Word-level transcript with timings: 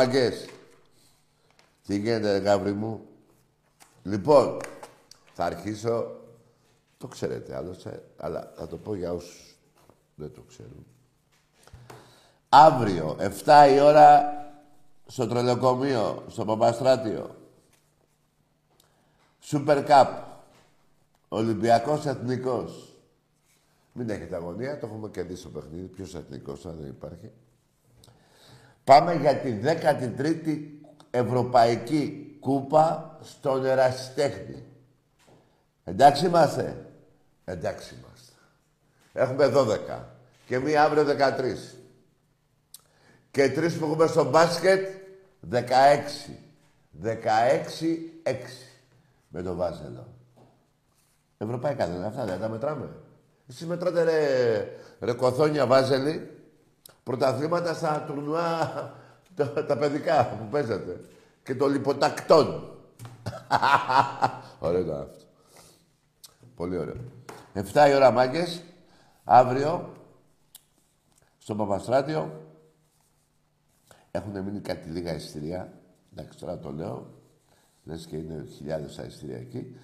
Μαγκές. 0.00 0.46
Τι 1.86 1.98
γίνεται, 1.98 2.38
γάβρι 2.38 2.72
μου. 2.72 3.06
Λοιπόν, 4.02 4.58
θα 5.32 5.44
αρχίσω... 5.44 6.18
Το 6.98 7.06
ξέρετε 7.06 7.56
άλλωστε, 7.56 8.04
αλλά 8.16 8.52
θα 8.56 8.66
το 8.66 8.76
πω 8.76 8.94
για 8.94 9.12
όσους 9.12 9.56
δεν 10.14 10.32
το 10.32 10.40
ξέρουν. 10.48 10.86
Αύριο, 12.48 13.16
7 13.44 13.68
η 13.74 13.80
ώρα, 13.80 14.22
στο 15.06 15.26
τρελοκομείο, 15.26 16.24
στο 16.28 16.44
Παπαστράτιο. 16.44 17.36
Super 19.50 19.86
Cup. 19.86 20.22
Ολυμπιακός 21.28 22.06
Εθνικός. 22.06 22.94
Μην 23.92 24.10
έχετε 24.10 24.36
αγωνία, 24.36 24.78
το 24.78 24.86
έχουμε 24.86 25.08
κερδίσει 25.08 25.42
το 25.42 25.48
παιχνίδι. 25.48 25.86
Ποιος 25.86 26.14
εθνικός, 26.14 26.66
αν 26.66 26.76
δεν 26.80 26.88
υπάρχει. 26.88 27.30
Πάμε 28.84 29.14
για 29.14 29.36
τη 29.36 29.58
13η 29.64 30.58
Ευρωπαϊκή 31.10 32.36
Κούπα 32.40 33.18
στον 33.22 33.64
Ερασιτέχνη. 33.64 34.64
Εντάξει 35.84 36.26
είμαστε; 36.26 36.86
Εντάξει 37.44 37.94
είμαστε. 37.94 38.32
Έχουμε 39.12 39.52
12. 39.54 40.02
Και 40.46 40.58
μία 40.58 40.82
αύριο 40.82 41.04
13. 41.04 41.76
Και 43.30 43.50
τρεις 43.50 43.78
που 43.78 43.84
έχουμε 43.84 44.06
στο 44.06 44.30
μπάσκετ 44.30 44.88
16. 45.50 45.58
16-6. 47.02 47.16
Με 49.28 49.42
το 49.42 49.54
Βάζελο. 49.54 50.08
Ευρωπαϊκά 51.38 51.86
δεν 51.86 51.96
είναι 51.96 52.06
αυτά, 52.06 52.24
δεν 52.24 52.40
τα 52.40 52.48
μετράμε. 52.48 52.88
Εσείς 53.48 53.66
μετράτε 53.66 54.02
ρε, 54.02 54.68
ρε 55.00 55.12
κοθόνια 55.12 55.66
Βάζελη 55.66 56.33
πρωταθλήματα 57.04 57.74
στα 57.74 58.04
τουρνουά 58.06 58.72
τα, 59.34 59.64
τα 59.64 59.76
παιδικά 59.76 60.26
που 60.26 60.48
παίζατε. 60.50 61.00
Και 61.42 61.54
το 61.54 61.66
λιποτακτών. 61.66 62.76
ωραίο 64.58 64.80
ήταν 64.80 65.00
αυτό. 65.00 65.24
Πολύ 66.54 66.76
ωραίο. 66.76 66.96
7 67.54 67.88
η 67.88 67.94
ώρα 67.94 68.10
μάγκες, 68.10 68.62
αύριο, 69.24 69.92
στο 71.38 71.54
Παπαστράτιο, 71.54 72.42
έχουν 74.10 74.42
μείνει 74.42 74.60
κάτι 74.60 74.88
λίγα 74.88 75.14
εισιτήρια. 75.14 75.72
Εντάξει, 76.12 76.38
τώρα 76.38 76.58
το 76.58 76.72
λέω. 76.72 77.06
Λες 77.84 78.06
και 78.06 78.16
είναι 78.16 78.44
χιλιάδες 78.44 78.94
τα 78.94 79.02
εισιτήρια 79.02 79.36
εκεί. 79.36 79.76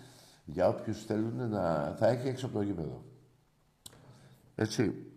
Για 0.45 0.69
όποιους 0.69 1.05
θέλουν 1.05 1.49
να... 1.49 1.95
θα 1.99 2.09
έχει 2.09 2.29
έξω 2.29 2.47
από 2.47 2.55
το 2.55 2.63
γήπεδο. 2.63 3.05
Έτσι. 4.55 5.10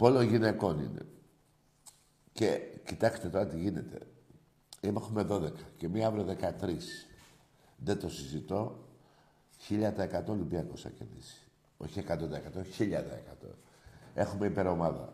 Πόλο 0.00 0.22
γυναικών 0.22 0.78
είναι. 0.78 1.06
Και 2.32 2.60
κοιτάξτε 2.84 3.28
τώρα 3.28 3.46
τι 3.46 3.58
γίνεται. 3.58 3.98
Έχουμε 4.80 5.26
12 5.30 5.52
και 5.76 5.88
μία 5.88 6.06
αύριο 6.06 6.36
13. 6.60 6.78
Δεν 7.76 7.98
το 7.98 8.08
συζητώ. 8.08 8.88
1000% 9.68 10.24
Ολυμπιακός 10.26 10.80
θα 10.82 10.88
κερδίσει. 10.88 11.42
Όχι 11.76 12.04
100%, 12.08 12.62
1000%. 12.78 13.54
Έχουμε 14.14 14.46
υπερομάδα. 14.46 15.12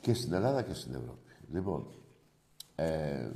Και 0.00 0.14
στην 0.14 0.32
Ελλάδα 0.32 0.62
και 0.62 0.74
στην 0.74 0.94
Ευρώπη. 0.94 1.30
Λοιπόν, 1.50 1.86
ε, 2.74 3.30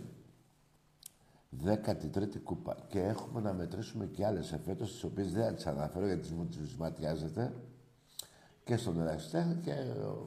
13η 1.64 2.38
κούπα. 2.42 2.76
Και 2.88 3.00
έχουμε 3.00 3.40
να 3.40 3.52
μετρήσουμε 3.52 4.06
και 4.06 4.26
άλλες 4.26 4.52
εφέτος, 4.52 4.92
τις 4.92 5.04
οποίες 5.04 5.32
δεν 5.32 5.44
θα 5.44 5.54
τις 5.54 5.66
αναφέρω 5.66 6.06
γιατί 6.06 6.28
τις 6.50 6.76
ματιάζετε 6.76 7.52
και 8.70 8.76
στον 8.76 9.00
Ερασιτέχνη 9.00 9.54
και 9.54 9.74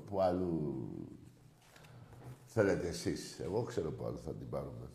που 0.06 0.22
άλλου 0.22 0.88
θέλετε 2.46 2.88
εσείς. 2.88 3.40
Εγώ 3.40 3.64
ξέρω 3.64 3.92
που 3.92 4.06
άλλο 4.06 4.18
θα 4.18 4.32
την 4.32 4.50
πάρουμε. 4.50 4.90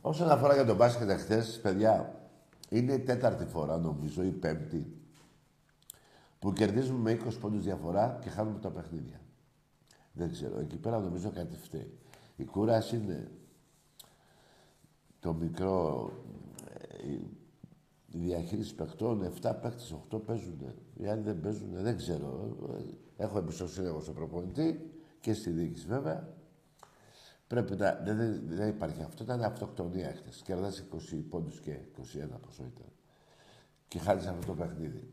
Όσον 0.00 0.30
αφορά 0.30 0.54
για 0.54 0.64
τον 0.64 0.76
μπάσκετ 0.76 1.08
εχθές, 1.08 1.60
παιδιά, 1.60 2.20
είναι 2.68 2.92
η 2.92 2.98
τέταρτη 2.98 3.44
φορά 3.44 3.78
νομίζω, 3.78 4.22
η 4.22 4.30
πέμπτη, 4.30 5.00
που 6.38 6.52
κερδίζουμε 6.52 6.98
με 6.98 7.20
20 7.28 7.38
πόντους 7.40 7.64
διαφορά 7.64 8.18
και 8.22 8.28
χάνουμε 8.28 8.58
τα 8.58 8.70
παιχνίδια. 8.70 9.20
Δεν 10.12 10.32
ξέρω. 10.32 10.58
Εκεί 10.60 10.76
πέρα 10.76 10.98
νομίζω 10.98 11.30
κάτι 11.30 11.56
φταίει. 11.56 11.98
Η 12.36 12.44
κούραση 12.44 12.96
είναι 12.96 13.30
το 15.20 15.34
μικρό, 15.34 16.10
ε, 18.16 18.22
η 18.22 18.26
διαχείριση 18.26 18.74
παιχτών, 18.74 19.32
7 19.42 19.52
παίχτες, 19.62 19.94
8 20.10 20.22
παίζουν. 20.26 20.74
Οι 20.94 21.06
άλλοι 21.06 21.22
δεν 21.22 21.40
παίζουν, 21.40 21.68
δεν 21.72 21.96
ξέρω. 21.96 22.56
Έχω 23.16 23.38
εμπιστοσύνη 23.38 23.86
εγώ 23.86 24.00
στον 24.00 24.14
προπονητή 24.14 24.90
και 25.20 25.32
στη 25.32 25.50
διοίκηση 25.50 25.86
βέβαια. 25.86 26.34
Πρέπει 27.46 27.76
να. 27.76 28.00
Δεν, 28.04 28.16
δεν, 28.16 28.42
δεν 28.46 28.68
υπάρχει 28.68 29.02
αυτό. 29.02 29.24
Ήταν 29.24 29.42
αυτοκτονία 29.42 30.14
χτες. 30.16 30.42
Κερδά 30.44 30.72
20 31.12 31.22
πόντους 31.28 31.60
και 31.60 31.78
21 31.96 32.02
πόσο 32.46 32.62
ήταν. 32.62 32.86
Και 33.88 33.98
χάνει 33.98 34.26
αυτό 34.26 34.46
το 34.46 34.54
παιχνίδι. 34.54 35.10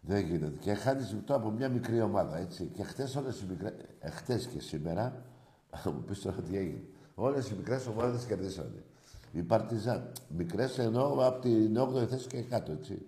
Δεν 0.00 0.24
γίνεται. 0.24 0.58
Και 0.58 0.74
χάνει 0.74 1.04
το 1.04 1.34
από 1.34 1.50
μια 1.50 1.68
μικρή 1.68 2.00
ομάδα, 2.00 2.38
έτσι. 2.38 2.66
Και 2.66 2.82
χτες 2.82 3.16
όλες 3.16 3.40
οι 3.40 3.46
μικρές. 3.48 3.72
Εχθέ 3.98 4.38
και 4.52 4.60
σήμερα, 4.60 5.22
θα 5.82 5.92
μου 5.92 6.02
πεις 6.02 6.20
τώρα 6.20 6.42
τι 6.42 6.56
έγινε. 6.56 6.84
Όλες 7.14 7.50
οι 7.50 7.54
μικρές 7.54 7.86
ομάδες 7.86 8.24
κερδίσανε. 8.24 8.84
Η 9.36 9.42
Παρτιζάν. 9.42 10.12
Μικρές 10.28 10.78
εννοώ 10.78 11.26
από 11.26 11.40
την 11.40 11.78
8η 11.78 12.06
θέση 12.06 12.26
και 12.26 12.42
κάτω, 12.42 12.72
έτσι. 12.72 13.06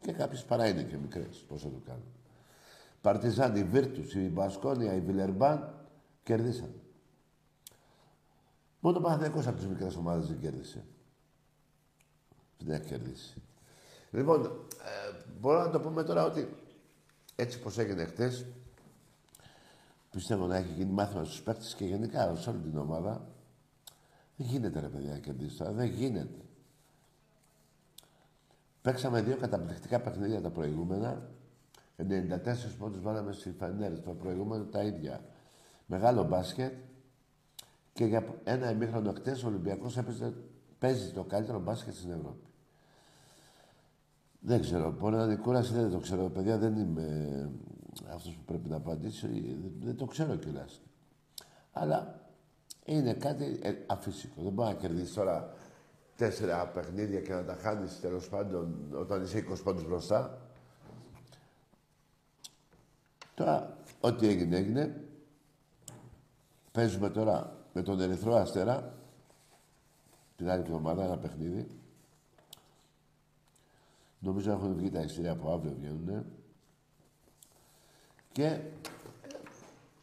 Και 0.00 0.12
κάποιες 0.12 0.44
παρά 0.44 0.68
είναι 0.68 0.82
και 0.82 0.96
μικρές. 0.96 1.44
Πώς 1.48 1.62
θα 1.62 1.68
το 1.68 1.80
κάνουν. 1.86 2.12
Παρτιζάν, 3.00 3.56
η 3.56 3.64
Βίρτους, 3.64 4.14
η 4.14 4.18
Μπασκόνια, 4.18 4.94
η 4.94 5.00
Βιλερμπάν 5.00 5.86
κερδίσαν. 6.22 6.72
Μόνο 8.80 8.98
ο 8.98 9.00
Παναθηναϊκός 9.00 9.46
από 9.46 9.56
τις 9.56 9.66
μικρές 9.66 9.96
ομάδες 9.96 10.26
δεν 10.26 10.38
κέρδισε. 10.38 10.84
Δεν 12.58 12.80
έχει 12.80 12.88
κερδίσει. 12.88 13.42
Λοιπόν, 14.10 14.44
ε, 14.44 15.16
μπορώ 15.40 15.58
να 15.62 15.70
το 15.70 15.80
πούμε 15.80 16.02
τώρα 16.02 16.24
ότι 16.24 16.56
έτσι 17.34 17.60
πως 17.60 17.78
έγινε 17.78 18.04
χτες, 18.04 18.46
πιστεύω 20.10 20.46
να 20.46 20.56
έχει 20.56 20.72
γίνει 20.72 20.92
μάθημα 20.92 21.24
στους 21.24 21.42
παίκτες 21.42 21.74
και 21.74 21.84
γενικά 21.84 22.34
σε 22.36 22.50
όλη 22.50 22.58
την 22.58 22.78
ομάδα. 22.78 23.34
Δεν 24.36 24.46
γίνεται 24.46 24.80
ρε 24.80 24.88
παιδιά 24.88 25.12
να 25.12 25.18
κερδίσει 25.18 25.56
τώρα, 25.56 25.72
δεν 25.72 25.86
γίνεται. 25.86 26.40
Παίξαμε 28.82 29.22
δύο 29.22 29.36
καταπληκτικά 29.36 30.00
παιχνίδια 30.00 30.40
τα 30.40 30.50
προηγούμενα. 30.50 31.30
94 31.96 32.04
πόντους 32.78 33.02
βάλαμε 33.02 33.32
στις 33.32 33.54
φανέρες, 33.58 34.02
το 34.02 34.10
προηγούμενο 34.10 34.64
τα 34.64 34.82
ίδια. 34.82 35.24
Μεγάλο 35.86 36.24
μπάσκετ 36.24 36.72
και 37.92 38.04
για 38.04 38.40
ένα 38.44 38.70
ημίχρονο 38.70 39.12
χτες 39.12 39.42
ο 39.42 39.46
Ολυμπιακός 39.46 39.96
έπαιζε, 39.96 40.34
παίζει 40.78 41.12
το 41.12 41.24
καλύτερο 41.24 41.60
μπάσκετ 41.60 41.94
στην 41.94 42.10
Ευρώπη. 42.10 42.46
Δεν 44.40 44.60
ξέρω. 44.60 44.92
Μπορεί 44.92 45.16
να 45.16 45.22
είναι 45.22 45.36
κούραση, 45.36 45.72
δεν 45.72 45.90
το 45.90 45.98
ξέρω. 45.98 46.28
Παιδιά, 46.28 46.58
δεν 46.58 46.76
είμαι 46.76 47.50
αυτός 48.08 48.34
που 48.34 48.44
πρέπει 48.44 48.68
να 48.68 48.76
απαντήσει. 48.76 49.56
Δεν 49.80 49.96
το 49.96 50.04
ξέρω 50.04 50.36
κιόλας. 50.36 50.80
Αλλά 51.72 52.25
είναι 52.86 53.14
κάτι 53.14 53.58
ε, 53.62 53.74
αφύσικο. 53.86 54.42
Δεν 54.42 54.52
μπορεί 54.52 54.68
να 54.68 54.74
κερδίσει 54.74 55.14
τώρα 55.14 55.54
τέσσερα 56.16 56.66
παιχνίδια 56.66 57.20
και 57.20 57.32
να 57.32 57.44
τα 57.44 57.54
χάνεις 57.54 58.00
τέλος 58.00 58.28
πάντων 58.28 58.88
όταν 58.94 59.22
είσαι 59.22 59.46
20 59.50 59.62
πόντους 59.64 59.84
μπροστά. 59.84 60.38
Τώρα, 63.34 63.76
ό,τι 64.00 64.28
έγινε, 64.28 64.56
έγινε. 64.56 65.00
Παίζουμε 66.72 67.10
τώρα 67.10 67.56
με 67.72 67.82
τον 67.82 68.00
Ερυθρό 68.00 68.34
Αστέρα 68.34 68.94
την 70.36 70.50
άλλη 70.50 70.62
εβδομάδα 70.62 71.04
ένα 71.04 71.18
παιχνίδι. 71.18 71.66
Νομίζω 74.18 74.52
έχουν 74.52 74.74
βγει 74.74 74.90
τα 74.90 75.00
εισιτήρια 75.00 75.32
από 75.32 75.52
αύριο 75.52 75.74
βγαίνουν. 75.78 76.24
Και 78.32 78.60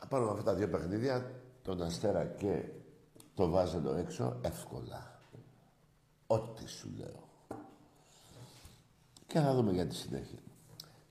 πάνω 0.09 0.23
από 0.23 0.33
αυτά 0.33 0.43
τα 0.43 0.53
δύο 0.53 0.69
παιχνίδια, 0.69 1.31
τον 1.63 1.81
Αστέρα 1.81 2.25
και 2.25 2.63
το 3.33 3.49
Βάζελο 3.49 3.95
έξω, 3.95 4.37
εύκολα. 4.41 5.19
Ό,τι 6.27 6.69
σου 6.69 6.89
λέω. 6.97 7.23
Και 9.27 9.39
θα 9.39 9.53
δούμε 9.53 9.71
για 9.71 9.87
τη 9.87 9.95
συνέχεια. 9.95 10.39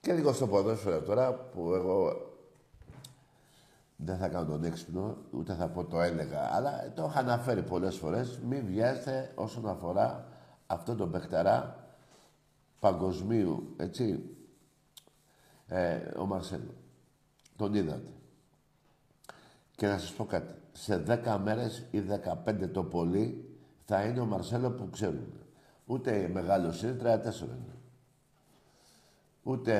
Και 0.01 0.13
λίγο 0.13 0.33
στο 0.33 0.47
ποδόσφαιρο 0.47 1.01
τώρα, 1.01 1.33
που 1.33 1.73
εγώ 1.73 2.31
δεν 3.95 4.17
θα 4.17 4.27
κάνω 4.27 4.45
τον 4.45 4.63
έξυπνο, 4.63 5.17
ούτε 5.31 5.53
θα 5.53 5.67
πω 5.67 5.83
το 5.83 6.01
έλεγα, 6.01 6.55
αλλά 6.55 6.93
το 6.95 7.05
είχα 7.09 7.19
αναφέρει 7.19 7.63
πολλές 7.63 7.97
φορές. 7.97 8.39
Μην 8.39 8.65
βιάζετε 8.65 9.31
όσον 9.35 9.67
αφορά 9.67 10.27
αυτό 10.67 10.95
τον 10.95 11.11
παιχταρά 11.11 11.87
παγκοσμίου, 12.79 13.73
έτσι, 13.77 14.35
ε, 15.67 15.95
ο 16.17 16.25
Μαρσέλο. 16.25 16.73
Τον 17.55 17.73
είδατε. 17.73 18.11
Και 19.75 19.87
να 19.87 19.97
σας 19.97 20.13
πω 20.13 20.25
κάτι. 20.25 20.53
Σε 20.71 21.03
10 21.07 21.39
μέρες 21.43 21.87
ή 21.91 21.99
15 21.99 22.69
το 22.71 22.83
πολύ 22.83 23.57
θα 23.85 24.03
είναι 24.03 24.19
ο 24.19 24.25
Μαρσέλο 24.25 24.71
που 24.71 24.89
ξέρουμε. 24.89 25.27
Ούτε 25.85 26.29
μεγάλο 26.33 26.73
είναι, 26.83 26.95
34 27.01 27.41
είναι. 27.41 27.75
Ούτε 29.43 29.73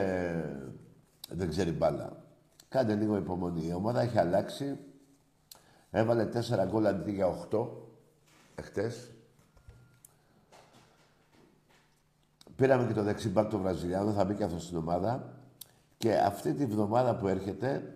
δεν 1.29 1.49
ξέρει 1.49 1.71
μπάλα. 1.71 2.23
Κάντε 2.69 2.95
λίγο 2.95 3.17
υπομονή. 3.17 3.65
Η 3.67 3.73
ομάδα 3.73 4.01
έχει 4.01 4.19
αλλάξει. 4.19 4.77
Έβαλε 5.91 6.25
4 6.25 6.65
γκολ 6.67 6.85
αντί 6.85 7.11
για 7.11 7.47
8 7.51 7.67
εχθές. 8.55 9.11
Πήραμε 12.55 12.87
και 12.87 12.93
το 12.93 13.03
δεξιμπάκ 13.03 13.49
του 13.49 13.59
Βραζιλιάνο, 13.59 14.11
θα 14.11 14.25
μπει 14.25 14.35
και 14.35 14.43
αυτός 14.43 14.63
στην 14.63 14.77
ομάδα. 14.77 15.33
Και 15.97 16.15
αυτή 16.15 16.53
τη 16.53 16.65
βδομάδα 16.65 17.15
που 17.15 17.27
έρχεται, 17.27 17.95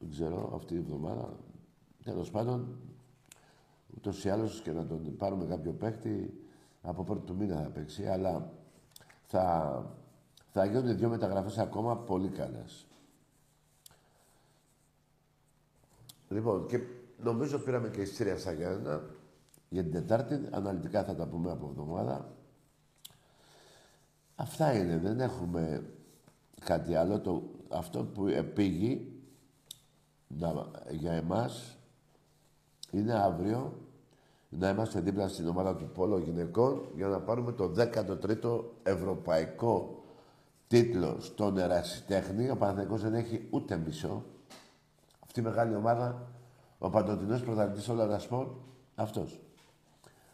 δεν 0.00 0.10
ξέρω, 0.10 0.52
αυτή 0.54 0.74
τη 0.74 0.80
βδομάδα, 0.80 1.36
τέλος 2.04 2.30
πάντων, 2.30 2.78
ούτως 3.96 4.24
ή 4.24 4.28
άλλως 4.30 4.60
και 4.60 4.72
να 4.72 4.86
τον 4.86 5.16
πάρουμε 5.16 5.44
κάποιο 5.44 5.72
παίχτη, 5.72 6.40
από 6.82 7.04
πρώτη 7.04 7.26
του 7.26 7.36
μήνα 7.36 7.62
θα 7.62 7.68
παίξει, 7.68 8.06
αλλά 8.06 8.52
θα, 9.26 9.84
θα 10.50 10.64
γίνονται 10.64 10.92
δύο 10.92 11.08
μεταγραφές 11.08 11.58
ακόμα 11.58 11.96
πολύ 11.96 12.28
καλές. 12.28 12.86
Λοιπόν, 16.28 16.66
και 16.66 16.80
νομίζω 17.22 17.58
πήραμε 17.58 17.88
και 17.88 18.00
η 18.00 18.36
στα 18.36 18.52
Γιάννα 18.52 19.02
για 19.68 19.82
την 19.82 19.92
Τετάρτη. 19.92 20.40
Αναλυτικά 20.50 21.04
θα 21.04 21.14
τα 21.14 21.26
πούμε 21.26 21.50
από 21.50 21.66
εβδομάδα. 21.66 22.36
Αυτά 24.34 24.76
είναι, 24.76 24.98
δεν 24.98 25.20
έχουμε 25.20 25.84
κάτι 26.64 26.94
άλλο. 26.94 27.20
Το, 27.20 27.42
αυτό 27.68 28.04
που 28.04 28.26
επήγει 28.26 29.09
για 30.90 31.12
εμάς 31.12 31.76
είναι 32.90 33.12
αύριο 33.12 33.72
να 34.48 34.68
είμαστε 34.68 35.00
δίπλα 35.00 35.28
στην 35.28 35.48
ομάδα 35.48 35.76
του 35.76 35.90
Πόλο 35.94 36.18
Γυναικών 36.18 36.82
για 36.96 37.06
να 37.06 37.20
πάρουμε 37.20 37.52
το 37.52 37.72
13ο 37.76 38.64
Ευρωπαϊκό 38.82 40.04
τίτλο 40.66 41.16
στον 41.20 41.58
ερασιτέχνη. 41.58 42.50
Ο 42.50 42.56
Παναθηναϊκός 42.56 43.02
δεν 43.02 43.14
έχει 43.14 43.46
ούτε 43.50 43.76
μισό. 43.76 44.24
Αυτή 45.24 45.40
η 45.40 45.42
μεγάλη 45.42 45.74
ομάδα, 45.74 46.28
ο 46.78 46.90
παντοτινός 46.90 47.42
πρωταθλητής 47.42 47.88
όλων 47.88 48.18
των 48.28 48.56
αυτός. 48.94 49.40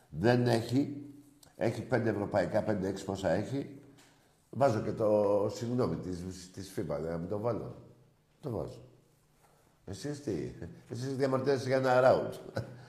Δεν 0.09 0.47
έχει, 0.47 1.07
έχει 1.57 1.83
πέντε 1.83 2.11
ευρωπαϊκά, 2.11 2.63
πέντε 2.63 2.89
έξι 2.89 3.05
πόσα 3.05 3.31
έχει, 3.31 3.81
Βάζω 4.51 4.81
και 4.81 4.93
το 4.93 5.49
συγγνώμη 5.51 5.97
της, 5.97 6.51
της 6.53 6.75
FIBA, 6.77 7.01
να 7.01 7.19
μην 7.19 7.29
το 7.29 7.39
βάλω. 7.39 7.75
Το 8.41 8.51
βάζω. 8.51 8.86
Εσείς 9.89 10.23
τι, 10.23 10.53
εσείς 10.89 11.17
διαμαρτύρεστε 11.17 11.69
για 11.69 11.77
ένα 11.77 12.01
ράουτ. 12.01 12.35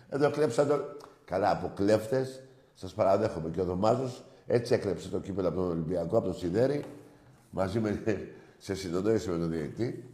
Εδώ 0.09 0.29
κλέψα 0.29 0.65
το... 0.65 0.79
Καλά, 1.25 1.51
από 1.51 1.71
κλέφτες, 1.75 2.41
σας 2.73 2.93
παραδέχομαι 2.93 3.49
και 3.49 3.61
ο 3.61 3.63
Δωμάζος, 3.63 4.23
έτσι 4.47 4.73
έκλεψε 4.73 5.09
το 5.09 5.19
κύπελο 5.19 5.47
από 5.47 5.57
τον 5.57 5.69
Ολυμπιακό, 5.69 6.17
από 6.17 6.25
τον 6.25 6.35
Σιδέρη, 6.35 6.85
μαζί 7.49 7.79
με, 7.79 8.03
σε 8.57 8.75
συντονίση 8.75 9.29
με 9.29 9.37
τον 9.37 9.49
διαιτητή. 9.49 10.09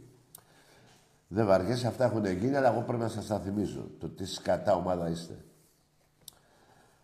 Δεν 1.28 1.46
βαριέσαι, 1.46 1.86
αυτά 1.86 2.04
έχουν 2.04 2.24
γίνει, 2.24 2.56
αλλά 2.56 2.72
εγώ 2.72 2.80
πρέπει 2.80 3.02
να 3.02 3.08
σας 3.08 3.26
τα 3.26 3.38
θυμίζω. 3.38 3.90
Το 3.98 4.08
τι 4.08 4.26
σκατά 4.26 4.74
ομάδα 4.74 5.08
είστε. 5.08 5.44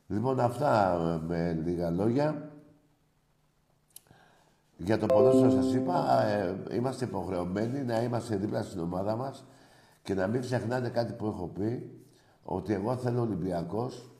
Λοιπόν, 0.06 0.40
αυτά 0.40 0.98
με 1.26 1.60
λίγα 1.64 1.90
λόγια. 1.90 2.50
Για 4.76 4.98
το 4.98 5.06
ποδόσφαιρο 5.06 5.50
σας 5.50 5.74
είπα, 5.74 6.24
ε, 6.24 6.56
είμαστε 6.72 7.04
υποχρεωμένοι 7.04 7.82
να 7.82 8.02
είμαστε 8.02 8.36
δίπλα 8.36 8.62
στην 8.62 8.80
ομάδα 8.80 9.16
μας 9.16 9.44
και 10.10 10.16
να 10.16 10.26
μην 10.26 10.40
ξεχνάτε 10.40 10.88
κάτι 10.88 11.12
που 11.12 11.26
έχω 11.26 11.46
πει, 11.46 11.90
ότι 12.42 12.72
εγώ 12.72 12.96
θέλω 12.96 13.18
ο 13.18 13.22
Ολυμπιακός 13.22 14.10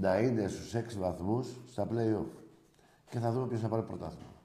να 0.00 0.18
είναι 0.18 0.48
στους 0.48 0.74
6 0.74 0.98
βαθμούς 0.98 1.60
στα 1.66 1.88
play-off. 1.90 2.30
Και 3.10 3.18
θα 3.18 3.32
δούμε 3.32 3.46
ποιος 3.46 3.60
θα 3.60 3.68
πάρει 3.68 3.82
πρωτάθλημα. 3.82 4.42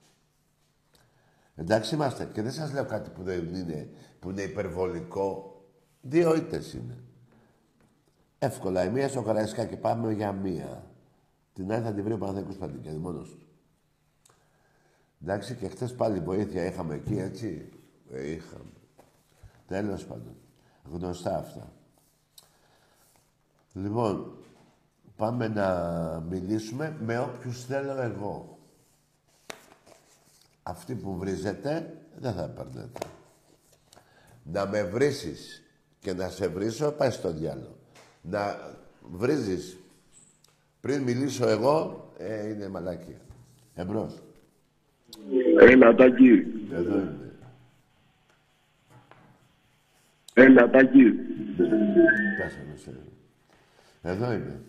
Εντάξει 1.55 1.95
είμαστε. 1.95 2.29
Και 2.33 2.41
δεν 2.41 2.51
σας 2.51 2.73
λέω 2.73 2.85
κάτι 2.85 3.09
που 3.09 3.23
δεν 3.23 3.55
είναι, 3.55 3.89
που 4.19 4.29
είναι 4.29 4.41
υπερβολικό. 4.41 5.61
Δύο 6.01 6.35
ήττες 6.35 6.73
είναι. 6.73 6.97
Εύκολα. 8.39 8.83
Η 8.83 8.89
μία 8.89 9.07
στο 9.07 9.23
και 9.69 9.77
πάμε 9.77 10.13
για 10.13 10.31
μία. 10.31 10.91
Την 11.53 11.71
άλλη 11.71 11.83
θα 11.83 11.93
την 11.93 12.03
βρει 12.03 12.13
ο 12.13 12.17
Παναθαϊκός 12.17 12.55
Παντικιάδη 12.55 12.97
μόνος 12.97 13.29
του. 13.29 13.47
Εντάξει, 15.21 15.55
και 15.55 15.67
χθες 15.67 15.95
πάλι 15.95 16.19
βοήθεια 16.19 16.65
είχαμε 16.65 16.95
εκεί, 16.95 17.17
έτσι. 17.17 17.69
Ε, 18.11 18.31
είχαμε. 18.31 18.71
Τέλος 19.67 20.05
πάντων. 20.05 20.40
Γνωστά 20.91 21.37
αυτά. 21.37 21.71
Λοιπόν, 23.73 24.37
πάμε 25.15 25.47
να 25.47 25.69
μιλήσουμε 26.29 26.97
με 27.05 27.19
όποιους 27.19 27.65
θέλω 27.65 28.01
εγώ. 28.01 28.57
Αυτοί 30.63 30.95
που 30.95 31.17
βρίζετε, 31.17 31.97
δεν 32.19 32.33
θα 32.33 32.49
παίρνετε. 32.49 32.99
Να 34.43 34.67
με 34.67 34.83
βρήσεις 34.83 35.63
και 35.99 36.13
να 36.13 36.29
σε 36.29 36.47
βρίσω, 36.47 36.91
πάει 36.91 37.09
στο 37.11 37.31
διάλογο. 37.31 37.75
Να 38.21 38.59
βρίζεις 39.11 39.77
πριν 40.81 41.01
μιλήσω 41.01 41.47
εγώ, 41.47 42.09
ε, 42.17 42.47
είναι 42.47 42.69
μαλάκια. 42.69 43.21
Εμπρός. 43.75 44.21
Έλα, 45.59 45.95
Τάκη. 45.95 46.45
Εδώ 46.71 46.95
είμαι. 46.95 47.30
Έλα, 50.33 50.69
Τάκη. 50.69 51.13
Κάσαμε 52.37 52.75
σε. 52.75 52.91
Εδώ 54.01 54.31
είμαι. 54.31 54.61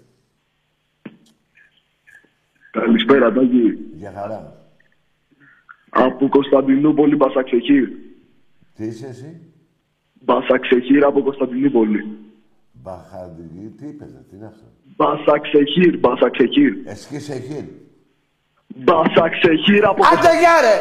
Καλησπέρα, 2.70 3.32
Τάκη. 3.32 3.78
Για 3.94 4.12
χαρά. 4.16 4.66
Από 5.90 6.28
Κωνσταντινούπολη, 6.28 7.16
Μπασαξεχήρ. 7.16 7.88
Τι 8.74 8.84
είσαι 8.84 9.06
εσύ; 9.06 9.40
Μπασαξεχήρ 10.12 11.04
από 11.04 11.22
Κωνσταντινούπολη. 11.22 12.18
Μπαχαδιγή, 12.72 13.68
τι 13.78 13.86
είπες, 13.86 14.10
τι 14.30 14.36
είναι 14.36 14.46
αυτό; 14.46 14.64
Μπασαξεχήρ, 14.96 15.98
Μπασαξεχήρ. 15.98 16.72
Εσκή 16.84 17.18
Σεχήρ. 17.18 17.64
Μπάσα 18.76 19.28
ξεχύρα 19.28 19.88
από 19.88 20.02
Άντε 20.12 20.38
γεια 20.38 20.60
ρε! 20.60 20.76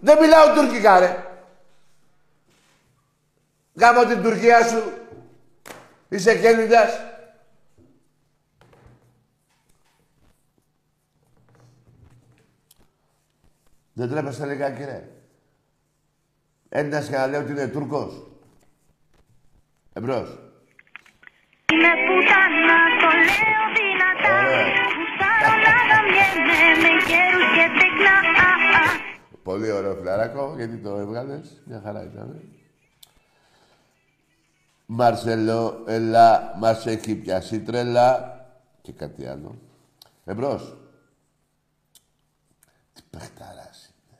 Δεν 0.00 0.18
μιλάω 0.20 0.46
τουρκικά 0.54 0.98
ρε! 1.00 1.16
Γάμω 3.80 4.04
την 4.04 4.22
Τουρκία 4.22 4.66
σου. 4.66 4.82
Είσαι 6.08 6.38
Κένιντας. 6.38 6.90
Δεν 13.92 14.08
τρέπεσαι 14.10 14.46
λιγάκι 14.46 14.84
ρε. 14.84 15.08
Έλληνας 16.68 17.08
και 17.08 17.16
να 17.16 17.26
λέει 17.26 17.40
ότι 17.40 17.50
είναι 17.50 17.66
Τούρκος. 17.68 18.26
Εμπρός. 19.92 20.28
Είμαι 21.72 21.92
πουτάνα, 22.06 22.78
το 23.00 23.08
λέω 23.28 23.64
δυνατά 23.76 24.32
Ωραία. 24.38 24.66
Γουστάρω 24.96 25.54
να 25.64 25.74
γαμιέμαι 25.88 26.58
με 26.82 26.90
γέρους 27.08 27.48
και 27.56 27.66
τεκνά 27.78 28.16
Α, 28.46 28.50
α. 28.80 28.84
Πολύ 29.42 29.70
ωραίο 29.70 29.94
φιλαράκο, 29.94 30.54
γιατί 30.56 30.76
το 30.76 30.96
έβγαλες. 30.96 31.62
Μια 31.64 31.80
χαρά 31.84 32.02
ήταν. 32.02 32.57
Μαρσελό, 34.90 35.82
έλα, 35.86 36.54
μας 36.58 36.86
έχει 36.86 37.14
πιάσει 37.14 37.60
τρέλα. 37.60 38.36
Και 38.82 38.92
κάτι 38.92 39.26
άλλο. 39.26 39.58
Εμπρός. 40.24 40.76
Τι 42.94 43.02
παιχταράς 43.10 43.94
είναι. 43.94 44.18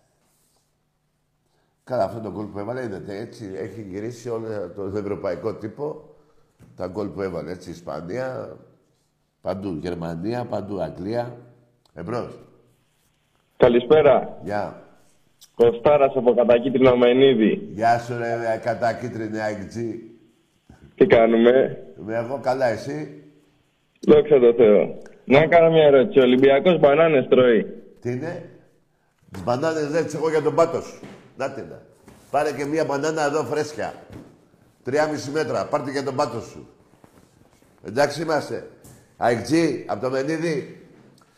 Καλά, 1.85 2.05
αυτό 2.05 2.21
το 2.21 2.31
γκολ 2.31 2.47
που 2.47 2.59
έβαλε, 2.59 2.83
είδατε, 2.83 3.19
έτσι, 3.19 3.51
έχει 3.55 3.83
γυρίσει 3.83 4.29
όλο 4.29 4.71
το 4.77 4.83
ευρωπαϊκό 4.83 5.55
τύπο. 5.55 6.15
Τα 6.77 6.87
γκολ 6.87 7.09
που 7.09 7.23
έβαλε, 7.23 7.51
έτσι, 7.51 7.71
Ισπανία, 7.71 8.57
παντού, 9.41 9.75
Γερμανία, 9.75 10.45
παντού, 10.45 10.83
Αγγλία. 10.83 11.37
Εμπρός. 11.95 12.39
Καλησπέρα. 13.57 14.39
Γεια. 14.45 14.83
Κωστάρας 15.55 16.17
από 16.17 16.35
κατακίτρινο 16.35 16.97
Μενίδη. 16.97 17.69
Γεια 17.73 17.99
σου 17.99 18.19
ρε 18.19 18.61
κατακίτρινη 18.63 19.41
αγγτζή. 19.41 20.18
Τι 20.99 21.07
κάνουμε; 21.07 21.83
Με 22.07 22.15
εγώ 22.17 22.41
καλά 22.43 22.67
εσύ; 22.67 23.23
Δόξα 24.01 24.39
τω 24.39 24.55
Θεώ. 24.55 24.99
Να 25.25 25.47
κάνω 25.47 25.71
μια 25.71 25.85
ερώτηση. 25.85 26.19
Ο 26.19 26.23
Ολυμπιακός 26.23 26.79
μπανάνες 26.79 27.27
τρώει. 27.29 27.65
Τι 28.01 28.11
είναι; 28.11 28.43
Τις 29.33 29.43
μπανάνες 29.45 29.89
δεν 29.89 30.05
τις 30.05 30.15
έχω 30.15 30.31
για 30.31 30.43
τον 30.43 30.55
πάτο 30.55 30.81
σου. 30.81 31.01
Να 31.37 31.51
την. 31.51 31.65
να. 31.69 31.83
Πάρε 32.31 32.53
και 32.53 32.65
μία 32.65 32.85
μπανάνα 32.85 33.25
εδώ 33.25 33.43
φρέσκια. 33.45 33.95
Τρία 34.83 35.09
μέτρα. 35.33 35.65
Πάρτε 35.65 35.91
για 35.91 36.05
τον 36.05 36.15
πάτο 36.17 36.41
σου. 36.41 36.69
Εντάξει 37.87 38.23
είμαστε. 38.23 38.67
Αγγτζή, 39.17 39.85
από 39.87 40.01
το 40.01 40.11
Μενίδη. 40.11 40.83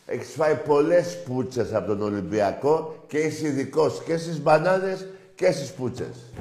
Έχεις 0.07 0.35
φάει 0.35 0.55
πολλές 0.55 1.23
πούτσες 1.23 1.75
από 1.75 1.87
τον 1.87 2.03
Ολυμπιακό 2.03 3.05
και 3.07 3.19
είσαι 3.19 3.47
ειδικός 3.47 4.03
και 4.03 4.17
στις 4.17 4.43
μπανάνες 4.43 5.07
και 5.35 5.51
στις 5.51 5.73
πούτσες. 5.73 6.33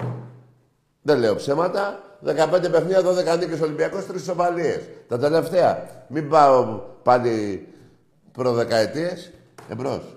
Δεν 1.02 1.20
λέω 1.20 1.36
ψέματα. 1.36 2.04
15 2.26 2.70
παιχνίδια, 2.72 3.02
12 3.02 3.38
νίκες 3.38 3.62
Ολυμπιακός, 3.62 4.06
3 4.06 4.24
σοβαλίες. 4.24 4.82
Τα 5.08 5.20
τελευταία. 5.20 5.90
Μην 6.08 6.30
πάω 6.30 6.82
πάλι 7.04 7.68
προδεκαετίες. 8.32 9.32
Εμπρός. 9.70 10.16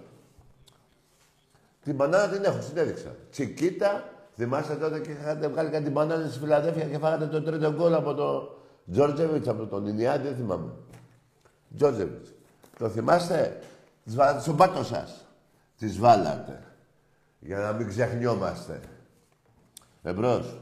Την 1.85 1.95
μπανάνα 1.95 2.29
την 2.29 2.45
έχω, 2.45 2.59
την 2.59 2.77
έδειξα. 2.79 3.15
Τσικίτα, 3.31 4.05
θυμάστε 4.37 4.75
τότε 4.75 4.99
και 4.99 5.11
είχατε 5.11 5.49
βγάλει 5.49 5.71
κάτι 5.71 5.91
μπανάνα 5.91 6.29
στη 6.29 6.39
Φιλαδέφια 6.39 6.85
και 6.85 6.99
φάγατε 6.99 7.27
το 7.27 7.43
τρίτο 7.43 7.73
γκολ 7.73 7.95
από 7.95 8.15
το 8.15 8.59
Τζόρτζεβιτς, 8.91 9.49
από 9.49 9.67
τον 9.67 9.87
Ινιάντη, 9.87 10.27
δεν 10.27 10.37
θυμάμαι. 10.37 10.71
Τζόρτζεβιτς. 11.77 12.33
Το 12.79 12.89
θυμάστε, 12.89 13.61
τις 14.05 14.15
βάλατε 14.15 14.41
στον 14.41 14.57
πάτο 14.57 14.85
σας. 14.85 15.27
Τις 15.79 15.99
βάλατε. 15.99 16.63
Για 17.39 17.59
να 17.59 17.73
μην 17.73 17.89
ξεχνιόμαστε. 17.89 18.81
Εμπρός. 20.03 20.61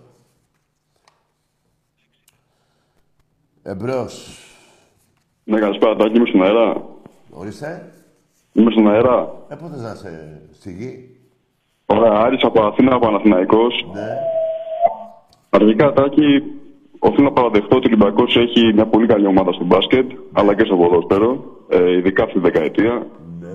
Εμπρός. 3.62 4.45
Ναι, 5.45 5.59
καλησπέρα, 5.59 5.97
Τάκη, 5.97 6.17
είμαι 6.17 6.26
στον 6.26 6.43
αέρα. 6.43 6.85
Ορίστε. 7.31 7.93
Είμαι 8.52 8.71
στον 8.71 8.88
αέρα. 8.90 9.33
Ε, 9.49 9.55
πού 9.55 9.69
θες 9.69 9.83
να 9.83 9.93
είσαι 9.93 10.43
στη 10.52 10.73
γη; 10.73 11.17
Ωραία, 11.87 12.12
Άρης 12.12 12.43
από 12.43 12.62
Αθήνα, 12.62 12.99
Παναθηναϊκός. 12.99 13.87
Ναι. 13.93 14.17
Αρχικά, 15.50 15.93
Τάκη, 15.93 16.43
οφείλω 16.99 17.25
να 17.25 17.33
παραδεχτώ 17.33 17.76
ότι 17.76 17.87
ο 17.87 17.90
Ολυμπιακός 17.93 18.37
έχει 18.37 18.73
μια 18.75 18.87
πολύ 18.87 19.07
καλή 19.07 19.26
ομάδα 19.26 19.52
στο 19.52 19.64
μπάσκετ, 19.64 20.11
αλλά 20.33 20.55
και 20.55 20.64
στο 20.64 20.76
ποδόσφαιρο, 20.76 21.45
ε, 21.69 21.97
ειδικά 21.97 22.23
αυτή 22.23 22.35
τη 22.35 22.40
δεκαετία. 22.40 23.07
Ναι. 23.40 23.49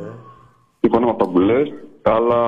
Συμφωνώ 0.79 1.05
με 1.05 1.11
αυτά 1.11 1.27
που 1.27 1.39
λες, 1.39 1.73
αλλά 2.11 2.41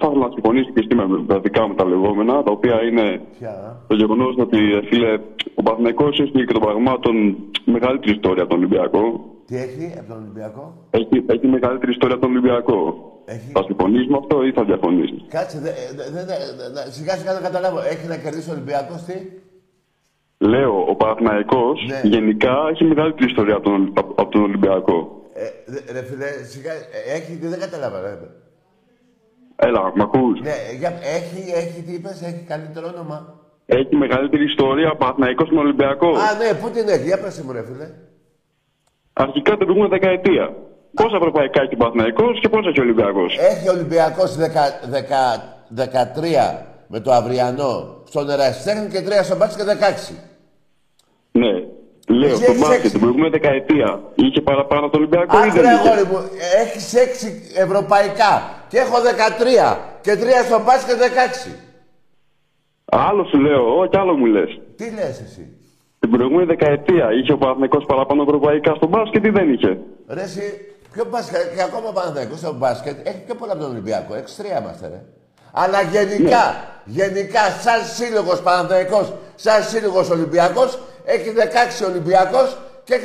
θα 0.00 0.06
ήθελα 0.06 0.26
να 0.26 0.30
συμφωνήσω 0.32 0.70
και 0.74 0.80
εσύ 0.84 0.94
με 0.94 1.24
τα 1.26 1.40
δικά 1.40 1.66
μου 1.68 1.74
τα 1.74 1.84
λεγόμενα, 1.84 2.42
τα 2.42 2.50
οποία 2.50 2.82
είναι 2.82 3.20
Ποια; 3.38 3.82
το 3.88 3.94
γεγονός 3.94 4.34
ότι, 4.38 4.58
ε, 4.72 4.80
φίλε, 4.88 5.12
ο 5.54 5.62
Παναθηναϊκός 5.62 6.20
έχει 6.20 6.30
και 6.30 6.52
των 6.52 6.62
πραγμάτων 6.62 7.14
μεγαλύτερη 7.64 8.12
ιστορία 8.12 8.42
από 8.42 8.50
τον 8.50 8.58
Ολυμπιακό. 8.58 9.02
Τι 9.46 9.56
έχει 9.56 9.98
από 9.98 10.08
τον 10.08 10.18
Ολυμπιακό; 10.22 10.62
Έχει, 10.90 11.24
έχει 11.26 11.46
μεγαλύτερη 11.46 11.90
ιστορία 11.92 12.14
από 12.16 12.24
τον 12.26 12.34
Ολυμπιακό. 12.36 12.78
Έχει. 13.24 13.50
Θα 13.52 13.62
συμφωνήσει 13.62 14.08
με 14.10 14.16
αυτό 14.16 14.44
ή 14.44 14.52
θα 14.52 14.64
διαφωνήσει. 14.64 15.16
Κάτσε, 15.28 15.58
δε, 15.58 15.70
δε, 15.96 16.04
δε, 16.10 16.22
δε- 16.24 16.70
δε- 16.74 16.90
σιγά 16.90 17.12
σιγά 17.16 17.32
δεν 17.32 17.42
καταλάβω. 17.42 17.78
Έχει 17.92 18.06
να 18.08 18.16
κερδίσει 18.16 18.50
ο 18.50 18.52
Ολυμπιακός 18.52 19.02
τι; 19.04 19.14
Λέω, 20.40 20.84
ο 20.88 20.94
Παναθηναϊκός 20.94 21.78
Ναι. 21.88 22.08
γενικά 22.08 22.54
έχει 22.72 22.84
μεγαλύτερη 22.84 23.26
ιστορία 23.30 23.54
από 23.54 23.64
τον, 23.64 23.92
από, 23.96 24.12
από 24.22 24.30
τον 24.30 24.42
Ολυμπιακό. 24.42 25.22
Ε, 25.34 25.44
δε- 25.72 25.92
ρε 25.92 26.02
φίλε, 26.08 26.26
σιγά, 26.52 26.72
ε, 26.72 27.16
έχει, 27.16 27.36
τι 27.40 27.46
δεν 27.46 27.60
κατάλαβα 27.60 28.00
ρε. 28.00 28.14
Έλα, 29.66 29.92
μ' 29.96 30.02
ακούς. 30.02 30.40
Ναι, 30.40 30.56
για, 30.78 30.92
έχει, 31.16 31.40
έχει, 31.60 31.82
τι 31.82 31.92
είπες, 31.92 32.22
έχει 32.22 32.44
καλύτερο 32.48 32.86
όνομα. 32.94 33.18
Έχει 33.66 33.96
μεγαλύτερη 33.96 34.44
ιστορία 34.44 34.90
ο 34.90 34.96
Παναθηναϊκός 34.96 35.46
στον 35.46 35.58
Ολυμπιακό. 35.58 36.08
Α, 36.08 36.28
ναι, 36.40 36.48
πού 36.60 36.70
την 36.70 36.88
έχει, 36.88 37.06
για 37.10 37.18
πες 37.20 37.42
μου 37.42 37.52
ρε 37.52 37.62
φίλε. 37.68 37.88
Αρχικά 39.12 39.50
την 39.56 39.64
προηγούμενη 39.66 39.90
δεκαετία. 39.98 40.44
Πόσα 40.94 41.16
ευρωπαϊκά 41.16 41.62
έχει 41.62 41.74
ο 41.74 41.76
Παναθηναϊκός 41.76 42.40
και 42.40 42.48
πόσα 42.48 42.68
έχει 42.68 42.80
ο 42.80 42.82
Ολυμπιακός; 42.82 43.36
Έχει 43.52 43.68
ο 43.68 43.72
Ολυμπιακός 43.72 44.36
13 44.36 44.40
με 46.86 47.00
το 47.00 47.12
αυριανό 47.12 48.02
στον 48.04 48.30
Ερασιτέχνη 48.30 48.88
και 48.88 49.00
3 49.06 49.24
στο 49.24 49.36
μπάτσι 49.36 49.56
και 49.56 49.64
16. 49.64 50.14
Ναι. 51.32 51.52
Λέω, 52.16 52.28
Εσύ 52.28 52.42
στο 52.42 52.50
έχεις 52.50 52.60
μπάσκετ 52.60 52.78
έξι. 52.78 52.90
την 52.90 53.00
προηγούμενη 53.00 53.30
δεκαετία 53.30 54.00
είχε 54.14 54.40
παραπάνω 54.40 54.80
από 54.84 54.90
τον 54.92 55.00
Ολυμπιακό 55.00 55.36
ή 55.38 55.40
Άκρε 55.48 55.60
δεν 55.62 55.74
είχε; 55.74 55.88
αγόρι 55.88 56.04
μου, 56.10 56.18
έχεις 56.62 56.94
6 56.94 57.60
ευρωπαϊκά 57.64 58.32
και 58.68 58.78
έχω 58.78 58.96
13 59.72 59.76
και 60.00 60.12
3 60.12 60.44
στο 60.46 60.62
μπάτσι 60.64 60.86
και 60.86 60.94
16. 61.48 61.52
Άλλο 62.84 63.24
σου 63.24 63.38
λέω, 63.38 63.78
όχι 63.78 63.96
άλλο 63.96 64.16
μου 64.16 64.26
λες. 64.26 64.60
Τι 64.76 64.90
λες 64.90 65.20
εσύ; 65.20 65.56
Την 65.98 66.10
προηγούμενη 66.10 66.46
δεκαετία 66.46 67.12
είχε 67.12 67.32
ο 67.32 67.38
Παναθηναϊκός 67.38 67.84
παραπάνω 67.84 68.22
ευρωπαϊκά 68.22 68.74
στο 68.74 68.86
μπάσκετ 68.86 69.24
ή 69.24 69.30
δεν 69.30 69.52
είχε; 69.52 69.78
Ρε 70.08 70.22
εσύ, 70.22 70.46
ποιο 70.92 71.04
μπάσκετ, 71.10 71.54
και 71.54 71.62
ακόμα 71.62 71.88
ο 71.88 71.92
Παναθηναϊκός 71.92 72.38
στο 72.38 72.52
μπάσκετ 72.54 73.06
έχει 73.06 73.20
πιο 73.26 73.34
πολλά 73.34 73.52
από 73.52 73.62
τον 73.62 73.70
Ολυμπιακό. 73.70 74.14
6-3 74.14 74.60
είμαστε 74.60 74.88
ρε. 74.88 75.04
Αλλά 75.52 75.82
γενικά, 75.82 76.44
γενικά 76.84 77.40
σαν 77.64 77.84
σύλλογος 77.84 78.42
Παναθηναϊκός, 78.42 79.12
σαν 79.34 79.62
σύλλογος 79.62 80.10
Ολυμπιακός, 80.10 80.78
έχει 81.04 81.30
16 81.30 81.84
Ολυμπιακός 81.84 82.58
και 82.88 82.96
6 82.96 83.00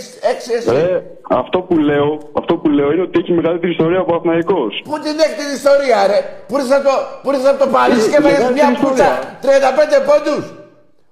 εσύ. 0.57 0.69
Ε, 0.75 1.01
αυτό 1.41 1.57
που 1.67 1.75
λέω, 1.89 2.09
αυτό 2.41 2.53
που 2.59 2.67
λέω 2.77 2.91
είναι 2.91 3.01
ότι 3.07 3.19
έχει 3.19 3.31
μεγαλύτερη 3.39 3.71
ιστορία 3.71 3.99
ο 3.99 4.05
Παναθηναϊκός. 4.05 4.73
Πού 4.89 4.95
την 5.05 5.15
έχει 5.25 5.35
την 5.41 5.49
ιστορία, 5.59 5.97
ρε; 6.11 6.19
Πού 6.47 6.53
ήρθες 6.57 6.71
από 6.77 6.83
το, 6.89 6.95
πού 7.21 7.27
ήρθες 7.31 7.49
από 7.51 7.59
το 7.63 7.67
Παρίσι 7.75 8.09
και 8.09 8.15
Ε, 8.15 8.19
έβαλες 8.19 8.37
μεγάλη 8.39 8.53
μια 8.59 8.69
ιστορία. 8.71 8.89
πουτσα 8.89 9.09
35 9.41 9.99
πόντους; 10.09 10.43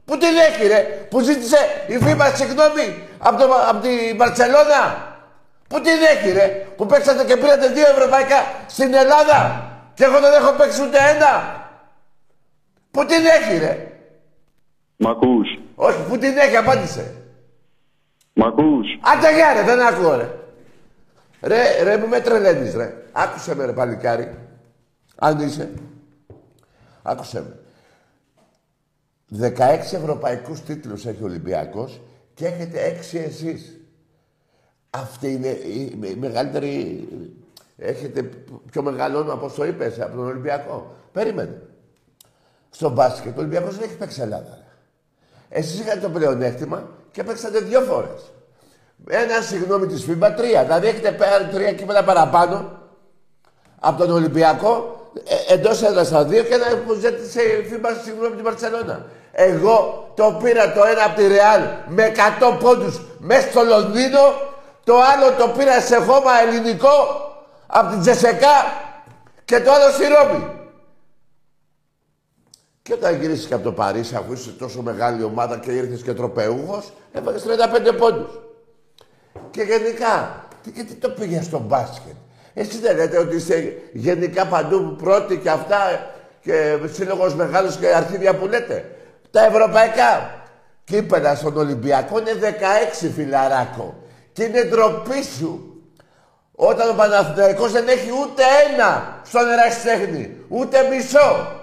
Πού 0.08 0.14
την 0.24 0.34
έχει, 0.48 0.64
ρε; 0.74 0.80
Που 1.12 1.18
ζήτησε 1.28 1.60
η 1.94 1.96
FIBA 2.04 2.28
συγγνώμη 2.40 2.86
από, 3.28 3.36
το, 3.42 3.46
από 3.70 3.80
τη 3.86 3.94
Μπαρτσελώνα. 4.18 4.82
Πού 5.70 5.78
την 5.86 5.98
έχει, 6.14 6.30
ρε; 6.40 6.46
Που 6.78 6.84
παίξατε 6.92 7.22
και 7.30 7.36
πήρατε 7.42 7.68
δύο 7.78 7.88
ευρωπαϊκά 7.96 8.40
στην 8.76 8.90
Ελλάδα. 9.04 9.40
Και 9.98 10.04
εγώ 10.08 10.18
δεν 10.26 10.34
έχω 10.40 10.52
παίξει 10.60 10.80
ούτε 10.86 11.00
ένα; 11.14 11.32
Πού 12.94 13.02
την 13.10 13.22
έχει, 13.38 13.54
ρε; 13.66 13.74
Μ' 15.04 15.08
ακούς. 15.16 15.48
Όχι, 15.76 16.00
πού 16.10 16.16
την 16.24 16.34
έχει, 16.46 16.56
απάντησε. 16.64 17.04
Μ' 18.42 18.46
ακούς; 18.46 18.88
Άντε 19.02 19.34
γεια, 19.36 19.54
ρε, 19.54 19.64
δεν 19.64 19.82
ακούω, 19.82 20.16
ρε. 20.16 20.30
Ρε, 21.42 21.84
ρε, 21.84 21.98
μου 21.98 22.08
με 22.08 22.20
τρελαίνεις, 22.20 22.76
ρε. 22.76 23.06
Άκουσε 23.12 23.56
με, 23.56 23.66
ρε, 23.66 23.74
παλικάρι. 23.74 24.38
Αν 25.16 25.40
είσαι. 25.40 25.72
Άκουσε 27.02 27.42
με. 27.42 27.56
16 29.50 29.94
ευρωπαϊκούς 29.94 30.62
τίτλους 30.62 31.06
έχει 31.06 31.22
ο 31.22 31.26
Ολυμπιακός 31.26 32.02
και 32.34 32.46
έχετε 32.46 32.98
6 33.14 33.18
εσείς. 33.18 33.80
Αυτή 34.90 35.32
είναι 35.34 35.48
η 35.48 36.00
η 36.04 36.16
μεγαλύτερη... 36.20 37.08
Έχετε 37.78 38.30
πιο 38.72 38.82
μεγάλο 38.82 39.18
όνομα, 39.18 39.34
όπως 39.34 39.54
το 39.54 39.66
είπες, 39.66 40.00
από 40.00 40.16
τον 40.16 40.26
Ολυμπιακό. 40.26 40.96
Περίμενε. 41.12 41.62
Στο 42.70 42.90
μπάσκετ, 42.90 43.38
ο 43.38 43.40
Ολυμπιακός 43.40 43.76
δεν 43.78 43.84
έχει 43.84 43.98
παίξει 43.98 44.22
Ελλάδα. 44.22 44.58
Ρε. 44.58 44.66
Εσείς 45.60 45.80
είχατε 45.80 46.00
το 46.00 46.10
πλεονέκτημα 46.10 46.90
και 47.12 47.24
παίξατε 47.24 47.60
δύο 47.60 47.82
φορές. 47.82 48.32
Ένα 49.08 49.42
συγγνώμη 49.42 49.88
της 49.88 50.06
FIBA, 50.10 50.32
τρία. 50.38 50.64
Δηλαδή 50.64 50.88
έχετε 50.88 51.12
πάρει 51.12 51.46
τρία 51.52 51.74
κύπελα 51.74 52.04
παραπάνω 52.04 52.80
από 53.80 54.06
τον 54.06 54.12
Ολυμπιακό 54.12 54.96
ε, 55.48 55.54
εντός 55.54 55.82
έδρα 55.82 56.04
στα 56.04 56.24
δύο 56.24 56.44
και 56.44 56.54
ένα 56.54 56.66
που 56.86 56.94
ζήτησε 56.94 57.42
φίμπα 57.70 57.90
συγγνώμη 58.04 58.26
από 58.26 58.36
την 58.36 58.44
Παρσελώνα. 58.44 59.06
Εγώ 59.32 60.12
το 60.16 60.40
πήρα 60.44 60.74
το 60.74 60.84
ένα 60.84 61.04
από 61.04 61.16
τη 61.16 61.28
Ρεάλ 61.28 61.62
με 61.88 62.12
100 62.40 62.58
πόντους 62.60 63.02
μέσα 63.20 63.50
στο 63.50 63.64
Λονδίνο, 63.64 64.20
το 64.84 64.94
άλλο 64.94 65.32
το 65.38 65.48
πήρα 65.58 65.82
σε 65.82 65.96
χώμα 65.96 66.32
ελληνικό 66.48 66.90
από 67.68 67.90
την 67.90 68.02
Τζεσεκά 68.02 68.74
και 69.46 69.60
το 69.60 69.72
άλλο 69.72 69.92
στη 69.92 70.04
Ρώμη. 70.08 70.61
Και 72.84 72.94
όταν 72.94 73.20
γυρίσει 73.20 73.48
και 73.48 73.54
από 73.54 73.64
το 73.64 73.72
Παρίσι, 73.72 74.16
αφού 74.16 74.34
είσαι 74.34 74.52
τόσο 74.52 74.82
μεγάλη 74.82 75.24
ομάδα 75.24 75.58
και 75.58 75.72
ήρθες 75.72 76.02
και 76.02 76.14
τροπεούχος, 76.14 76.94
έβαλε 77.12 77.38
35 77.38 77.96
πόντους. 77.98 78.40
Και 79.52 79.62
γενικά, 79.62 80.46
τι, 80.64 80.72
και 80.72 80.84
τι 80.84 80.94
το 80.94 81.10
πήγες 81.10 81.46
στο 81.46 81.60
μπάσκετ; 81.60 82.16
Εσύ 82.54 82.78
δεν 82.80 82.96
λέτε 82.96 83.18
ότι 83.18 83.36
είστε 83.36 83.82
γενικά 83.94 84.46
παντού 84.46 84.96
πρώτοι 84.96 85.38
και 85.38 85.50
αυτά 85.50 85.80
και 86.42 86.80
σύλλογος 86.92 87.36
μεγάλος 87.36 87.78
και 87.78 87.88
αρχίδια 87.88 88.36
που 88.36 88.48
λέτε. 88.48 88.96
Τα 89.32 89.46
ευρωπαϊκά 89.46 90.42
κύπελα 90.84 91.36
στον 91.36 91.58
Ολυμπιακό 91.58 92.20
είναι 92.20 92.32
16 93.04 93.10
φιλαράκο. 93.16 93.96
Και 94.34 94.44
είναι 94.44 94.64
ντροπή 94.64 95.24
σου 95.38 95.82
όταν 96.56 96.90
ο 96.90 96.94
Παναθηναϊκός 96.94 97.72
δεν 97.72 97.88
έχει 97.88 98.10
ούτε 98.22 98.44
ένα 98.70 99.20
στον 99.26 99.48
ερασιτέχνη, 99.48 100.38
ούτε 100.48 100.78
μισό. 100.90 101.61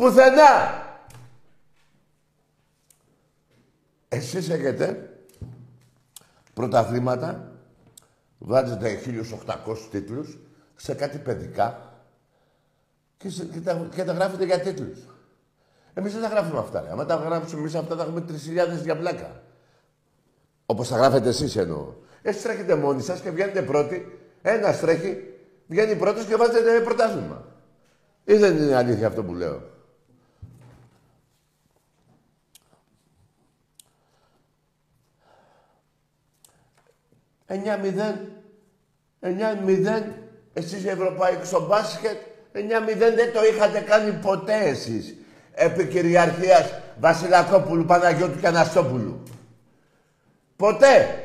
Πουθενά. 0.00 0.82
Εσείς 4.08 4.48
έχετε 4.48 5.10
πρωταθλήματα, 6.54 7.52
βάζετε 8.38 9.00
1.800 9.04 9.76
τίτλους 9.90 10.38
σε 10.76 10.94
κάτι 10.94 11.18
παιδικά 11.18 11.92
και, 13.16 13.30
σε, 13.30 13.44
και, 13.44 13.60
τα, 13.60 13.88
και 13.94 14.04
τα 14.04 14.12
γράφετε 14.12 14.44
για 14.44 14.60
τίτλους. 14.60 14.98
Εμείς 15.94 16.12
δεν 16.12 16.22
τα 16.22 16.28
γράφουμε 16.28 16.58
αυτά. 16.58 16.80
Ρε. 16.80 16.90
Αν 16.90 17.06
τα 17.06 17.14
γράψουμε 17.14 17.60
εμείς 17.60 17.74
αυτά, 17.74 17.96
θα 17.96 18.02
έχουμε 18.02 18.24
3.000 18.28 18.82
για 18.82 18.96
πλάκα. 18.96 19.42
Όπως 20.66 20.88
τα 20.88 20.96
γράφετε 20.96 21.28
εσείς 21.28 21.56
εννοώ. 21.56 21.92
Εσείς 22.22 22.42
τρέχετε 22.42 22.74
μόνοι 22.74 23.02
σας 23.02 23.20
και 23.20 23.30
βγαίνετε 23.30 23.62
πρώτοι. 23.62 24.18
Ένας 24.42 24.80
τρέχει, 24.80 25.34
βγαίνει 25.66 25.96
πρώτος 25.96 26.24
και 26.24 26.36
βάζετε 26.36 26.80
πρωτάθλημα. 26.80 27.44
Ή 28.24 28.34
δεν 28.34 28.56
είναι 28.56 28.76
αλήθεια 28.76 29.06
αυτό 29.06 29.24
που 29.24 29.34
λέω. 29.34 29.78
9-0. 37.50 37.56
9-0. 39.20 40.02
Εσείς 40.52 40.84
Ευρωπαϊκοί 40.84 41.46
στο 41.46 41.66
μπάσκετ. 41.66 42.16
9-0 42.52 43.14
δεν 43.14 43.32
το 43.32 43.40
είχατε 43.52 43.80
κάνει 43.80 44.12
ποτέ 44.12 44.54
εσείς. 44.54 45.14
Επί 45.52 45.86
κυριαρχίας 45.86 46.72
Βασιλακόπουλου, 47.00 47.84
Παναγιώτου 47.84 48.40
και 48.40 48.46
Αναστόπουλου. 48.46 49.22
Ποτέ. 50.56 51.24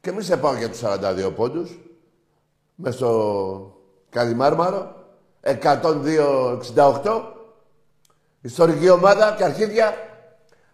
Και 0.00 0.12
μη 0.12 0.22
σε 0.22 0.36
πάω 0.36 0.56
για 0.56 0.70
τους 0.70 0.80
42 0.80 1.32
πόντους. 1.34 1.78
μες 2.74 2.94
στο 2.94 3.76
Καλιμάρμαρο. 4.10 4.94
102-68. 5.40 7.22
Ιστορική 8.40 8.90
ομάδα 8.90 9.34
και 9.36 9.44
αρχίδια. 9.44 9.94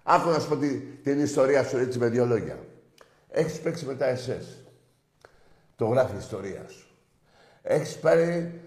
Άκου 0.02 0.28
να 0.28 0.38
σου 0.38 0.48
πω 0.48 0.56
την 1.02 1.20
ιστορία 1.20 1.64
σου 1.64 1.78
έτσι 1.78 1.98
με 1.98 2.08
δύο 2.08 2.26
λόγια. 2.26 2.67
Έχεις 3.38 3.60
παίξει 3.60 3.84
με 3.84 3.94
τα 3.94 4.14
SS. 4.14 4.44
Το 5.76 5.86
γράφει 5.86 6.14
η 6.14 6.18
ιστορία 6.18 6.64
σου. 6.68 6.86
Έχεις 7.62 7.96
πάρει... 7.96 8.60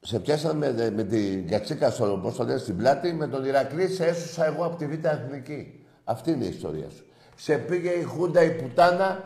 Σε 0.00 0.18
πιάσαμε 0.18 0.72
με, 0.72 0.90
με 0.90 1.04
την 1.04 1.48
κατσίκα 1.48 1.90
στο, 1.90 2.18
πώς 2.22 2.36
το 2.36 2.44
λένε, 2.44 2.58
στην 2.58 2.76
πλάτη, 2.76 3.12
με 3.12 3.26
τον 3.26 3.44
Ηρακλή 3.44 3.88
σε 3.88 4.04
έσωσα 4.04 4.46
εγώ 4.46 4.64
από 4.64 4.76
τη 4.76 4.86
Β' 4.86 5.04
Εθνική. 5.04 5.86
Αυτή 6.04 6.30
είναι 6.30 6.44
η 6.44 6.48
ιστορία 6.48 6.90
σου. 6.90 7.04
Σε 7.36 7.56
πήγε 7.56 7.90
η 7.90 8.02
Χούντα 8.02 8.42
η 8.42 8.50
Πουτάνα 8.50 9.24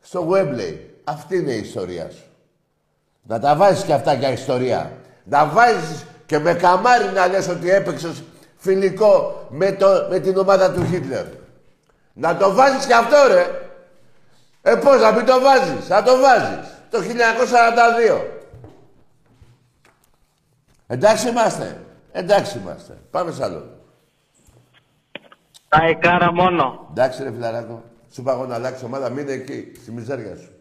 στο 0.00 0.28
Wembley. 0.30 0.76
Αυτή 1.04 1.36
είναι 1.36 1.52
η 1.52 1.58
ιστορία 1.58 2.10
σου. 2.10 2.24
Να 3.22 3.40
τα 3.40 3.56
βάζεις 3.56 3.84
και 3.84 3.92
αυτά 3.92 4.12
για 4.12 4.32
ιστορία. 4.32 4.92
Να 5.24 5.46
βάζεις 5.46 6.04
και 6.26 6.38
με 6.38 6.54
καμάρι 6.54 7.12
να 7.14 7.26
λες 7.26 7.48
ότι 7.48 7.70
έπαιξες 7.70 8.22
φιλικό 8.56 9.46
με, 9.50 9.72
το, 9.72 10.06
με 10.10 10.18
την 10.18 10.36
ομάδα 10.36 10.72
του 10.72 10.84
Χίτλερ. 10.84 11.26
Να 12.14 12.36
το 12.36 12.54
βάζεις 12.54 12.86
και 12.86 12.94
αυτό 12.94 13.16
ρε. 13.28 13.46
Ε, 14.62 14.74
πώς 14.74 15.00
να 15.00 15.12
μην 15.12 15.26
το 15.26 15.40
βάζεις. 15.40 15.88
Να 15.88 16.02
το 16.02 16.12
βάζεις. 16.16 16.74
Το 16.90 16.98
1942. 17.00 18.24
Εντάξει 20.86 21.28
είμαστε. 21.28 21.80
Εντάξει 22.12 22.58
είμαστε. 22.58 22.98
Πάμε 23.10 23.32
σ' 23.32 23.40
άλλο. 23.40 23.78
Τα 25.68 25.84
εκάρα 25.84 26.32
μόνο. 26.32 26.86
Εντάξει 26.90 27.22
ρε 27.22 27.32
φιλαράκο. 27.32 27.82
Σου 28.12 28.20
είπα 28.20 28.32
εγώ 28.32 28.46
να 28.46 28.54
αλλάξει 28.54 28.84
ομάδα. 28.84 29.08
Μείνε 29.10 29.32
εκεί. 29.32 29.72
Στη 29.80 29.92
μιζέρια 29.92 30.36
σου. 30.36 30.52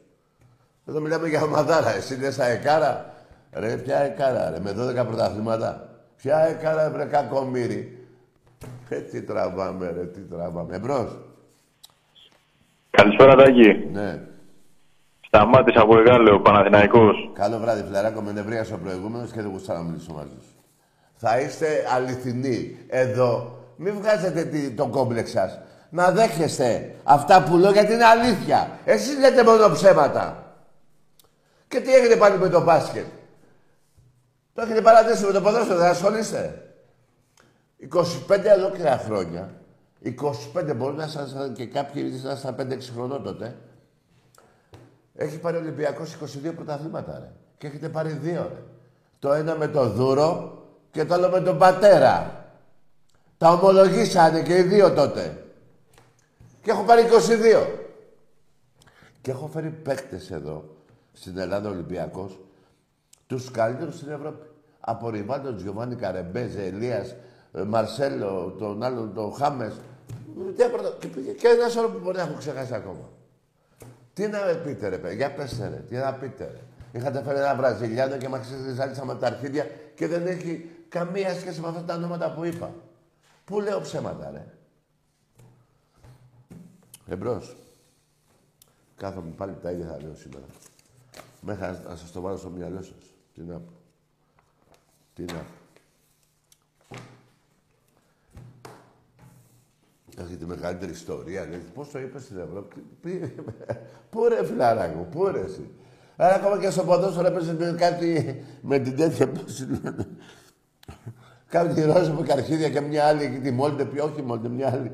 Εδώ 0.85 0.99
μιλάμε 0.99 1.27
για 1.27 1.41
ομαδάρα. 1.41 1.95
Εσύ 1.95 2.15
λες 2.15 2.35
τα 2.35 2.45
εκάρα. 2.45 3.13
Ρε, 3.51 3.77
ποια 3.77 3.97
εκάρα 3.97 4.49
ρε. 4.49 4.59
Με 4.59 4.71
12 4.71 5.05
πρωταθλήματα. 5.05 5.89
Ποια 6.15 6.39
εκάρα 6.39 6.89
βρε 6.89 7.05
κακομύρι. 7.05 8.07
Ε, 8.89 8.99
τι 8.99 9.21
τραβάμε 9.21 9.91
ρε, 9.91 10.05
τι 10.05 10.19
τραβάμε. 10.19 10.75
Εμπρός. 10.75 11.17
Καλησπέρα, 12.97 13.35
Τάκη. 13.35 13.89
Ναι. 13.91 14.19
Σταμάτησα 15.27 15.81
από 15.81 15.97
Εγάλεο, 15.99 16.39
Παναθηναϊκός. 16.39 17.31
Καλό 17.33 17.57
βράδυ, 17.59 17.83
φιλαράκο. 17.83 18.21
Με 18.21 18.31
νευρίασε 18.31 18.73
ο 18.73 18.77
προηγούμενος 18.77 19.31
και 19.31 19.41
δεν 19.41 19.51
γουστάω 19.51 19.77
να 19.77 19.83
μιλήσω 19.83 20.13
μαζί 20.13 20.37
σου. 20.41 20.63
Θα 21.15 21.39
είστε 21.39 21.67
αληθινοί 21.95 22.77
εδώ. 22.87 23.59
Μην 23.75 23.93
βγάζετε 23.93 24.43
τι, 24.43 24.71
το 24.71 24.87
κόμπλεξ 24.87 25.29
σας. 25.29 25.59
Να 25.89 26.11
δέχεστε 26.11 26.95
αυτά 27.03 27.43
που 27.43 27.57
λέω 27.57 27.71
γιατί 27.71 27.93
είναι 27.93 28.05
αλήθεια. 28.05 28.79
Εσείς 28.85 29.19
λέτε 29.19 29.43
μόνο 29.43 29.69
ψέματα. 29.69 30.53
Και 31.67 31.79
τι 31.79 31.93
έχετε 31.93 32.15
πάλι 32.15 32.37
με 32.37 32.49
το 32.49 32.63
μπάσκετ; 32.63 33.05
Το 34.53 34.61
έχετε 34.61 34.81
παρατήσει 34.81 35.25
με 35.25 35.31
το 35.31 35.41
ποδόσφαιρο, 35.41 35.79
δεν 35.79 35.89
ασχολείστε; 35.89 36.73
25 37.77 38.57
ολόκληρα 38.57 38.97
χρόνια 39.05 39.49
25 40.03 40.75
μπορεί 40.75 40.95
να 40.95 41.05
ήσασταν 41.05 41.53
και 41.53 41.65
κάποιοι 41.65 42.11
ήσασταν 42.13 42.55
5-6 42.59 42.77
χρονών 42.93 43.23
τότε. 43.23 43.55
Έχει 45.15 45.39
πάρει 45.39 45.57
ο 45.57 45.59
Ολυμπιακός 45.59 46.17
22 46.45 46.51
πρωταθλήματα, 46.55 47.19
ρε. 47.19 47.31
Και 47.57 47.67
έχετε 47.67 47.89
πάρει 47.89 48.11
δύο, 48.11 48.49
ρε. 48.53 48.63
Το 49.19 49.33
ένα 49.33 49.55
με 49.55 49.67
το 49.67 49.89
Δούρο 49.89 50.63
και 50.91 51.05
το 51.05 51.13
άλλο 51.13 51.29
με 51.29 51.41
τον 51.41 51.57
Πατέρα. 51.57 52.45
Τα 53.37 53.51
ομολογήσανε 53.51 54.41
και 54.41 54.57
οι 54.57 54.61
δύο 54.61 54.93
τότε. 54.93 55.43
Και 56.61 56.71
έχω 56.71 56.83
πάρει 56.83 57.01
22. 57.01 57.67
Και 59.21 59.31
έχω 59.31 59.47
φέρει 59.47 59.69
παίκτες 59.69 60.31
εδώ, 60.31 60.63
στην 61.13 61.37
Ελλάδα 61.37 61.69
Ολυμπιακός, 61.69 62.39
τους 63.27 63.51
καλύτερους 63.51 63.95
στην 63.95 64.09
Ευρώπη. 64.09 64.47
Από 64.79 65.09
Ριβάντο, 65.09 65.49
Γιωβάνι 65.49 65.95
Καρεμπέζε, 65.95 66.63
Ελίας, 66.63 67.15
ε, 67.53 67.61
Μαρσέλο, 67.61 68.55
τον 68.59 68.83
άλλον, 68.83 69.13
τον 69.13 69.33
Χάμες, 69.33 69.73
τι 70.55 70.63
έπρεπε, 70.63 70.95
και 70.99 71.07
πήγε 71.07 71.31
και 71.31 71.47
ένα 71.47 71.79
άλλο 71.79 71.89
που 71.89 71.99
μπορεί 71.99 72.17
να 72.17 72.23
έχω 72.23 72.37
ξεχάσει 72.37 72.73
ακόμα. 72.73 73.09
Τι 74.13 74.27
να 74.27 74.39
πείτε 74.63 74.87
ρε 74.87 74.97
παιδιά, 74.97 75.15
για 75.15 75.33
πέστε 75.33 75.67
ρε, 75.67 75.75
τι 75.75 75.95
να 75.95 76.13
πείτε 76.13 76.43
ρε. 76.43 76.59
Είχατε 76.99 77.23
φέρει 77.23 77.37
ένα 77.37 77.55
Βραζιλιάνο 77.55 78.17
και 78.17 78.29
μας 78.29 78.41
ξεζάλισαμε 78.41 79.15
τα 79.15 79.27
αρχίδια 79.27 79.67
και 79.95 80.07
δεν 80.07 80.27
έχει 80.27 80.69
καμία 80.89 81.33
σχέση 81.33 81.59
με 81.59 81.67
αυτά 81.67 81.83
τα 81.83 81.95
ονόματα 81.95 82.33
που 82.33 82.43
είπα. 82.43 82.73
Πού 83.45 83.61
λέω 83.61 83.81
ψέματα 83.81 84.31
ρε. 84.31 84.45
Εμπρός. 87.07 87.55
Κάθομαι 88.97 89.31
πάλι 89.37 89.55
τα 89.61 89.71
ίδια 89.71 89.85
θα 89.85 90.01
λέω 90.01 90.15
σήμερα. 90.15 90.45
Μέχρι 91.41 91.77
να 91.87 91.95
σας 91.95 92.11
το 92.11 92.21
βάλω 92.21 92.37
στο 92.37 92.49
μυαλό 92.49 92.81
σας. 92.81 93.13
Τι 93.33 93.41
να 93.41 93.53
πω. 93.53 93.71
Τι 95.13 95.23
να 95.23 95.33
πω. 95.33 95.62
Έχει 100.17 100.35
τη 100.35 100.45
μεγαλύτερη 100.45 100.91
ιστορία. 100.91 101.47
Λέει, 101.49 101.63
πώς 101.73 101.91
το 101.91 101.99
είπες 101.99 102.23
στην 102.23 102.37
Ευρώπη; 102.37 102.83
Πού 104.09 104.27
ρε 104.27 104.45
φιλαράκο, 104.45 105.07
πού 105.11 105.27
ρε 105.27 105.39
εσύ; 105.39 105.69
Άρα 106.15 106.35
ακόμα 106.35 106.59
και 106.59 106.69
στο 106.69 106.83
ποδόσφαιρο 106.83 107.27
έπαιζε 107.27 107.75
κάτι 107.77 108.43
με 108.61 108.79
την 108.79 108.95
τέτοια 108.95 109.29
πώς 109.29 109.65
Κάτι 111.49 111.81
ρόζα 111.81 112.13
με 112.13 112.21
καρχίδια 112.21 112.69
και 112.69 112.81
μια 112.81 113.05
άλλη 113.05 113.23
εκεί 113.23 113.39
τη 113.39 113.51
Μόλτε, 113.51 113.85
πιο 113.85 114.03
όχι 114.03 114.21
Μόλτε, 114.21 114.47
μια 114.49 114.71
άλλη. 114.71 114.91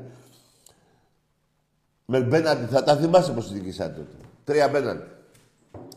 Με 2.06 2.20
μπέναντι, 2.20 2.64
θα 2.64 2.84
τα 2.84 2.96
θυμάσαι 2.96 3.32
πώς 3.32 3.52
διοικήσατε 3.52 3.92
τότε. 3.92 4.24
Τρία 4.44 4.68
μπέναντι. 4.68 5.02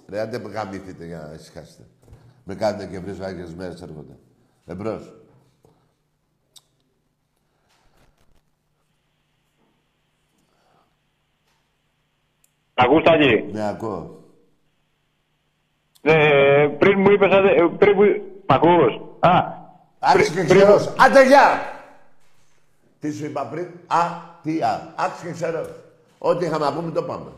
Ρε, 0.09 0.19
αν 0.19 0.29
δεν 0.29 0.41
γαμηθείτε 0.41 1.05
για 1.05 1.27
να 1.27 1.33
ησυχάσετε. 1.33 1.83
Με 2.43 2.55
κάνετε 2.55 2.85
και 2.85 2.99
βρεις 2.99 3.19
άγιες 3.19 3.53
μέρες 3.53 3.81
έρχονται. 3.81 4.17
Εμπρός. 4.65 5.22
Ακούς, 12.73 13.03
Τάκη. 13.03 13.49
Ναι, 13.51 13.67
ακούω. 13.67 14.21
Ε, 16.01 16.67
πριν 16.79 16.99
μου 16.99 17.11
είπες, 17.11 17.31
άντε, 17.31 17.49
ε, 17.49 17.67
πριν 17.77 17.93
μου... 17.95 18.03
Μ' 18.47 18.53
ακούς; 18.53 18.93
Α, 19.19 19.43
Άξιο 19.99 20.23
και 20.25 20.31
πριν- 20.31 20.45
ξερός. 20.45 20.93
Άντε 20.97 21.27
γεια! 21.27 21.61
Τι 22.99 23.11
σου 23.13 23.25
είπα 23.25 23.45
πριν; 23.45 23.67
Α, 23.87 23.97
τι 24.43 24.61
α. 24.61 24.93
Άξιο 24.95 25.27
και 25.27 25.33
ξερός. 25.33 25.69
Ό,τι 26.17 26.45
είχαμε 26.45 26.65
να 26.65 26.73
πούμε 26.73 26.91
το 26.91 27.03
πάμε. 27.03 27.29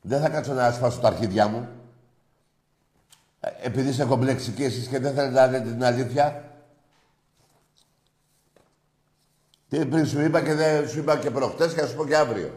Δεν 0.00 0.20
θα 0.20 0.28
κάτσω 0.28 0.52
να 0.52 0.64
ασφάσω 0.66 1.00
τα 1.00 1.08
αρχίδια 1.08 1.48
μου. 1.48 1.68
Ε, 3.40 3.48
Επειδή 3.62 3.88
είστε 3.88 4.04
κομπλεξικοί 4.04 4.64
εσείς 4.64 4.86
και 4.88 4.98
δεν 4.98 5.14
θέλετε 5.14 5.34
να 5.34 5.46
δείτε 5.48 5.70
την 5.70 5.84
αλήθεια. 5.84 6.44
Τι 9.72 9.86
πριν 9.86 10.06
σου 10.06 10.20
είπα 10.20 10.42
και 10.42 10.54
δεν 10.54 10.88
σου 10.88 10.98
είπα 10.98 11.16
και 11.16 11.30
προχτές 11.30 11.74
και 11.74 11.80
θα 11.80 11.86
σου 11.86 11.96
πω 11.96 12.06
και 12.06 12.16
αύριο. 12.16 12.50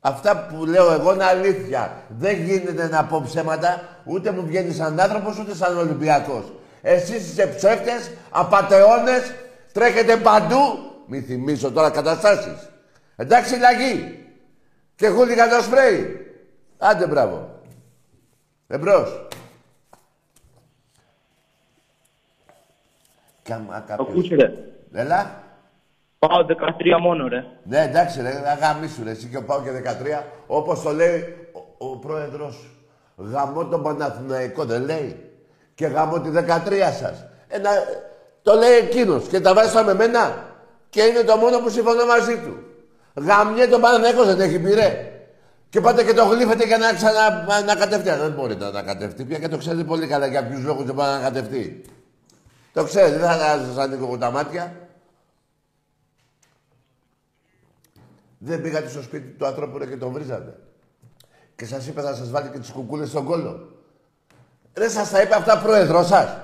Αυτά 0.00 0.46
που 0.46 0.66
λέω 0.66 0.92
εγώ 0.92 1.14
είναι 1.14 1.24
αλήθεια. 1.24 2.02
Δεν 2.08 2.42
γίνεται 2.42 2.88
να 2.88 3.04
πω 3.04 3.22
ψέματα, 3.24 3.98
ούτε 4.04 4.30
μου 4.30 4.46
βγαίνει 4.46 4.72
σαν 4.72 5.00
άνθρωπος, 5.00 5.38
ούτε 5.38 5.54
σαν 5.54 5.78
Ολυμπιακός. 5.78 6.52
Εσείς 6.82 7.28
είστε 7.28 7.46
ψεύτες, 7.46 8.10
απατεώνες, 8.30 9.34
τρέχετε 9.72 10.16
παντού. 10.16 10.56
Μη 11.06 11.20
θυμίσω 11.20 11.72
τώρα 11.72 11.90
καταστάσεις. 11.90 12.68
Εντάξει, 13.16 13.58
λαγί. 13.58 14.24
Και 14.96 15.08
χούλιγα 15.08 15.48
το 15.48 15.62
σπρέι. 15.62 16.26
Άντε, 16.78 17.06
μπράβο. 17.06 17.60
Εμπρός. 18.66 19.28
Κάμα 23.42 23.84
κάποιος... 23.86 24.08
Ακούσε 24.08 24.34
ρε. 24.34 24.68
Έλα. 24.92 25.42
Πάω 26.18 26.46
13 26.48 27.00
μόνο 27.00 27.28
ρε. 27.28 27.44
Ναι, 27.64 27.80
εντάξει, 27.80 28.22
ρε, 28.22 28.42
αγαμίσου, 28.46 29.04
ρε. 29.04 29.10
Εσύ 29.10 29.26
και 29.26 29.40
πάω 29.40 29.62
και 29.62 29.70
13. 29.70 30.24
Όπως 30.46 30.82
το 30.82 30.92
λέει 30.92 31.36
ο, 31.78 31.86
ο 31.90 31.96
πρόεδρος 31.96 32.54
σου. 32.54 32.70
Γαμώ 33.16 33.66
τον 33.66 33.82
Παναθηναϊκό, 33.82 34.64
δεν 34.64 34.82
λέει. 34.82 35.30
Και 35.74 35.86
γαμώ 35.86 36.20
τη 36.20 36.30
13 36.34 36.38
σας. 37.00 37.26
Ένα, 37.48 37.70
το 38.42 38.54
λέει 38.54 38.76
εκείνος 38.76 39.26
και 39.26 39.40
τα 39.40 39.54
βάζει 39.54 39.84
με 39.84 39.94
μένα. 39.94 40.44
Και 40.88 41.02
είναι 41.02 41.22
το 41.22 41.36
μόνο 41.36 41.58
που 41.58 41.68
συμφωνώ 41.68 42.06
μαζί 42.06 42.38
του. 42.38 42.58
Γαμιέ 43.14 43.66
τον 43.66 43.80
Παναθηναϊκό, 43.80 44.24
δεν 44.24 44.40
έχει 44.40 44.58
πει, 44.58 44.74
ρε. 44.74 45.10
Και 45.68 45.80
πάτε 45.80 46.04
και 46.04 46.12
το 46.12 46.24
γλύφετε 46.24 46.66
για 46.66 46.78
να 46.78 46.92
ξανανακατευτεί. 46.92 48.10
Δεν 48.10 48.30
μπορείτε 48.30 48.64
να 48.64 48.68
ανακατευτεί 48.68 49.24
πια 49.24 49.38
και 49.38 49.48
το 49.48 49.56
ξέρετε 49.56 49.84
πολύ 49.84 50.06
καλά 50.06 50.26
για 50.26 50.46
ποιους 50.46 50.64
λόγους 50.64 50.84
δεν 50.84 50.94
μπορεί 50.94 51.08
να 51.08 51.14
ανακατευτεί. 51.14 51.84
Το 52.72 52.84
ξέρετε, 52.84 53.16
δεν 53.18 53.28
θα 53.28 53.72
σα 53.74 53.82
ανοίγω 53.82 54.04
εγώ 54.04 54.18
τα 54.18 54.30
μάτια. 54.30 54.88
Δεν 58.38 58.62
πήγατε 58.62 58.88
στο 58.88 59.02
σπίτι 59.02 59.28
του 59.28 59.46
ανθρώπου 59.46 59.78
ρε, 59.78 59.86
και 59.86 59.96
τον 59.96 60.12
βρίζατε. 60.12 60.58
Και 61.56 61.66
σας 61.66 61.86
είπε 61.86 62.02
να 62.02 62.14
σας 62.14 62.30
βάλει 62.30 62.48
και 62.48 62.58
τις 62.58 62.70
κουκούλες 62.70 63.08
στον 63.08 63.24
κόλλο. 63.24 63.76
Ρε 64.74 64.88
σας 64.88 65.10
τα 65.10 65.22
είπε 65.22 65.34
αυτά 65.34 65.58
πρόεδρος 65.58 66.06
σας. 66.06 66.36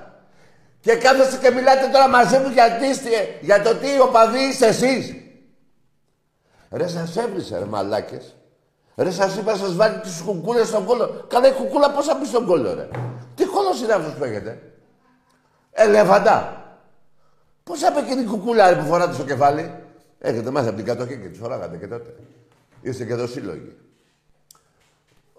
Και 0.81 0.97
κάθεστε 0.97 1.49
και 1.49 1.55
μιλάτε 1.55 1.87
τώρα 1.93 2.09
μαζί 2.09 2.39
μου 2.39 2.51
γιατί 2.51 2.87
είστε, 2.87 3.09
για 3.41 3.63
το 3.63 3.75
τι 3.75 4.01
οπαδοί 4.01 4.39
είστε 4.39 4.67
εσείς. 4.67 5.15
Ρε 6.71 6.89
σας 6.89 7.17
έβρισε 7.17 7.59
ρε 7.59 7.65
μαλάκες. 7.65 8.37
Ρε 8.97 9.11
σας 9.11 9.37
είπα 9.37 9.53
να 9.53 9.59
σας 9.59 9.75
βάλει 9.75 10.01
τις 10.01 10.21
κουκούλες 10.21 10.69
στον 10.69 10.85
κόλλο. 10.85 11.25
Καλά 11.29 11.49
η 11.49 11.53
κουκούλα 11.53 11.91
πώς 11.91 12.07
θα 12.07 12.15
μπει 12.15 12.27
στον 12.27 12.47
κόλλο 12.47 12.75
ρε. 12.75 12.89
Τι 13.35 13.45
κόλλος 13.45 13.81
είναι 13.81 13.93
αυτός 13.93 14.15
που 14.15 14.25
έχετε; 14.25 14.76
Ελέφαντα. 15.79 16.65
Πώς 17.65 17.81
θα 17.81 17.93
πει 17.93 17.99
εκείνη 17.99 18.21
η 18.21 18.25
κουκούλα 18.25 18.71
ρε, 18.71 18.77
που 18.77 18.85
φοράτε 18.85 19.13
στο 19.13 19.25
κεφάλι; 19.25 19.75
Έχετε 20.19 20.51
μάθει 20.51 20.69
από 20.69 20.77
την 20.77 20.85
κατοχή 20.85 21.19
και 21.19 21.29
τη 21.29 21.39
φοράγατε 21.39 21.77
και 21.77 21.87
τότε. 21.87 22.15
Είστε 22.81 23.05
και 23.05 23.13
εδώ 23.13 23.27
σύλλογοι. 23.27 23.77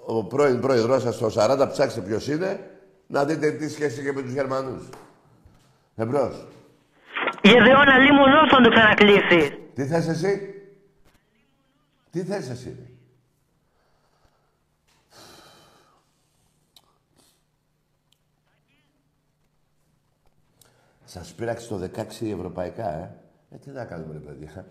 Ο 0.05 0.23
πρώην 0.23 0.59
πρόεδρός 0.59 1.01
σας 1.01 1.17
το 1.17 1.31
40 1.35 1.67
ψάξτε 1.71 2.01
ποιος 2.01 2.27
είναι, 2.27 2.69
να 3.07 3.25
δείτε 3.25 3.51
τι 3.51 3.69
σχέση 3.69 4.03
και 4.03 4.11
με 4.11 4.21
τους 4.21 4.31
Γερμανούς. 4.31 4.89
Εμπρός. 5.95 6.47
Γεδεώνα 7.41 7.97
λίμωνος 7.97 8.49
θα 8.49 8.61
το 8.61 8.69
ξανακλείσεις. 8.69 9.51
Τι 9.73 9.85
θες 9.85 10.07
εσύ; 10.07 10.53
Τι 12.11 12.23
θες 12.23 12.49
εσύ; 12.49 12.96
Ρε; 21.07 21.19
Σας 21.19 21.33
πείραξε 21.33 21.67
το 21.67 21.89
16 21.95 22.31
ευρωπαϊκά, 22.31 22.93
ε. 22.93 23.15
Ε, 23.49 23.57
τι 23.57 23.69
να 23.69 23.85
κάνουμε, 23.85 24.13
ρε 24.13 24.19
παιδιά. 24.19 24.67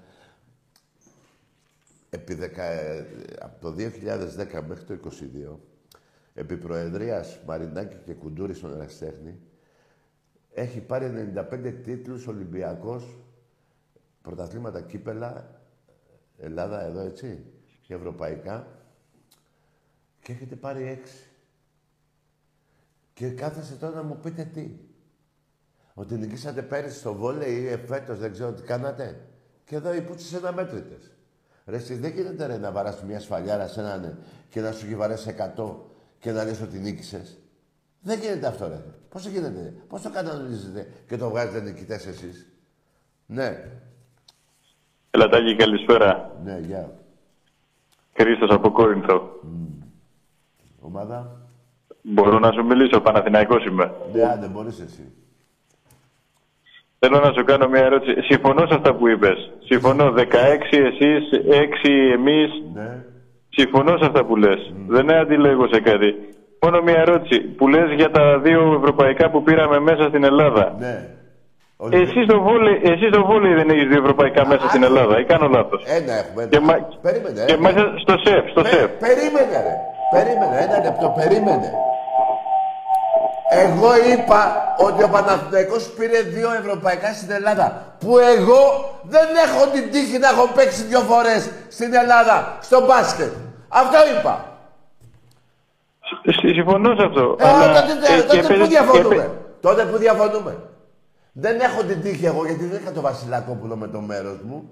Επί 2.11 2.35
δεκα... 2.35 2.65
ε, 2.65 3.07
από 3.41 3.61
το 3.61 3.75
2010 3.79 4.63
μέχρι 4.67 4.85
το 4.85 4.99
2022, 5.05 5.57
επί 6.35 6.57
Προεδρίας 6.57 7.41
Μαρινάκη 7.47 7.97
και 8.05 8.15
Κουντούρης 8.15 8.57
στον 8.57 8.73
Εραστέχνη, 8.73 9.39
έχει 10.53 10.81
πάρει 10.81 11.33
95 11.35 11.81
τίτλους 11.85 12.27
Ολυμπιακός, 12.27 13.17
πρωταθλήματα 14.23 14.81
κύπελα, 14.81 15.61
Ελλάδα 16.39 16.85
εδώ 16.85 17.01
έτσι, 17.01 17.45
και 17.81 17.95
ευρωπαϊκά, 17.95 18.67
και 20.23 20.33
έχετε 20.33 20.57
πάρει 20.57 20.83
έξι. 20.83 21.29
Και 23.13 23.31
κάθεσε 23.31 23.75
τώρα 23.75 23.95
να 23.95 24.03
μου 24.03 24.19
πείτε 24.23 24.45
τι. 24.45 24.86
Ότι 25.99 26.15
νικήσατε 26.15 26.63
πέρυσι 26.63 26.99
στο 26.99 27.15
βόλεϊ 27.15 27.55
ή 27.55 27.77
φέτος, 27.87 28.19
δεν 28.19 28.33
ξέρω 28.33 28.53
τι 28.53 28.63
κάνατε. 28.63 29.21
Και 29.65 29.77
εδώ 29.77 29.95
οι 29.95 30.01
πούτσες 30.01 30.31
είναι 30.31 30.49
αμέτρητες. 30.49 31.11
Ρε, 31.67 31.77
εσύ 31.77 31.95
δεν 31.95 32.11
γίνεται 32.11 32.47
ρε, 32.47 32.57
να 32.59 32.71
βαράς 32.73 33.03
μια 33.03 33.21
σφαλιάρα 33.21 33.67
σε 33.69 33.81
έναν 33.81 34.19
και 34.49 34.61
να 34.61 34.73
σου 34.73 34.87
έχει 34.87 34.95
βαρέσει 34.97 35.35
100 35.57 35.75
και 36.19 36.31
να 36.33 36.45
λες 36.45 36.61
ότι 36.61 36.79
νίκησες. 36.79 37.39
Δεν 38.01 38.19
γίνεται 38.19 38.47
αυτό, 38.47 38.69
ρε. 38.69 38.81
Πώς 39.09 39.27
γίνεται, 39.27 39.75
πώς 39.89 40.03
το 40.03 40.11
κανονίζετε 40.11 40.87
και 41.07 41.17
το 41.17 41.29
βγάζετε 41.29 41.61
νικητές 41.61 42.07
εσείς. 42.07 42.47
Ναι, 43.27 43.65
Ελατάκη, 45.11 45.57
καλησπέρα. 45.57 46.37
ναι, 46.45 46.59
γεια. 46.59 46.95
Χρήστος 48.13 48.51
από 48.51 48.71
Κόρινθο. 48.71 49.41
Ομάδα. 50.81 51.41
Μπορώ 52.03 52.39
να 52.39 52.53
σου 52.53 52.65
μιλήσω, 52.65 53.01
Παναθηναϊκός 53.01 53.65
είμαι. 53.65 53.93
Ναι, 54.13 54.23
άντε, 54.23 54.47
μπορείς 54.49 54.81
εσύ. 54.81 55.13
Θέλω 56.99 57.19
να 57.27 57.33
σου 57.37 57.45
κάνω 57.45 57.69
μια 57.69 57.85
ερώτηση. 57.85 58.15
Συμφωνώ 58.31 58.67
σε 58.67 58.75
αυτά 58.75 58.95
που 58.95 59.09
είπες. 59.09 59.39
Συμφωνώ. 59.71 60.13
16 60.17 60.23
εσείς, 60.91 61.23
6 61.51 62.13
εμείς. 62.19 62.51
Ναι. 62.75 62.89
Συμφωνώ 63.49 63.97
σε 64.01 64.05
αυτά 64.07 64.25
που 64.25 64.37
λες. 64.37 64.73
Δεν 64.89 65.15
αντιλέγω 65.15 65.67
σε 65.73 65.81
κάτι. 65.81 66.15
Μόνο 66.63 66.83
μια 66.83 66.99
ερώτηση. 66.99 67.41
Που 67.41 67.69
λες 67.69 67.89
για 67.97 68.11
τα 68.11 68.39
δύο 68.39 68.61
ευρωπαϊκά 68.81 69.31
που 69.31 69.43
πήραμε 69.43 69.79
μέσα 69.81 70.03
στην 70.09 70.25
Ελλάδα. 70.25 70.75
Ναι. 70.79 70.95
Εσύ 71.91 72.19
στο 72.29 72.37
βόλεϊ, 72.41 72.81
εσύ 72.93 73.07
στο 73.13 73.25
βόλεϊ 73.25 73.55
δεν 73.55 73.69
έχεις 73.71 73.89
δύο 73.91 74.01
ευρωπαϊκά 74.05 74.47
μέσα 74.47 74.69
στην 74.69 74.83
Ελλάδα. 74.83 75.15
Ή 75.21 75.25
κάνω 75.25 75.47
λάθος. 75.57 75.83
Ένα 75.99 76.13
έχουμε. 76.23 76.43
Και, 76.53 76.61
μα... 76.69 76.75
Περίμενε, 77.07 77.41
και 77.49 77.53
ένα. 77.59 77.63
μέσα 77.67 77.83
στο 78.03 78.15
σεφ, 78.25 78.45
στο 78.55 78.63
Πε- 78.63 78.73
σεφ. 78.73 78.89
Περίμενε, 79.07 79.57
ρε. 79.67 79.75
Περίμενε, 80.15 80.55
ένα 80.67 80.77
λεπτό, 80.87 81.07
περίμενε. 81.21 81.69
Εγώ 83.51 83.91
είπα 84.13 84.75
ότι 84.79 85.03
ο 85.03 85.09
Παναθηναϊκός 85.09 85.89
πήρε 85.89 86.21
δύο 86.21 86.49
ευρωπαϊκά 86.53 87.13
στην 87.13 87.31
Ελλάδα. 87.31 87.95
Που 87.99 88.19
εγώ 88.19 88.63
δεν 89.03 89.27
έχω 89.47 89.67
την 89.67 89.91
τύχη 89.91 90.19
να 90.19 90.29
έχω 90.29 90.47
παίξει 90.55 90.83
δύο 90.83 91.01
φορές 91.01 91.51
στην 91.69 91.95
Ελλάδα, 91.95 92.59
στο 92.61 92.87
μπάσκετ. 92.87 93.33
Αυτό 93.69 93.97
είπα. 94.19 94.45
Συ- 96.25 96.55
Συμφωνώ 96.55 96.95
σε 96.95 97.05
αυτό. 97.07 97.37
Ε, 97.39 97.49
αλλά, 97.49 97.67
τότε, 97.83 98.15
ε, 98.15 98.21
τότε, 98.23 98.37
και 98.37 98.43
που 98.43 98.49
παίζεις- 98.49 98.69
διαφωνούμε. 98.69 99.15
και 99.15 99.21
παί- 99.21 99.31
Τότε 99.61 99.85
που 99.85 99.97
διαφωνούμε. 99.97 100.57
Δεν 101.33 101.61
έχω 101.61 101.83
την 101.83 102.03
τύχη 102.03 102.27
εγώ, 102.27 102.45
γιατί 102.47 102.65
δεν 102.65 102.81
είχα 102.83 102.93
το 102.93 103.01
Βασιλακόπουλο 103.01 103.77
με 103.77 103.89
το 103.89 104.01
μέρος 104.01 104.39
μου. 104.45 104.69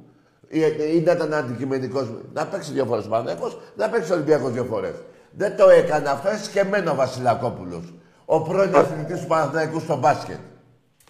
Ή, 0.48 0.60
ή 0.96 1.02
να 1.06 1.12
ήταν 1.12 1.34
αντικειμενικός 1.34 2.08
μου. 2.08 2.18
Να 2.32 2.46
παίξει 2.46 2.72
δύο 2.72 2.84
φορές 2.84 3.04
Παναθηναϊκός, 3.04 3.58
να 3.76 3.88
παίξει 3.88 4.12
Ολυμπιακός 4.12 4.50
δύο 4.52 4.64
φορές. 4.64 4.94
Δεν 5.30 5.56
το 5.56 5.68
έκανε 5.68 6.08
αυτό, 6.08 6.28
έτσι 6.28 6.50
και 6.50 6.60
εμένα 6.60 6.90
ο 6.90 6.94
Βασιλακόπουλος. 6.94 7.92
Ο 8.26 8.40
πρώην 8.42 8.76
αθλητής 8.76 9.20
του 9.20 9.26
Παναθηναϊκού 9.26 9.80
στο 9.80 9.96
μπάσκετ. 9.96 10.38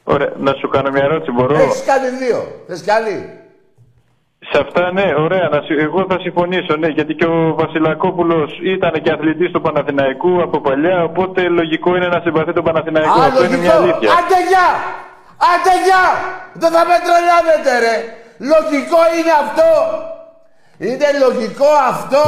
Ωραία, 0.05 0.33
να 0.37 0.53
σου 0.55 0.68
κάνω 0.68 0.90
μια 0.90 1.05
ερώτηση, 1.05 1.31
μπορώ; 1.33 1.55
Έχεις 1.55 1.85
κάνει 1.85 2.09
δύο. 2.09 2.38
Θες 2.66 2.83
κι 2.83 2.90
άλλη; 2.90 3.16
Σε 4.50 4.59
αυτά, 4.64 4.92
ναι, 4.92 5.07
ωραία. 5.18 5.48
Να, 5.48 5.61
συ- 5.66 5.79
εγώ 5.88 6.07
θα 6.11 6.16
συμφωνήσω, 6.20 6.77
ναι, 6.77 6.88
γιατί 6.88 7.14
και 7.14 7.27
ο 7.27 7.55
Βασιλακόπουλος 7.55 8.50
ήταν 8.77 8.92
και 9.03 9.11
αθλητής 9.12 9.50
του 9.53 9.61
Παναθηναϊκού 9.61 10.42
από 10.42 10.61
παλιά, 10.61 11.03
οπότε 11.03 11.48
λογικό 11.48 11.96
είναι 11.96 12.09
να 12.09 12.20
συμπαθεί 12.24 12.53
τον 12.53 12.64
Παναθηναϊκό. 12.64 13.20
Α, 13.20 13.24
Αυτό 13.24 13.44
είναι 13.44 13.57
μια 13.57 13.74
λογικό. 13.79 13.96
αλήθεια. 13.96 14.11
Άντε 14.18 14.38
γεια! 14.50 14.68
Άντε 15.53 15.74
γεια! 15.87 16.05
Δεν 16.62 16.70
θα 16.77 16.83
με 16.90 16.96
τρελάνετε 17.07 17.72
ρε! 17.87 17.96
Λογικό 18.53 19.00
είναι 19.18 19.35
αυτό! 19.44 19.70
Είναι 20.79 21.07
λογικό 21.24 21.68
αυτό! 21.92 22.24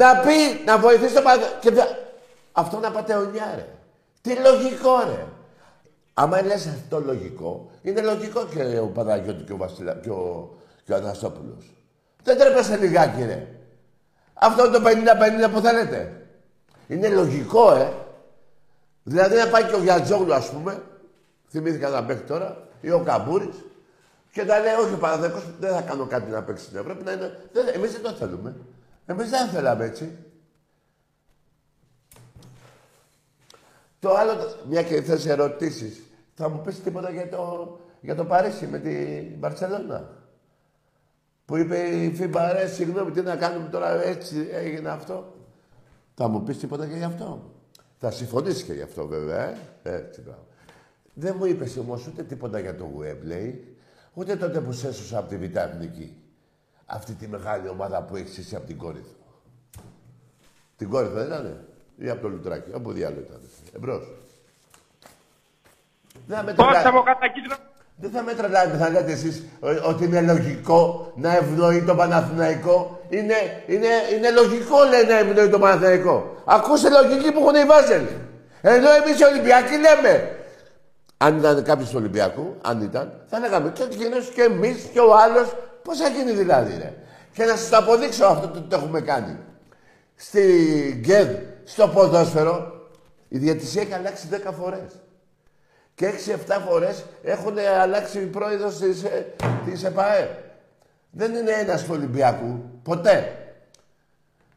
Να 0.00 0.10
πει, 0.24 0.38
να 0.66 0.78
βοηθήσει 0.78 1.14
το 1.14 1.22
πατέρα. 1.22 1.86
Και 2.62 2.68
θα- 2.68 2.76
Αυτό 2.76 2.78
να 2.78 2.90
πατεωνιά 2.90 3.52
ρε. 3.54 3.66
Τι 4.20 4.34
λογικό 4.36 5.00
ρε. 5.06 5.26
Άμα 6.14 6.42
λες 6.42 6.66
αυτό 6.66 7.00
λογικό, 7.00 7.70
είναι 7.82 8.00
λογικό 8.00 8.46
και 8.46 8.78
ο 8.78 8.86
Παναγιώτης 8.86 9.44
και 9.46 9.52
ο 9.52 9.56
Βασιλα... 9.56 9.94
και 9.94 10.10
ο, 10.10 10.50
και 10.84 10.92
ο 10.92 10.96
Αναστόπουλος. 10.96 11.74
Δεν 12.22 12.38
τρέπεσαι 12.38 12.76
λιγάκι 12.76 13.24
ρε. 13.24 13.46
Αυτό 14.34 14.66
είναι 14.66 14.78
το 14.78 14.82
50-50 15.48 15.50
που 15.52 15.60
θέλετε. 15.60 16.26
Είναι 16.88 17.08
λογικό, 17.08 17.72
ε. 17.74 17.92
Δηλαδή 19.02 19.36
να 19.36 19.46
πάει 19.48 19.64
και 19.64 19.74
ο 19.74 19.82
Γιατζόγλου, 19.82 20.34
ας 20.34 20.50
πούμε, 20.50 20.82
θυμήθηκα 21.50 21.88
να 21.88 22.04
παίξει 22.04 22.22
τώρα, 22.24 22.68
ή 22.80 22.90
ο 22.90 23.00
Καμπούρης, 23.00 23.54
και 24.32 24.42
να 24.44 24.58
λέει, 24.58 24.74
όχι 24.74 24.94
ο 24.94 24.96
Παναθηναϊκός 24.96 25.42
δεν 25.60 25.72
θα 25.72 25.80
κάνω 25.80 26.06
κάτι 26.06 26.30
να 26.30 26.42
παίξει 26.42 26.64
στην 26.64 26.78
Ευρώπη, 26.78 27.04
να 27.04 27.12
είναι... 27.12 27.38
Δεν, 27.52 27.64
εμείς 27.74 27.92
δεν 27.92 28.02
το 28.02 28.10
θέλουμε. 28.12 28.56
Εμείς 29.06 29.30
δεν 29.30 29.48
θέλαμε 29.48 29.84
έτσι. 29.84 30.16
Το 34.00 34.14
άλλο, 34.14 34.32
μια 34.68 34.82
και 34.82 35.02
θες 35.02 35.26
ερωτήσεις, 35.26 36.02
θα 36.34 36.48
μου 36.48 36.60
πεις 36.60 36.82
τίποτα 36.82 37.10
για 37.10 37.28
το, 37.28 37.78
για 38.00 38.14
το 38.14 38.24
Παρίσι 38.24 38.66
με 38.66 38.78
την 38.78 39.38
Μπαρσελόνα; 39.38 40.10
Που 41.44 41.56
είπε 41.56 41.78
η 41.78 42.14
Φίμπα, 42.14 42.52
ρε, 42.52 42.66
συγγνώμη, 42.66 43.10
τι 43.10 43.20
να 43.20 43.36
κάνουμε 43.36 43.68
τώρα, 43.68 44.02
έτσι 44.02 44.48
έγινε 44.52 44.88
αυτό. 44.88 45.34
Θα 46.14 46.28
μου 46.28 46.42
πεις 46.42 46.58
τίποτα 46.58 46.86
και 46.86 46.96
γι' 46.96 47.04
αυτό. 47.04 47.52
Θα 47.98 48.10
συμφωνήσεις 48.10 48.62
και 48.62 48.72
γι' 48.72 48.82
αυτό, 48.82 49.06
βέβαια, 49.06 49.48
ε. 49.48 49.56
Έτσι, 49.82 50.20
μπράβο. 50.20 50.46
Δεν 51.14 51.34
μου 51.38 51.44
είπες 51.44 51.76
όμως 51.76 52.06
ούτε 52.06 52.22
τίποτα 52.22 52.58
για 52.58 52.76
το 52.76 52.90
Webley, 53.00 53.54
ούτε 54.14 54.36
τότε 54.36 54.60
που 54.60 54.72
σε 54.72 54.88
έσωσα 54.88 55.18
από 55.18 55.28
τη 55.28 55.36
Β' 55.36 55.56
Εθνική. 55.56 56.16
Αυτή 56.86 57.12
τη 57.12 57.28
μεγάλη 57.28 57.68
ομάδα 57.68 58.02
που 58.02 58.16
έχεις 58.16 58.38
εσύ 58.38 58.56
από 58.56 58.66
την 58.66 58.76
Κόρυθο. 58.76 59.14
Την 60.76 60.88
Κόρυθο 60.88 61.12
δεν 61.14 61.26
ήταν, 61.26 61.68
ή 62.04 62.10
από 62.10 62.20
το 62.22 62.28
Λουτράκι, 62.28 62.70
όπου 62.74 62.92
διάλογο 62.92 63.20
ήταν. 63.20 63.40
Εμπρός. 63.76 64.02
Δεν 66.26 66.36
θα 66.36 66.42
με 66.42 66.52
Πώς 66.52 66.66
θα 66.66 66.72
τρελά- 66.72 66.92
μου 66.94 67.02
κατακίτρω. 67.02 67.56
δεν 67.96 68.10
θα 68.10 68.22
με 68.22 68.32
τρελάτε, 68.34 68.76
θα 68.76 68.88
λέτε 68.90 69.12
εσείς 69.12 69.42
ο- 69.60 69.88
ότι 69.88 70.04
είναι 70.04 70.20
λογικό 70.20 71.12
να 71.16 71.36
ευνοεί 71.36 71.82
τον 71.82 71.96
Παναθηναϊκό; 71.96 73.00
Είναι, 73.08 73.34
είναι, 73.66 73.86
είναι 74.16 74.30
λογικό, 74.30 74.76
λέει, 74.90 75.04
να 75.04 75.18
ευνοεί 75.18 75.48
τον 75.48 75.60
Παναθηναϊκό. 75.60 76.42
Ακούστε 76.44 76.88
λογική 76.90 77.32
που 77.32 77.38
έχουν 77.40 77.54
οι 77.54 77.64
Βάζελοι. 77.64 78.16
Ενώ 78.60 78.90
εμείς 78.90 79.20
οι 79.20 79.24
Ολυμπιακοί 79.24 79.74
λέμε. 79.76 80.34
Αν 81.16 81.38
ήταν 81.38 81.62
κάποιος 81.64 81.88
του 81.88 81.96
Ολυμπιακού, 81.98 82.56
αν 82.62 82.80
ήταν, 82.82 83.12
θα 83.26 83.38
λέγαμε 83.38 83.70
και 83.70 83.82
εκείνος 83.82 84.28
και 84.34 84.42
εμείς 84.42 84.88
και 84.92 85.00
ο 85.00 85.16
άλλος. 85.16 85.54
Πώς 85.82 85.98
θα 85.98 86.08
γίνει 86.08 86.32
δηλαδή, 86.32 86.76
ρε; 86.78 86.92
Και 87.32 87.44
να 87.44 87.56
σας 87.56 87.68
το 87.68 87.76
αποδείξω 87.76 88.24
αυτό 88.24 88.48
το, 88.48 88.60
το 88.62 88.76
έχουμε 88.76 89.00
κάνει. 89.00 89.36
Στη 90.16 90.42
ΓΚΕΔ, 91.02 91.28
στο 91.72 91.88
ποδόσφαιρο, 91.88 92.88
η 93.28 93.38
διαιτησία 93.38 93.82
έχει 93.82 93.92
αλλάξει 93.92 94.28
10 94.30 94.52
φορές. 94.52 95.00
Και 95.94 96.06
6-7 96.06 96.58
φορές 96.68 97.04
έχουν 97.22 97.54
αλλάξει 97.80 98.20
οι 98.20 98.26
πρόεδρος 98.26 98.78
της, 98.78 99.02
ε, 99.02 99.34
της 99.64 99.84
ΕΠΑΕ. 99.84 100.44
Δεν 101.10 101.34
είναι 101.34 101.50
ένας 101.50 101.82
του 101.82 101.90
Ολυμπιακού. 101.92 102.70
Ποτέ. 102.82 103.36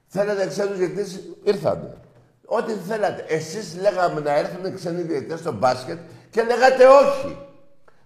Θέλετε 0.07 0.47
ξένους 0.47 0.77
διαιτητές, 0.77 1.19
ήρθανε. 1.43 1.97
Ό,τι 2.45 2.73
θέλατε. 2.73 3.25
Εσείς 3.27 3.77
λέγαμε 3.81 4.19
να 4.19 4.37
έρθουν 4.37 4.75
ξένοι 4.75 5.01
διαιτητές 5.01 5.39
στο 5.39 5.51
μπάσκετ 5.51 5.97
και 6.29 6.43
λέγατε 6.43 6.85
όχι. 6.87 7.37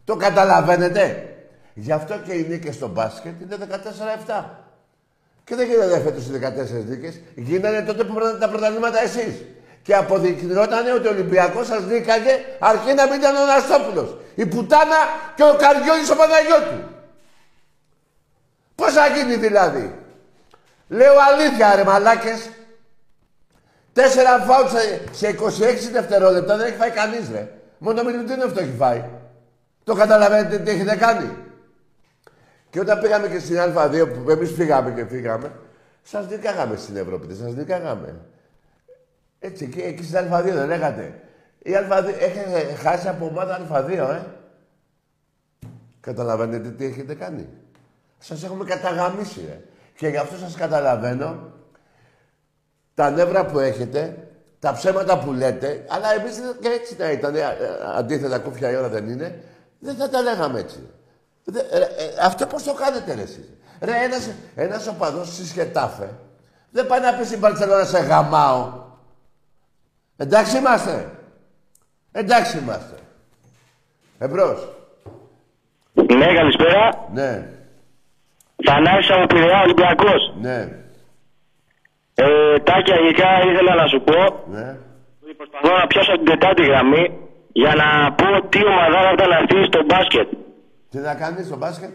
Το 0.04 0.16
καταλαβαίνετε. 0.16 1.36
Γι' 1.74 1.92
αυτό 1.92 2.18
και 2.18 2.34
οι 2.34 2.48
νίκες 2.50 2.76
στο 2.76 2.88
μπάσκετ 2.88 3.42
είναι 3.42 3.56
14-7. 3.56 4.67
Και 5.48 5.56
δεν 5.56 5.68
γίνανε 5.68 6.00
φέτος 6.00 6.26
οι 6.26 6.32
14 6.32 6.86
νίκες. 6.88 7.20
Γίνανε 7.36 7.82
τότε 7.82 8.04
που 8.04 8.14
πήρατε 8.14 8.38
τα 8.38 8.50
πρωταθλήματα 8.50 9.02
εσείς. 9.02 9.36
Και 9.82 9.96
αποδεικνυόταν 9.96 10.96
ότι 10.96 11.08
ο 11.08 11.10
Ολυμπιακός 11.10 11.68
σας 11.68 11.84
νίκαγε 11.84 12.32
αρκεί 12.60 12.94
να 12.94 13.06
μην 13.08 13.20
ήταν 13.20 13.36
ο 13.36 13.42
Αναστόπουλος. 13.42 14.18
Η 14.36 14.46
Πουτάνα 14.46 15.00
και 15.36 15.44
ο 15.44 15.56
Καριόλης 15.60 16.10
ο 16.10 16.16
Παναγιώτου. 16.16 16.80
Πώς 18.76 18.94
θα 18.94 19.08
γίνει 19.08 19.36
δηλαδή; 19.36 19.96
Λέω 20.88 21.14
αλήθεια 21.32 21.76
ρε 21.76 21.84
μαλάκες. 21.84 22.50
Τέσσερα 23.94 24.40
φάουλ 24.40 24.68
σε, 24.68 25.02
σε 25.12 25.28
26 25.28 25.92
δευτερόλεπτα 25.92 26.58
δεν 26.58 26.68
έχει 26.68 26.76
φάει 26.76 26.90
κανείς 26.90 27.30
ρε. 27.32 27.52
Μόνο 27.78 28.02
ο 28.02 28.04
Μιλουτίνοφ 28.04 28.54
το 28.54 28.60
έχει 28.60 28.76
φάει. 28.78 29.04
Το 29.84 29.94
καταλαβαίνετε 29.94 30.58
τι 30.58 30.72
έχετε 30.72 30.96
κάνει. 30.96 31.38
Και 32.70 32.80
όταν 32.80 33.00
πήγαμε 33.00 33.28
και 33.28 33.40
στην 33.40 33.58
Α2, 33.60 34.08
που 34.24 34.30
εμείς 34.30 34.54
πήγαμε 34.54 34.92
και 34.92 35.06
φύγαμε, 35.06 35.52
σας 36.04 36.30
νικάγαμε 36.30 36.76
στην 36.76 36.98
Ευρώπη, 36.98 37.28
δεν 37.28 37.36
σας 37.36 37.54
νικάγαμε. 37.56 38.16
Έτσι, 39.40 39.64
εκεί, 39.64 39.80
εκεί 39.80 40.04
στην 40.04 40.18
Α2 40.18 40.44
δεν 40.44 40.68
λέγατε. 40.68 41.22
Η 41.60 41.72
Α2 41.90 42.06
έχει 42.20 42.74
χάσει 42.76 43.08
από 43.08 43.26
ομάδα 43.26 43.68
Α2, 43.72 43.90
ε. 43.90 44.22
Καταλαβαίνετε 46.00 46.70
τι 46.70 46.86
έχετε 46.86 47.16
κάνει. 47.16 47.48
Σας 48.18 48.44
έχουμε 48.44 48.64
καταγαμίσει, 48.64 49.46
ρε. 49.48 49.62
Και 49.96 50.08
γι' 50.08 50.18
αυτό 50.18 50.38
σας 50.38 50.56
καταλαβαίνω 50.56 51.52
τα 52.94 53.10
νεύρα 53.10 53.46
που 53.46 53.60
έχετε, 53.60 54.28
τα 54.60 54.74
ψέματα 54.74 55.20
που 55.20 55.32
λέτε, 55.32 55.86
αλλά 55.90 56.14
εμείς 56.14 56.40
και 56.60 56.68
έτσι 56.68 56.96
να 57.00 57.12
ήταν, 57.12 57.36
ε, 57.36 57.40
ε, 57.40 57.46
αντίθετα 57.96 58.40
κούφια 58.40 58.72
η 58.72 58.76
ώρα 58.76 58.90
δεν 58.90 59.10
είναι, 59.10 59.44
δεν 59.80 59.96
θα 59.96 60.10
τα 60.10 60.22
λέγαμε 60.22 60.60
έτσι. 60.60 60.90
Δε, 61.50 61.62
ρε, 61.78 61.84
ε, 61.84 61.90
αυτό 62.22 62.46
πώς 62.46 62.64
το 62.64 62.74
κάνετε 62.74 63.14
ρε 63.14 63.22
εσείς; 63.22 63.50
Ρε, 63.82 63.92
ένας, 64.04 64.30
ένας 64.56 64.88
οπαδός 64.88 65.28
στη 65.28 65.46
Σχετάφε 65.46 66.10
δεν 66.72 66.88
πάει 66.88 67.00
να 67.00 67.14
πει 67.14 67.24
στην 67.26 67.40
Παρτσελώνα 67.40 67.84
σε 67.84 68.00
γαμάω. 68.00 68.74
Εντάξει 70.18 70.58
είμαστε. 70.58 71.12
Εντάξει 72.12 72.58
είμαστε. 72.58 72.96
Εμπρός. 74.20 74.68
Ναι, 75.94 76.34
καλησπέρα. 76.34 77.08
Ναι, 77.14 77.50
Θανάσης 78.66 79.12
από 79.12 79.26
Πειραιά 79.26 79.62
Ολυμπιακός. 79.62 80.34
ναι, 80.42 80.60
Ε, 82.16 82.60
Τάκη, 82.64 82.92
αγικά 82.92 83.28
ήθελα 83.52 83.76
να 83.76 83.88
σου 83.88 84.02
πω 84.02 84.20
ναι. 84.52 84.78
ότι 85.24 85.34
προσπαθώ 85.34 85.78
να 85.78 85.88
πιάσω 85.88 86.12
την 86.12 86.26
τετάρτη 86.26 86.64
γραμμή 86.66 87.18
για 87.52 87.76
να 87.76 88.14
πω 88.14 88.48
τι 88.50 88.66
ομαδάρα 88.66 89.12
ήταν 89.14 89.32
αυτή 89.32 89.64
στο 89.66 89.84
μπάσκετ. 89.86 90.28
Τι 90.90 90.98
να 90.98 91.16
κάνεις 91.16 91.46
στο 91.46 91.58
μπάσκετ; 91.58 91.90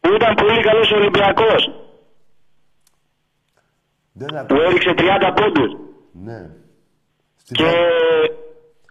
Που 0.00 0.12
ήταν 0.14 0.34
πολύ 0.34 0.62
καλός 0.62 0.90
ο 0.92 0.96
Ολυμπιακός. 0.96 1.62
Δεν 4.12 4.28
Που 4.28 4.36
ακούω. 4.38 4.62
έριξε 4.62 4.94
30 4.96 5.32
πόντους. 5.34 5.70
Ναι. 6.12 6.50
Στη 7.36 7.54
Και 7.54 7.70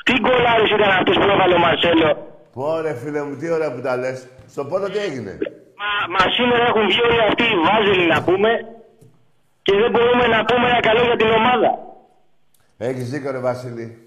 τι 0.05 0.13
γκολάρες 0.21 0.69
ήταν 0.69 0.89
αυτές 0.99 1.15
που 1.15 1.27
έβαλε 1.33 1.53
ο 1.53 1.57
Μαρσέλο; 1.57 2.09
Πω 2.53 2.79
ρε 2.81 2.93
φίλε 2.93 3.23
μου, 3.23 3.35
τι 3.37 3.49
ωραία 3.51 3.73
που 3.73 3.81
τα 3.81 3.97
λες. 3.97 4.27
Στο 4.47 4.65
πόνο 4.65 4.87
τι 4.87 4.97
έγινε; 4.97 5.37
Μα, 5.81 5.89
μα 6.15 6.31
σήμερα 6.37 6.63
έχουν 6.65 6.85
βγει 6.87 7.01
όλοι 7.01 7.21
αυτοί 7.29 7.43
οι 7.43 7.57
βάζελοι 7.67 8.07
να 8.07 8.23
πούμε 8.23 8.49
και 9.61 9.73
δεν 9.81 9.91
μπορούμε 9.91 10.27
να 10.27 10.45
πούμε 10.45 10.67
ένα 10.69 10.79
καλό 10.79 11.01
για 11.03 11.15
την 11.15 11.29
ομάδα. 11.29 11.69
Έχεις 12.77 13.09
δίκιο 13.09 13.31
ρε 13.31 13.39
Βασίλη. 13.39 14.02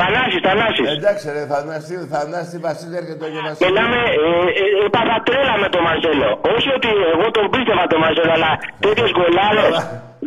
Θανάσης, 0.00 0.40
Θανάσης. 0.46 0.86
Εντάξει 0.96 1.26
ρε 1.36 1.44
Θανάση, 1.52 1.94
Θανάση 2.12 2.56
Βασίλη 2.66 2.96
έρχεται 3.02 3.24
ο 3.26 3.30
Βασίλη. 3.46 3.64
Μιλάμε, 3.66 4.00
ε, 4.22 4.28
ε, 4.60 4.86
έπαθα 4.86 5.16
τρέλα 5.26 5.54
με 5.62 5.68
τον 5.74 5.82
Μαρσέλο. 5.86 6.28
Όχι 6.54 6.68
ότι 6.78 6.88
εγώ 7.14 7.26
τον 7.36 7.46
πίστευα 7.52 7.84
τον 7.92 7.98
Μαρσέλο, 8.04 8.32
αλλά 8.38 8.50
τέτοιες 8.84 9.10
γκολάρες 9.16 9.74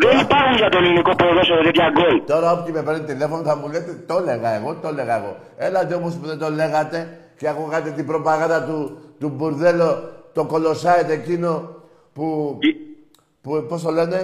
δεν 0.03 0.15
υπάρχουν 0.25 0.55
για 0.61 0.69
το 0.73 0.77
ελληνικό 0.81 1.11
ποδόσφαιρο 1.19 1.61
τέτοια 1.67 1.87
γκολ. 1.95 2.15
Τώρα 2.33 2.47
όποιοι 2.55 2.71
με 2.77 2.81
παίρνει 2.85 3.03
τηλέφωνο 3.11 3.41
θα 3.49 3.55
μου 3.59 3.67
λέτε 3.73 3.91
το 4.09 4.15
έλεγα 4.21 4.49
εγώ, 4.57 4.69
το 4.81 4.87
έλεγα 4.93 5.15
εγώ. 5.19 5.31
Έλατε 5.67 5.93
όμως 5.99 6.13
που 6.17 6.25
δεν 6.31 6.37
το 6.43 6.49
λέγατε 6.61 6.97
και 7.39 7.47
ακούγατε 7.53 7.89
την 7.97 8.05
προπαγάνδα 8.11 8.59
του, 8.67 8.77
του 9.19 9.29
μπουρδέλο, 9.35 9.89
το 10.33 10.41
κολοσάιτ 10.51 11.09
εκείνο 11.19 11.51
που, 12.13 12.57
που 13.49 13.65
πώς 13.69 13.81
το 13.85 13.91
λένε, 13.91 14.19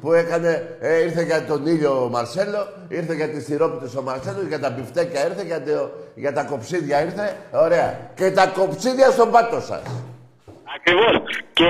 που 0.00 0.12
έκανε, 0.12 0.50
ε, 0.80 1.02
ήρθε 1.06 1.22
για 1.30 1.40
τον 1.50 1.66
ήλιο 1.66 1.92
ο 2.04 2.08
Μαρσέλο, 2.08 2.60
ήρθε 2.98 3.14
για 3.20 3.28
τις 3.28 3.44
τυρόπιτες 3.44 3.94
ο 4.00 4.02
Μαρσέλο, 4.02 4.40
για 4.48 4.60
τα 4.64 4.70
μπιφτέκια 4.70 5.20
ήρθε, 5.28 5.42
για, 5.50 5.60
το, 5.66 5.90
για 6.14 6.32
τα 6.32 6.42
κοψίδια 6.50 6.96
ήρθε, 7.06 7.26
ωραία. 7.66 7.88
Και 8.18 8.26
τα 8.38 8.46
κοψίδια 8.58 9.08
στον 9.16 9.28
πάτο 9.34 9.60
σας. 9.70 9.82
Ακριβώς. 10.76 11.14
Και 11.58 11.68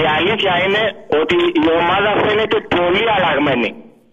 η 0.00 0.02
αλήθεια 0.16 0.52
είναι 0.64 0.82
ότι 1.20 1.36
η 1.64 1.64
ομάδα 1.82 2.10
φαίνεται 2.24 2.58
πολύ 2.76 3.04
αλλαγμένη. 3.16 3.68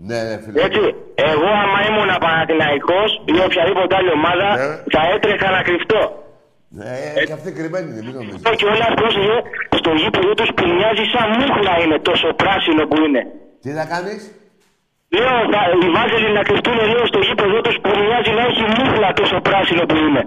Ναι, 0.09 0.19
ναι, 0.27 0.35
φίλε. 0.43 0.57
Έτσι, 0.65 0.83
εγώ 1.31 1.47
άμα 1.63 1.79
ήμουν 1.89 2.11
Παναθηναϊκός 2.25 3.09
ή 3.33 3.35
οποιαδήποτε 3.47 3.93
άλλη 3.99 4.11
ομάδα 4.19 4.47
Ναι. 4.59 4.67
θα 4.93 5.01
έτρεχα 5.13 5.47
να 5.55 5.61
κρυφτώ. 5.67 6.01
Ναι, 6.77 7.23
και 7.27 7.33
αυτή 7.33 7.51
κρυμμένη 7.51 7.87
είναι, 7.91 8.01
μην 8.05 8.13
νομίζεις. 8.13 8.35
Αυτό 8.35 8.51
και 8.59 8.65
όλα 8.65 8.87
πρόσεχε 8.99 9.35
στο 9.79 9.91
γήπεδο 10.01 10.33
τους 10.39 10.49
που 10.55 10.63
μοιάζει 10.75 11.05
σαν 11.13 11.27
μούχλα 11.39 11.73
είναι 11.83 11.99
τόσο 11.99 12.27
πράσινο 12.41 12.83
που 12.89 12.95
είναι. 13.05 13.21
Τι 13.61 13.69
να 13.79 13.85
κάνεις; 13.85 14.21
Λέω, 15.17 15.37
θα, 15.53 15.61
οι 15.83 15.89
Βάζελοι 15.95 16.29
να 16.37 16.43
κρυφτούν 16.47 16.77
λέω 16.91 17.05
στο 17.05 17.19
γήπεδο 17.19 17.61
τους 17.61 17.77
που 17.81 17.89
μοιάζει 17.99 18.31
να 18.37 18.43
έχει 18.49 18.63
μούχλα 18.77 19.13
τόσο 19.13 19.37
πράσινο 19.47 19.85
που 19.85 19.95
είναι. 19.95 20.21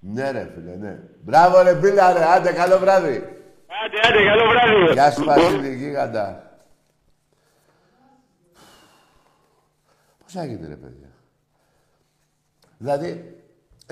Ναι 0.00 0.30
ρε 0.30 0.50
φίλε, 0.54 0.74
ναι. 0.76 0.98
Μπράβο 1.24 1.62
ρε 1.62 1.74
Μπίλα 1.74 2.12
ρε, 2.12 2.24
άντε 2.34 2.52
καλό 2.52 2.78
βράδυ. 2.78 3.16
Άντε, 3.80 3.98
άντε, 4.06 4.24
καλό 4.30 4.44
βράδυ. 4.52 4.92
Γεια 4.92 5.10
σου 5.10 5.24
Βασίλη, 5.24 5.74
γίγαντα. 5.74 6.26
Πώς 10.22 10.34
έγινε 10.42 10.66
ρε 10.68 10.74
παιδιά; 10.74 11.10
Δηλαδή, 12.78 13.31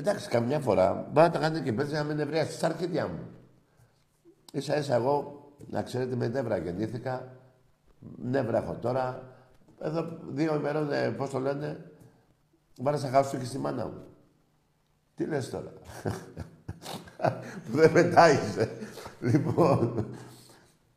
εντάξει, 0.00 0.28
καμιά 0.28 0.60
φορά 0.60 0.94
μπορεί 1.12 1.26
να 1.26 1.30
τα 1.32 1.38
κάνετε 1.38 1.64
και 1.64 1.72
πέτσε 1.72 1.94
να 1.94 2.04
μην 2.04 2.16
νευριάσει 2.16 2.52
στα 2.52 2.66
αρχίδια 2.66 3.06
μου. 3.08 3.28
Ίσα 4.52 4.76
ίσα 4.78 4.94
εγώ, 4.94 5.48
να 5.68 5.82
ξέρετε, 5.82 6.16
με 6.16 6.28
νεύρα 6.28 6.56
γεννήθηκα. 6.56 7.36
Νεύρα 8.16 8.58
έχω 8.58 8.74
τώρα. 8.74 9.22
Εδώ 9.80 10.18
δύο 10.28 10.54
ημερών, 10.54 10.92
ε, 10.92 11.10
πώς 11.10 11.30
το 11.30 11.38
λένε, 11.38 11.90
βάλα 12.78 12.96
σαν 12.96 13.10
χαστούκι 13.10 13.44
στη 13.44 13.58
μάνα 13.58 13.86
μου. 13.86 14.02
Τι 15.14 15.24
λες 15.26 15.50
τώρα; 15.50 15.72
Που 17.64 17.76
δεν 17.76 17.90
μετάγησε. 17.90 18.70
Λοιπόν, 19.20 20.06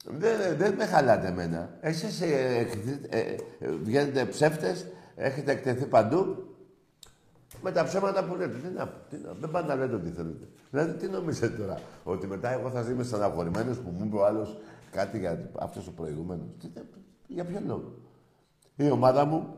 δεν, 0.06 0.58
δεν 0.58 0.74
με 0.74 0.86
χαλάτε 0.86 1.28
εμένα. 1.28 1.78
Εσείς 1.82 2.22
ε, 2.22 2.68
ε, 3.10 3.20
ε, 3.60 3.70
βγαίνετε 3.84 4.26
ψεύτες, 4.26 4.86
έχετε 5.16 5.52
εκτεθεί 5.52 5.86
παντού. 5.86 6.53
Με 7.64 7.72
τα 7.72 7.84
ψέματα 7.84 8.24
που 8.24 8.36
λέτε. 8.36 8.58
Τι 8.58 8.68
να, 8.68 8.88
πω, 8.88 8.98
τι 9.10 9.18
να, 9.18 9.34
δεν 9.40 9.52
πάνε 9.52 9.68
να 9.68 9.76
λέτε 9.76 9.96
ό,τι 9.96 10.10
θέλετε. 10.10 10.48
Δηλαδή, 10.70 10.94
τι 10.94 11.08
νομίζετε 11.08 11.58
τώρα, 11.58 11.80
ότι 12.04 12.28
μετά 12.28 12.52
εγώ 12.52 12.70
θα 12.70 12.82
είμαι 12.82 13.04
στεναχωρημένος 13.04 13.78
που 13.78 13.90
μου 13.90 14.06
είπε 14.06 14.16
ο 14.16 14.26
άλλος 14.26 14.58
κάτι 14.92 15.20
για 15.20 15.50
αυτός 15.60 15.88
ο 15.88 15.92
προηγούμενος. 15.92 16.48
Τι, 16.60 16.68
για 17.28 17.46
ποιο 17.46 17.62
λόγο. 17.68 17.94
Η 18.76 18.90
ομάδα 18.90 19.26
μου, 19.26 19.56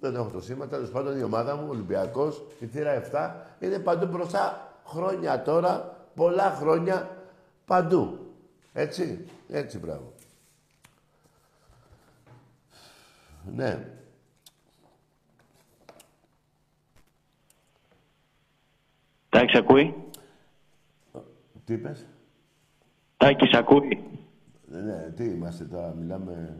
δεν 0.00 0.14
έχω 0.14 0.30
το 0.30 0.40
σήμα, 0.40 0.66
τέλος 0.66 0.90
πάντων 0.90 1.18
η 1.18 1.22
ομάδα 1.22 1.56
μου, 1.56 1.64
ο 1.66 1.70
Ολυμπιακός, 1.70 2.42
η 2.58 2.66
θύρα 2.66 3.02
7, 3.12 3.64
είναι 3.64 3.78
παντού 3.78 4.06
μπροστά 4.06 4.72
χρόνια 4.86 5.42
τώρα, 5.42 5.96
πολλά 6.14 6.50
χρόνια 6.50 7.16
παντού. 7.66 8.18
Έτσι, 8.72 9.26
έτσι 9.48 9.78
μπράβο. 9.78 10.12
Ναι. 13.54 13.86
Τάκης 19.32 19.58
ακούει; 19.58 19.94
Τι 21.64 21.72
είπες; 21.72 22.06
Τάκης 23.16 23.52
ακούει; 23.52 23.98
Ναι, 24.66 25.12
τι 25.16 25.24
είμαστε 25.24 25.64
τώρα, 25.64 25.94
μιλάμε... 25.98 26.56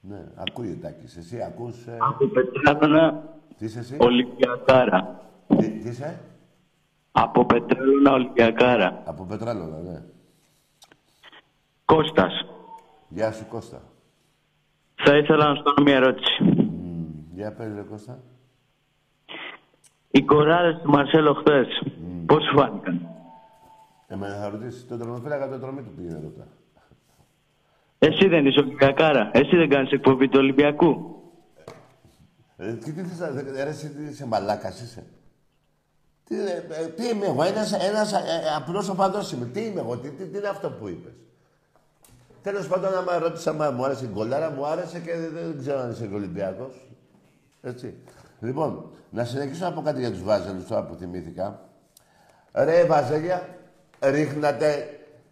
Ναι, 0.00 0.24
ακούει 0.34 0.70
ο 0.70 0.76
Τάκης. 0.80 1.16
Εσύ 1.16 1.42
ακούς... 1.42 1.86
ε, 1.86 1.96
Από 2.00 2.26
Πετράλωνα 2.26 3.24
Τι 3.56 3.64
είσαι 3.64 3.78
εσύ; 3.78 3.96
Ολυμπιακάρα. 4.00 5.30
Τι, 5.46 5.70
τι 5.70 5.88
είσαι; 5.88 6.20
Από 7.12 7.44
Πετράλωνα 7.46 8.12
Ολυμπιακάρα. 8.12 9.02
Από 9.04 9.24
Πετράλωνα, 9.24 9.78
ναι. 9.80 10.02
Κώστας. 11.84 12.44
Γεια 13.08 13.32
σου 13.32 13.46
Κώστα. 13.48 13.82
Θα 14.94 15.16
ήθελα 15.16 15.48
να 15.48 15.54
σου 15.54 15.62
κάνω 15.62 15.82
μια 15.82 15.96
ερώτηση. 15.96 16.42
Μμ, 16.42 17.04
Για 17.32 17.52
πες 17.52 17.74
ρε 17.74 17.82
Κώστα. 17.82 18.22
Οι 20.16 20.22
κοράδες 20.22 20.80
του 20.82 20.90
Μαρσέλο 20.90 21.34
χθες, 21.34 21.66
πώς 22.26 22.44
σου 22.44 22.56
φάνηκαν; 22.56 23.08
Εμένα 24.06 24.36
θα 24.36 24.48
ρωτήσεις, 24.48 24.86
τον 24.88 24.98
τερματοφύλακα 24.98 25.48
το 25.48 25.58
τρομή 25.58 25.82
του 25.82 25.92
πήγαινε 25.96 26.20
ρωτά. 26.22 26.46
Εσύ 27.98 28.28
δεν 28.28 28.46
είσαι 28.46 28.60
Ολυμπιακάρα. 28.60 29.30
Εσύ 29.32 29.56
δεν 29.56 29.68
κάνεις 29.68 29.90
εκπομπή 29.90 30.28
του 30.28 30.38
Ολυμπιακού. 30.38 31.20
Ε, 32.56 32.72
τι, 32.72 32.92
τι 32.92 33.02
θες 33.02 33.18
να... 33.18 33.40
ε, 33.40 33.64
Ρε, 33.64 33.70
εσύ 33.70 33.90
τι 33.90 34.02
είσαι 34.02 34.26
μαλάκας 34.26 34.80
είσαι. 34.80 35.06
Τι, 36.24 36.40
ε, 36.40 36.66
ε, 36.82 36.86
τι 36.86 37.08
είμαι 37.08 37.26
εγώ, 37.26 37.42
ένας, 37.42 37.72
ένας 37.72 38.12
ε, 38.12 38.16
ε, 38.16 38.54
απλός 38.56 38.88
οπαδός 38.88 39.32
είμαι. 39.32 39.46
Τι 39.46 39.60
είμαι 39.60 39.80
εγώ, 39.80 39.96
τι, 39.96 40.10
τι, 40.10 40.24
τι 40.26 40.38
είναι 40.38 40.48
αυτό 40.48 40.70
που 40.70 40.88
είπες. 40.88 41.12
Τέλος 42.42 42.68
πάντων, 42.68 42.94
άμα 42.94 43.18
ρώτησα, 43.18 43.50
άμα 43.50 43.70
μου 43.70 43.84
άρεσε 43.84 44.04
η 44.04 44.08
γκολάρα, 44.12 44.50
μου 44.50 44.66
άρεσε 44.66 45.00
και 45.00 45.16
δεν, 45.16 45.30
δεν 45.32 45.58
ξέρω 45.58 45.80
αν 45.80 45.90
είσαι 45.90 46.06
και 46.06 46.14
Ολυμπιακός. 46.14 46.86
Έτσι. 47.62 47.94
Λοιπόν, 48.46 48.90
να 49.10 49.24
συνεχίσω 49.24 49.64
να 49.64 49.72
πω 49.72 49.82
κάτι 49.82 50.00
για 50.00 50.10
τους 50.10 50.22
Βάζελους 50.22 50.66
τώρα 50.66 50.84
που 50.84 50.94
θυμήθηκα. 50.94 51.68
Ρε 52.52 52.84
Βαζέλια, 52.84 53.48
ρίχνατε 54.00 54.88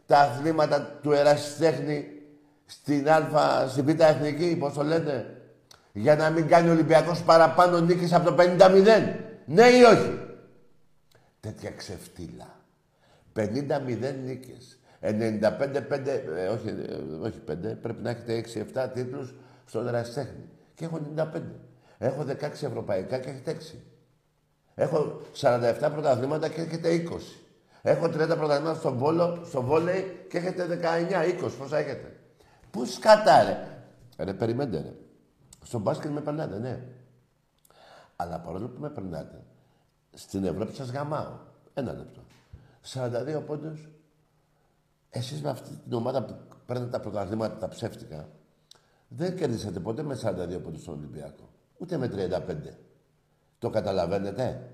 τα 0.06 0.18
αθλήματα 0.18 0.98
του 1.02 1.12
ερασιτέχνη 1.12 2.08
στην 2.66 3.08
Α, 3.08 3.68
στην 3.68 3.84
Β' 3.84 4.00
Εθνική, 4.00 4.56
πώς 4.56 4.72
το 4.72 4.82
λένε, 4.82 5.40
για 5.92 6.16
να 6.16 6.30
μην 6.30 6.48
κάνει 6.48 6.68
ο 6.68 6.72
Ολυμπιακός 6.72 7.22
παραπάνω 7.22 7.80
νίκες 7.80 8.12
από 8.12 8.30
το 8.30 8.36
50-0. 8.38 9.14
Ναι 9.46 9.66
ή 9.66 9.82
όχι; 9.82 10.18
Τέτοια 11.40 11.70
ξεφτύλα. 11.70 12.60
50-0 13.36 14.14
νίκες. 14.24 14.78
95-5, 15.00 16.22
ε, 16.36 16.48
όχι, 16.48 16.68
ε, 16.68 16.94
όχι 17.22 17.38
5, 17.38 17.76
πρέπει 17.82 18.02
να 18.02 18.10
έχετε 18.10 18.34
6-7 18.34 18.90
τίτλους 18.94 19.34
στον 19.64 19.88
ερασιτέχνη. 19.88 20.48
Και 20.74 20.84
έχω 20.84 21.00
95. 21.14 21.24
Έχω 21.98 22.24
16 22.28 22.42
ευρωπαϊκά 22.42 23.18
και 23.18 23.30
έχετε 23.30 23.56
6. 23.74 23.76
Έχω 24.74 25.20
47 25.40 25.88
πρωταθλήματα 25.92 26.48
και 26.48 26.60
έχετε 26.60 27.04
20. 27.10 27.18
Έχω 27.82 28.04
30 28.04 28.10
πρωταθλήματα 28.10 28.74
στο, 28.74 28.94
βόλο, 28.94 29.42
στο 29.44 29.62
βόλεϊ 29.62 30.26
και 30.30 30.38
έχετε 30.38 30.80
19, 31.40 31.44
20. 31.44 31.50
Πόσα 31.58 31.76
έχετε; 31.76 32.20
Πού 32.70 32.84
σκατά, 32.84 33.42
ρε. 33.42 33.68
Ρε, 34.24 34.34
περιμένετε, 34.34 34.80
ρε. 34.80 34.92
Στο 35.62 35.78
μπάσκετ 35.78 36.10
με 36.10 36.20
περνάτε, 36.20 36.58
ναι. 36.58 36.82
Αλλά 38.16 38.40
παρόλο 38.40 38.68
που 38.68 38.80
με 38.80 38.90
περνάτε, 38.90 39.42
στην 40.14 40.44
Ευρώπη 40.44 40.74
σας 40.74 40.90
γαμάω. 40.90 41.38
Ένα 41.74 41.92
λεπτό. 41.92 42.20
42 42.84 43.42
πόντους. 43.46 43.88
Εσείς 45.10 45.42
με 45.42 45.50
αυτή 45.50 45.70
την 45.70 45.92
ομάδα 45.92 46.24
που 46.24 46.36
παίρνετε 46.66 46.90
τα 46.90 47.00
πρωταθλήματα, 47.00 47.56
τα 47.56 47.68
ψεύτικα, 47.68 48.28
δεν 49.08 49.36
κερδίσατε 49.36 49.80
ποτέ 49.80 50.02
με 50.02 50.18
42 50.22 50.60
πόντους 50.62 50.80
στον 50.80 50.94
Ολυμπιακό. 50.94 51.48
Ούτε 51.78 51.96
με 51.96 52.08
35. 52.08 52.74
Το 53.58 53.70
καταλαβαίνετε; 53.70 54.70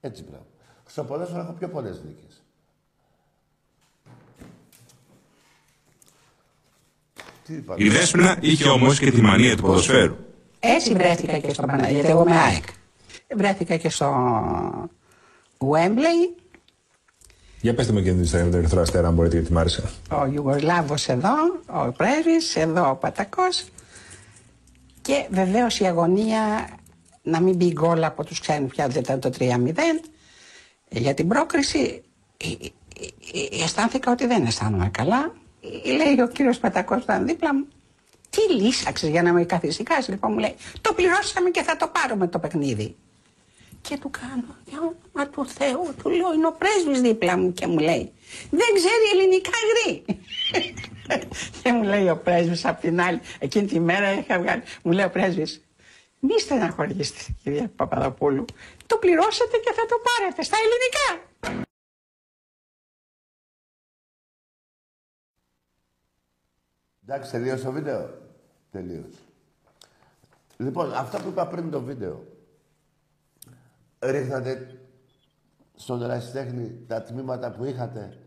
Έτσι 0.00 0.22
πράγμα. 0.22 0.46
Στο 0.86 1.04
ποδόσφαιρο 1.04 1.40
έχω 1.40 1.52
πιο 1.52 1.68
πολλές 1.68 2.00
νίκες. 2.04 2.42
Τι 7.44 7.54
είπα. 7.54 7.74
Η 7.78 7.88
Δέσποινα 7.88 8.36
είχε 8.40 8.68
όμως 8.68 8.98
και 8.98 9.10
τη 9.10 9.20
μανία 9.20 9.56
του 9.56 9.62
ποδοσφαίρου. 9.62 10.16
Έτσι 10.60 10.92
βρέθηκα 10.92 11.38
και 11.38 11.52
στο 11.52 11.62
Παναγία, 11.66 11.90
γιατί 11.90 12.08
εγώ 12.08 12.22
είμαι 12.22 12.36
ΑΕΚ. 12.36 12.64
Βρέθηκα 13.36 13.76
και 13.76 13.90
στο 13.90 14.10
Wembley, 15.58 16.40
Για 17.60 17.74
πέστε 17.74 17.92
με 17.92 18.00
και 18.00 18.10
την 18.10 18.22
ιστορία 18.22 18.44
με 18.44 18.50
τον 18.50 18.60
Ερυθρό 18.60 18.80
Αστέρα, 18.80 19.08
αν 19.08 19.14
μπορείτε, 19.14 19.36
γιατί 19.36 19.52
μ' 19.52 19.58
άρεσε. 19.58 19.90
ο 20.10 20.26
Ιουγκοσλάβος 20.26 21.08
εδώ, 21.08 21.34
ο 21.66 21.92
Πρέβης, 21.92 22.56
εδώ 22.56 22.90
ο 22.90 22.94
Πατακός 22.94 23.64
και 25.08 25.26
βεβαίως 25.30 25.80
η 25.80 25.84
αγωνία 25.86 26.68
να 27.22 27.40
μην 27.40 27.56
μπει 27.56 27.72
γκολ 27.72 28.04
από 28.04 28.24
τους 28.24 28.40
ξένους 28.40 28.70
πια 28.70 28.88
δεν 28.88 29.02
ήταν 29.02 29.20
το 29.20 29.30
3-0 29.38 29.44
για 30.88 31.14
την 31.14 31.28
πρόκριση 31.28 32.02
ε, 32.36 32.46
ε, 32.46 33.58
ε, 33.58 33.62
αισθάνθηκα 33.62 34.10
ότι 34.12 34.26
δεν 34.26 34.46
αισθάνομαι 34.46 34.88
καλά 34.88 35.32
Ε, 35.84 35.90
λέει 35.90 36.20
ο 36.20 36.28
κύριος 36.28 36.58
Πατακός 36.58 36.96
που 36.96 37.02
ήταν 37.02 37.26
δίπλα 37.26 37.54
μου 37.54 37.66
τι 38.30 38.54
λύσαξες 38.54 39.08
για 39.08 39.22
να 39.22 39.32
με 39.32 39.44
καθησυχάσεις 39.44 40.08
λοιπόν 40.08 40.32
μου 40.32 40.38
λέει 40.38 40.54
το 40.80 40.92
πληρώσαμε 40.92 41.50
και 41.50 41.62
θα 41.62 41.76
το 41.76 41.90
πάρουμε 41.92 42.28
το 42.28 42.38
παιχνίδι 42.38 42.96
και 43.80 43.98
του 44.00 44.10
κάνω, 44.10 44.56
για 44.64 44.78
όνομα 44.78 45.30
του 45.30 45.46
Θεού, 45.46 45.94
του 46.02 46.08
λέω, 46.08 46.32
είναι 46.32 46.46
ο 46.46 46.52
πρέσβης 46.58 47.00
δίπλα 47.00 47.38
μου 47.38 47.52
και 47.52 47.66
μου 47.66 47.78
λέει, 47.78 48.12
δεν 48.50 48.70
ξέρει 48.74 49.04
ελληνικά 49.12 49.50
γρή. 49.70 50.04
και 51.62 51.72
μου 51.72 51.82
λέει 51.82 52.08
ο 52.08 52.16
πρέσβης 52.16 52.64
απ' 52.64 52.80
την 52.80 53.00
άλλη, 53.00 53.20
εκείνη 53.38 53.66
τη 53.66 53.80
μέρα 53.80 54.12
είχα 54.12 54.38
βγάλει, 54.38 54.62
μου 54.82 54.92
λέει 54.92 55.04
ο 55.04 55.10
πρέσβης, 55.10 55.64
μη 56.20 56.40
στεναχωρήσετε 56.40 57.34
κυρία 57.42 57.70
Παπαδοπούλου, 57.76 58.44
το 58.86 58.96
πληρώσατε 58.96 59.56
και 59.56 59.72
θα 59.74 59.86
το 59.86 59.96
πάρετε 60.02 60.42
στα 60.42 60.56
ελληνικά. 60.56 61.26
Εντάξει, 67.06 67.30
τελείωσε 67.30 67.64
το 67.64 67.72
βίντεο. 67.72 68.10
Τελείωσε. 68.70 69.18
Λοιπόν, 70.56 70.92
αυτά 70.92 71.20
που 71.22 71.28
είπα 71.28 71.46
πριν 71.46 71.70
το 71.70 71.80
βίντεο. 71.80 72.24
Ρίχνατε 73.98 74.80
στον 75.74 76.02
ερασιτέχνη 76.02 76.84
τα 76.86 77.02
τμήματα 77.02 77.50
που 77.52 77.64
είχατε 77.64 78.18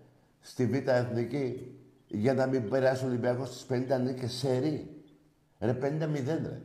στη 0.41 0.65
Β' 0.65 0.87
Εθνική 0.87 1.75
για 2.11 2.33
να 2.33 2.45
μην 2.45 2.69
περάσει 2.69 3.03
ο 3.03 3.07
Ολυμπιακός 3.07 3.47
στις 3.47 3.65
50 3.69 3.99
νίκες 4.03 4.31
σε 4.31 4.57
ρί. 4.57 5.03
Ρε 5.59 5.77
50-0 5.81 6.25
ρε. 6.25 6.61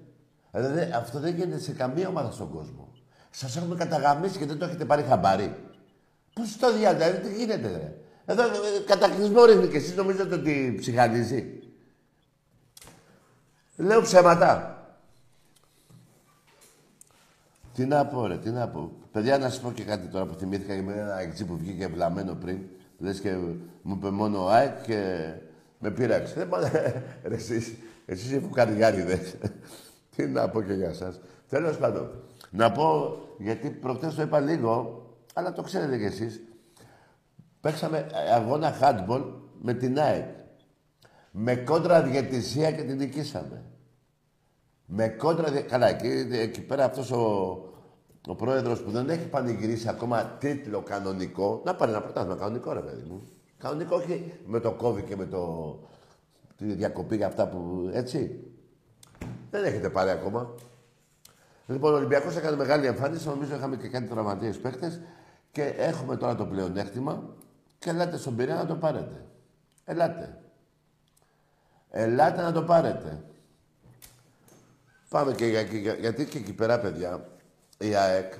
Δηλαδή 0.52 0.92
αυτό 0.92 1.20
δεν 1.20 1.34
γίνεται 1.34 1.58
σε 1.58 1.72
καμία 1.72 2.08
ομάδα 2.08 2.30
στον 2.30 2.50
κόσμο. 2.50 2.92
Σας 3.30 3.56
έχουμε 3.56 3.76
καταγαμίσει 3.76 4.38
και 4.38 4.46
δεν 4.46 4.58
το 4.58 4.64
έχετε 4.64 4.84
πάρει 4.84 5.02
χαμπάρι. 5.02 5.56
Πώς 6.32 6.56
το 6.56 6.72
διάλογο, 6.72 7.04
δηλαδή 7.04 7.28
τι 7.28 7.34
γίνεται 7.34 7.68
ρε. 7.68 7.94
Εδώ 8.24 8.42
ε, 8.42 8.48
κατακλυσμό 8.86 9.44
ρίχνει 9.44 9.68
και 9.68 9.76
εσείς 9.76 9.96
νομίζετε 9.96 10.34
ότι 10.34 10.76
ψυχανίζει. 10.80 11.60
Λέω 13.76 14.02
ψέματα. 14.02 14.70
Τι 17.74 17.86
να 17.86 18.06
πω, 18.06 18.26
ρε, 18.26 18.38
τι 18.38 18.50
να 18.50 18.68
πω. 18.68 18.92
Παιδιά, 19.12 19.38
να 19.38 19.48
σας 19.48 19.60
πω 19.60 19.72
και 19.72 19.84
κάτι 19.84 20.06
τώρα 20.06 20.26
που 20.26 20.34
θυμήθηκα 20.34 20.74
για 20.74 20.92
ένα 20.94 21.18
εξή 21.18 21.44
που 21.44 21.56
βγήκε 21.56 21.86
βλαμμένο 21.86 22.34
πριν. 22.34 22.58
Λες 22.98 23.20
και 23.20 23.34
μου 23.82 23.94
είπε 23.96 24.10
μόνο 24.10 24.44
ο 24.44 24.48
ΑΕΚ 24.48 24.82
και 24.82 25.32
με 25.78 25.90
πείραξε. 25.90 26.34
Δεν 26.34 26.48
πάω, 26.48 26.60
ρε, 26.60 27.02
εσείς, 27.22 27.74
εσείς 28.06 28.30
οι 28.30 28.40
φουκαριάριδες. 28.40 29.34
τι 30.16 30.26
να 30.26 30.48
πω 30.48 30.62
και 30.62 30.72
για 30.72 30.92
σας. 30.92 31.20
Τέλος 31.48 31.76
πάντων, 31.78 32.10
να 32.50 32.72
πω, 32.72 33.16
γιατί 33.38 33.70
προχτές 33.70 34.14
το 34.14 34.22
είπα 34.22 34.40
λίγο, 34.40 35.02
αλλά 35.34 35.52
το 35.52 35.62
ξέρετε 35.62 35.98
κι 35.98 36.04
εσείς. 36.04 36.40
Παίξαμε 37.60 38.06
αγώνα 38.34 38.74
handball 38.80 39.24
με 39.60 39.74
την 39.74 39.98
ΑΕΚ. 40.00 40.24
Με 41.30 41.56
κόντρα 41.56 42.02
διαιτησία 42.02 42.72
και 42.72 42.82
την 42.82 42.96
νικήσαμε. 42.96 43.62
Με 44.86 45.08
κόντρα... 45.08 45.50
δια- 45.50 45.62
Καλά, 45.62 45.88
εκεί, 45.88 46.28
εκεί 46.32 46.60
πέρα 46.60 46.84
αυτός 46.84 47.10
ο, 47.10 47.54
ο 48.26 48.34
πρόεδρος 48.34 48.82
που 48.82 48.90
δεν 48.90 49.08
έχει 49.10 49.28
πανηγυρίσει 49.28 49.88
ακόμα 49.88 50.24
τίτλο 50.24 50.82
κανονικό, 50.82 51.62
να 51.64 51.74
πάρει 51.74 51.90
ένα 51.90 52.00
πρωτάθλημα 52.02 52.36
κανονικό, 52.36 52.72
ρε 52.72 52.80
παιδί 52.80 53.02
μου. 53.10 53.22
Κανονικό, 53.58 53.96
όχι 53.96 54.32
με 54.46 54.60
το 54.60 54.76
COVID 54.80 55.04
και 55.04 55.16
με 55.16 55.26
το, 55.26 55.74
τη 56.56 56.64
διακοπή 56.64 57.16
για 57.16 57.26
αυτά 57.26 57.48
που... 57.48 57.90
Έτσι. 57.92 58.40
Δεν 59.50 59.64
έχετε 59.64 59.90
πάρει 59.90 60.10
ακόμα. 60.10 60.54
Λοιπόν, 61.66 61.92
ο 61.92 61.96
Ολυμπιακός 61.96 62.36
έκανε 62.36 62.56
μεγάλη 62.56 62.86
εμφάνιση. 62.86 63.28
Νομίζω 63.28 63.54
είχαμε 63.54 63.76
και 63.76 63.88
κάτι 63.88 64.06
τραυματίες 64.06 64.58
παίχτες. 64.58 65.00
Και 65.52 65.62
έχουμε 65.62 66.16
τώρα 66.16 66.34
το 66.34 66.46
πλεονέκτημα. 66.46 67.34
Και 67.78 67.90
ελάτε 67.90 68.16
στον 68.16 68.36
Πειραιά 68.36 68.54
να 68.54 68.66
το 68.66 68.74
πάρετε. 68.74 69.24
Ελάτε. 69.84 70.38
Ελάτε 71.90 72.42
να 72.42 72.52
το 72.52 72.62
πάρετε. 72.62 73.24
Πάμε 75.08 75.32
και 75.32 75.46
για, 75.46 75.64
και 75.64 75.76
για- 75.76 75.94
γιατί 75.94 76.24
και 76.24 76.38
εκεί 76.38 76.52
πέρα, 76.52 76.80
παιδιά, 76.80 77.28
η 77.78 77.94
ΑΕΚ 77.94 78.32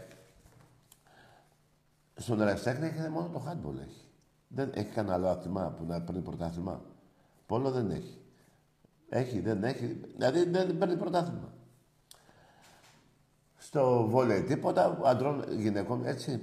στον 2.17 2.41
Εραστέχνη 2.41 2.87
έχει 2.87 3.09
μόνο 3.09 3.29
το 3.29 3.43
handball 3.49 3.79
έχει. 3.81 4.05
Δεν 4.49 4.71
έχει 4.75 4.91
κανένα 4.91 5.15
άλλο 5.15 5.29
άθλημα 5.29 5.75
που 5.79 5.85
να 5.85 6.01
παίρνει 6.01 6.21
πρωτάθλημα. 6.21 6.81
Πόλο 7.47 7.71
δεν 7.71 7.91
έχει. 7.91 8.19
Έχει, 9.09 9.41
δεν 9.41 9.65
έχει. 9.65 10.01
Δηλαδή 10.15 10.45
δεν 10.45 10.79
παίρνει 10.79 10.97
πρωτάθλημα. 10.97 11.53
Στο 13.57 14.07
βόλεϊ 14.09 14.43
τίποτα, 14.43 15.01
αντρών, 15.05 15.45
γυναικών, 15.59 16.05
έτσι. 16.05 16.43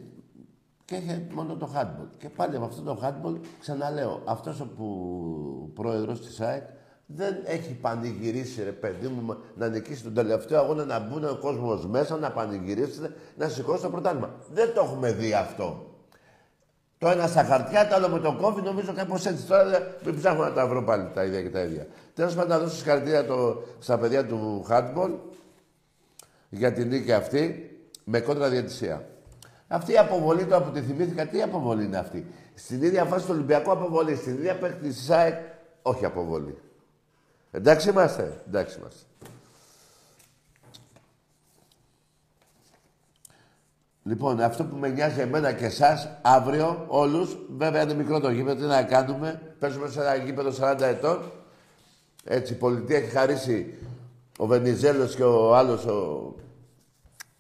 Και 0.86 0.96
έχει 0.96 1.28
μόνο 1.34 1.56
το 1.56 1.72
handball. 1.76 2.08
Και 2.18 2.30
πάλι 2.30 2.60
με 2.60 2.66
αυτό 2.66 2.82
το 2.82 3.00
handball, 3.04 3.39
ξαναλέω, 3.60 4.22
αυτός 4.26 4.60
ο 4.60 4.68
που, 4.68 5.72
πρόεδρος 5.74 6.22
της 6.22 6.41
ΑΕΚ 6.41 6.68
δεν 7.06 7.36
έχει 7.45 7.74
πανηγυρίσει, 7.82 8.64
ρε 8.64 8.72
παιδί 8.72 9.08
μου, 9.08 9.38
να 9.56 9.68
νικήσει 9.68 10.04
τον 10.04 10.14
τελευταίο 10.14 10.60
αγώνα, 10.60 10.86
να 10.86 10.99
μπουν 10.99 11.24
ο 11.24 11.38
κόσμος 11.41 11.86
μέσα, 11.88 12.18
να 12.18 12.32
πανηγυρίσει, 12.32 12.99
να 13.38 13.47
σηκώσει 13.49 13.82
το 13.82 13.89
πρωτάθλημα. 13.89 14.30
Δεν 14.54 14.74
το 14.74 14.82
έχουμε 14.82 15.12
δει 15.12 15.34
αυτό. 15.34 15.88
Το 16.97 17.10
ένα 17.10 17.28
στα 17.28 17.43
χαρτιά, 17.43 17.88
το 17.88 17.95
άλλο 17.95 18.10
με 18.10 18.20
το 18.20 18.38
κόφι, 18.41 18.62
νομίζω 18.62 18.93
κάπως 18.93 19.26
έτσι. 19.26 19.43
Τώρα 19.45 19.66
δεν- 19.66 19.84
μην 20.06 20.16
ψάχνω 20.20 20.43
να 20.43 20.51
τα 20.54 20.68
βρω 20.68 20.84
πάλι 20.84 21.10
τα 21.14 21.24
ίδια 21.24 21.41
και 21.41 21.49
τα 21.49 21.60
ίδια. 21.62 21.88
Τέλος 22.14 22.34
πάντων, 22.36 22.49
να 22.49 22.60
δώσω 22.60 22.76
συγχαρητήρια 22.76 23.26
το, 23.26 23.64
στα 23.80 23.97
παιδιά 23.97 24.26
του 24.26 24.66
handball 24.70 25.12
για 26.49 26.74
την 26.74 26.88
νίκη 26.88 27.14
αυτή 27.14 27.70
με 28.04 28.20
κόντρα 28.20 28.49
διαιτησία. 28.49 29.08
Αυτή 29.68 29.91
η 29.91 29.97
αποβολή 29.97 30.45
τώρα 30.45 30.64
που 30.64 30.72
τη 30.72 30.82
θυμήθηκα, 30.82 31.28
τι 31.28 31.41
αποβολή 31.41 31.84
είναι 31.84 31.97
αυτή; 31.97 32.28
Στην 32.56 32.82
ίδια 32.84 33.04
φάση 33.06 33.26
του 33.26 33.32
Ολυμπιακού 33.34 33.72
αποβολή, 33.72 34.16
στην 34.16 34.34
ίδια 34.34 34.58
παίκτη 34.58 34.88
της 34.88 35.04
ΣΑΕΚ, 35.04 35.36
όχι 35.82 36.06
αποβολή. 36.06 36.58
Εντάξει 37.56 37.89
είμαστε, 37.89 38.41
εντάξει 38.47 38.80
είμαστε. 38.80 39.06
Λοιπόν, 44.04 44.41
αυτό 44.41 44.64
που 44.64 44.76
με 44.76 44.89
νοιάζει 44.89 45.20
εμένα 45.20 45.54
και 45.54 45.66
εσάς, 45.66 46.10
αύριο 46.22 46.86
όλους, 46.88 47.38
βέβαια 47.49 47.82
είναι 47.82 47.93
μικρό 47.93 48.20
το 48.20 48.30
γήπεδο, 48.30 48.62
τι 48.62 48.68
να 48.68 48.84
κάνουμε. 48.84 49.56
Παίζουμε 49.60 49.88
σε 49.88 49.99
ένα 49.99 50.16
γήπεδο 50.16 50.51
40 50.60 50.82
ετών. 50.82 51.32
Έτσι, 52.24 52.54
η 52.54 52.56
πολιτεία 52.56 52.97
έχει 52.97 53.10
χαρίσει 53.10 53.78
ο 54.38 54.45
Βενιζέλος 54.45 55.16
και 55.16 55.24
ο 55.24 55.56
άλλος, 55.56 55.86
ο, 55.86 56.34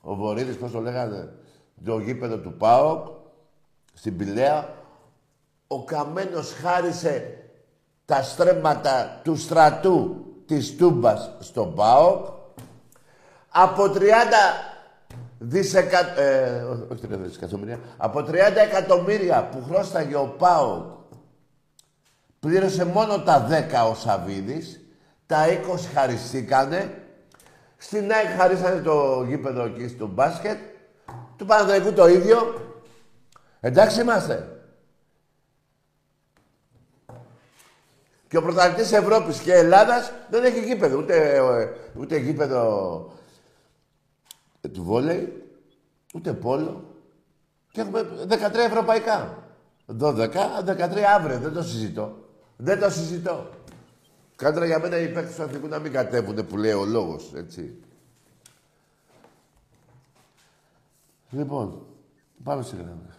ο 0.01 0.15
Βορύδης, 0.15 0.57
πώς 0.57 0.71
το 0.71 0.79
λέγανε, 0.79 1.33
το 1.85 1.99
γήπεδο 1.99 2.37
του 2.37 2.53
ΠΑΟΚ 2.53 3.07
στην 3.93 4.17
Πηλαία. 4.17 4.75
Ο 5.67 5.83
Καμένος 5.83 6.53
χάρισε 6.53 7.42
τα 8.05 8.23
στρέμματα 8.23 9.19
του 9.23 9.35
στρατού 9.35 10.25
της 10.45 10.75
Τούμπας 10.75 11.31
στον 11.39 11.75
ΠΑΟΚ. 11.75 12.27
Από 13.49 13.83
30 13.83 13.99
δισεκα... 15.37 16.19
ε, 16.19 16.63
όχι 16.91 17.01
30 17.11 17.17
δισεκατομμύρια, 17.17 17.79
από 17.97 18.19
30 18.19 18.33
εκατομμύρια 18.69 19.49
που 19.51 19.63
χρώσταγε 19.69 20.15
ο 20.15 20.35
ΠΑΟΚ, 20.37 20.83
πλήρωσε 22.39 22.85
μόνο 22.85 23.19
τα 23.19 23.47
10 23.85 23.91
ο 23.91 23.95
Σαββίδης, 23.95 24.79
τα 25.25 25.45
20 25.47 25.79
χαριστήκανε, 25.93 26.97
στην 27.77 28.11
ΑΕΚ 28.11 28.39
χαρίσανε 28.39 28.81
το 28.81 29.25
γήπεδο 29.27 29.63
εκεί 29.63 29.87
στο 29.87 30.07
μπάσκετ, 30.07 30.57
του 31.37 31.45
Παναθηναϊκού 31.45 31.93
το 31.93 32.07
ίδιο. 32.07 32.61
Εντάξει 33.59 34.01
είμαστε. 34.01 34.52
Και 38.33 38.39
ο 38.39 38.41
πρωταθλητής 38.41 38.91
Ευρώπης 38.91 39.39
και 39.39 39.53
Ελλάδας 39.53 40.11
δεν 40.29 40.43
έχει 40.43 40.59
γήπεδο, 40.59 40.97
ούτε, 40.97 41.35
ε, 41.35 41.69
ούτε 41.99 42.17
γήπεδο 42.17 43.13
ε, 44.61 44.67
του 44.67 44.83
βόλεϊ, 44.83 45.43
ούτε 46.13 46.33
πόλο. 46.33 46.95
Και 47.71 47.81
έχουμε 47.81 48.07
13 48.29 48.55
ευρωπαϊκά. 48.55 49.43
12, 49.99 50.29
13 50.65 50.99
αύριο. 51.15 51.39
Δεν 51.39 51.53
το 51.53 51.63
συζητώ. 51.63 52.17
Δεν 52.57 52.79
το 52.79 52.89
συζητώ. 52.89 53.49
Κάντρα 54.35 54.65
για 54.65 54.79
μένα 54.79 54.97
οι 54.97 55.11
παίκτες 55.11 55.35
του 55.35 55.43
Αθηνικού 55.43 55.67
να 55.67 55.79
μην 55.79 55.91
κατέβουνε 55.91 56.43
που 56.43 56.57
λέει 56.57 56.71
ο 56.71 56.85
λόγος, 56.85 57.31
έτσι. 57.35 57.79
Λοιπόν, 61.29 61.85
πάμε 62.43 62.63
σε 62.63 62.75
γραμμή. 62.75 63.09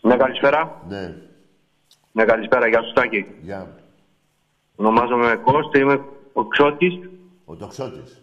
Ναι, 0.00 0.16
καλησπέρα. 0.16 0.82
Ναι, 0.88 1.14
Ναι, 2.12 2.24
καλησπέρα. 2.24 2.68
Γεια 2.68 2.82
σου, 2.82 2.92
Τάκη. 2.92 3.26
γεια. 3.42 3.74
Ονομάζομαι 4.76 5.36
Κώστα, 5.44 5.78
είμαι 5.78 6.00
ο 6.32 6.44
Ξώτης. 6.44 6.94
Ο 7.44 7.56
τοξότης. 7.56 8.22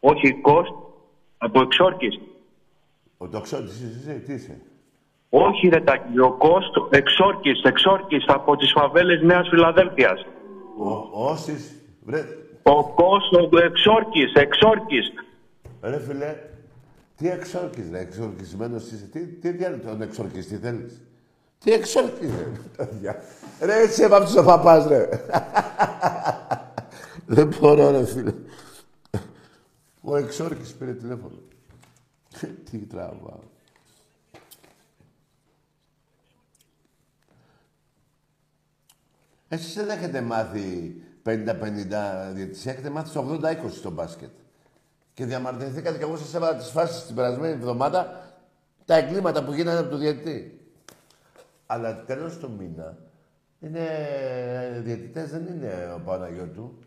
Όχι 0.00 0.32
Κώστα, 0.40 0.74
από 1.38 1.60
Εξόρκης. 1.60 2.20
Ο 3.18 3.28
τοξότης 3.28 3.80
είσαι 3.80 4.10
εσύ, 4.10 4.20
τι 4.20 4.32
είσαι; 4.32 4.60
Όχι 5.30 5.68
ρε 5.68 5.80
Τάκη, 5.80 6.18
ο 6.18 6.32
Κώστο, 6.32 6.88
Εξόρκης, 6.90 7.62
Εξόρκης, 7.62 8.24
από 8.26 8.56
τις 8.56 8.72
φαβέλες 8.72 9.22
Νέας 9.22 9.48
Φιλαδέλφειας. 9.48 10.26
Ο, 10.78 10.90
όσης, 11.12 11.82
βρε, 12.04 12.24
Ο 12.62 12.84
Κώστο 12.84 13.48
Εξόρκης, 13.58 14.32
Εξόρκης. 14.34 15.12
ρε 15.82 15.98
φίλε, 16.00 16.36
τι 17.20 17.28
εξόρκης, 17.28 17.90
ρε, 17.90 17.98
εξορκισμένος 17.98 18.90
είσαι. 18.90 19.04
Τι, 19.04 19.26
τι 19.26 19.50
διάλογο 19.50 19.82
τον 19.82 20.02
εξορκιστή 20.02 20.56
θέλεις; 20.56 21.00
Τι 21.58 21.72
εξόρκης, 21.72 22.30
ρε, 22.38 22.46
παιδιά. 22.76 23.22
Ρε, 23.60 23.80
έτσι 23.80 24.02
έβαψες 24.02 24.36
ο 24.36 24.44
παπάς, 24.44 24.86
ρε. 24.86 25.08
Δεν 27.34 27.54
μπορώ, 27.60 27.90
ρε, 27.90 28.06
φίλε. 28.06 28.34
Ο 30.00 30.16
εξόρκης 30.16 30.74
πήρε 30.74 30.92
τηλέφωνο. 30.94 31.38
τι 32.70 32.78
τραβάω. 32.78 33.40
Εσείς 39.48 39.74
δεν 39.74 39.88
έχετε 39.88 40.20
μάθει 40.20 40.96
50-50 41.24 41.34
διαιτησία, 42.32 42.72
έχετε 42.72 42.90
μάθει 42.90 43.08
στο 43.08 43.40
80-20 43.42 43.56
στο 43.70 43.90
μπάσκετ. 43.90 44.30
Και 45.20 45.26
διαμαρτυρηθήκατε 45.26 45.98
και 45.98 46.02
εγώ 46.04 46.16
σας 46.16 46.34
έβαλα 46.34 46.56
τις 46.56 46.70
φάσεις 46.70 47.06
την 47.06 47.14
περασμένη 47.14 47.52
εβδομάδα 47.52 48.30
τα 48.84 48.96
εγκλήματα 48.96 49.44
που 49.44 49.52
γίνανε 49.52 49.78
από 49.78 49.88
το 49.88 49.96
διαιτητή. 49.96 50.60
Αλλά 51.66 52.04
τέλος 52.04 52.38
του 52.38 52.50
μήνα 52.58 52.98
είναι 53.60 53.80
διαιτητές, 54.84 55.30
δεν 55.30 55.46
είναι 55.46 55.92
ο 55.96 56.00
Παναγιώτου. 56.04 56.78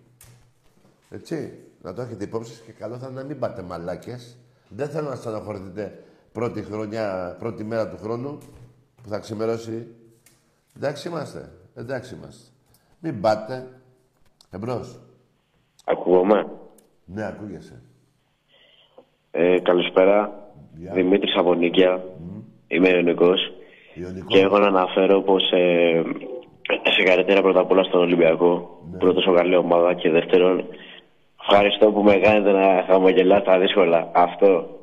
Έτσι, 1.09 1.59
να 1.81 1.93
το 1.93 2.01
έχετε 2.01 2.23
υπόψη 2.23 2.53
σας 2.53 2.65
και 2.65 2.71
καλό 2.71 2.97
θα 2.97 3.07
είναι 3.07 3.21
να 3.21 3.27
μην 3.27 3.39
πάτε 3.39 3.61
μαλάκες. 3.61 4.37
Δεν 4.69 4.89
θέλω 4.89 5.09
να 5.09 5.15
στεναχωρηθείτε 5.15 6.03
πρώτη 6.31 6.61
χρονιά, 6.63 7.35
πρώτη 7.39 7.63
μέρα 7.63 7.89
του 7.89 7.97
χρόνου 7.97 8.37
που 9.03 9.09
θα 9.09 9.19
ξημερώσει. 9.19 9.87
Εντάξει 10.75 11.07
είμαστε, 11.07 11.51
εντάξει 11.75 12.15
είμαστε. 12.15 12.51
Μην 12.99 13.21
πάτε. 13.21 13.67
Εμπρός. 14.49 14.99
Ακούγομαι. 15.85 16.47
Ναι, 17.05 17.25
ακούγεσαι. 17.25 17.81
Ε, 19.35 19.59
καλησπέρα. 19.59 20.31
Γεια. 20.75 20.93
Δημήτρης 20.93 21.35
από 21.35 21.53
Νίκαια. 21.53 22.03
Είμαι 22.67 22.89
Ιωνικός. 22.89 23.51
Και 24.27 24.39
έχω 24.39 24.59
να 24.59 24.67
αναφέρω 24.67 25.21
πως 25.21 25.51
ε, 25.51 26.01
συγχαρητήρια 26.89 27.41
πρώτα 27.41 27.59
απ' 27.59 27.71
όλα 27.71 27.83
στον 27.83 27.99
Ολυμπιακό. 27.99 28.79
Ναι. 28.91 28.97
Πρώτος 28.97 29.27
ο 29.27 29.33
καλή 29.33 29.55
ομάδα 29.55 29.93
και 29.93 30.09
δεύτερον 30.09 30.65
ευχαριστώ 31.41 31.91
που 31.91 32.03
με 32.03 32.15
κάνετε 32.15 32.51
να 32.51 32.83
χαμογελάω 32.87 33.39
στα 33.39 33.59
δύσκολα. 33.59 34.11
Αυτό, 34.13 34.79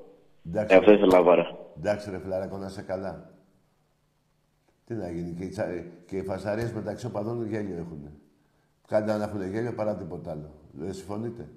Εντάξει. 0.46 0.74
ε, 0.74 0.78
αυτό 0.78 0.92
ήθελα 0.92 1.18
να 1.18 1.24
πάρω. 1.24 1.72
Εντάξει 1.78 2.10
ρε 2.10 2.18
φιλαράκο, 2.18 2.56
να 2.56 2.66
είσαι 2.66 2.82
καλά. 2.82 3.30
Τι 4.86 4.94
να 4.94 5.10
γίνει, 5.10 5.34
και 5.38 5.44
οι, 5.44 5.48
τσα... 5.48 5.64
και 6.06 6.16
οι 6.16 6.22
φασαρίες 6.22 6.72
μεταξύ 6.72 7.06
οπαδών 7.06 7.46
γέλιο 7.46 7.76
έχουν. 7.78 8.10
Κάντε 8.86 9.16
να 9.16 9.24
έχουν 9.24 9.50
γέλιο 9.52 9.72
παρά 9.72 9.96
τίποτα 9.96 10.30
άλλο. 10.30 10.50
Δεν 10.72 10.92
συμφωνείτε; 10.92 11.48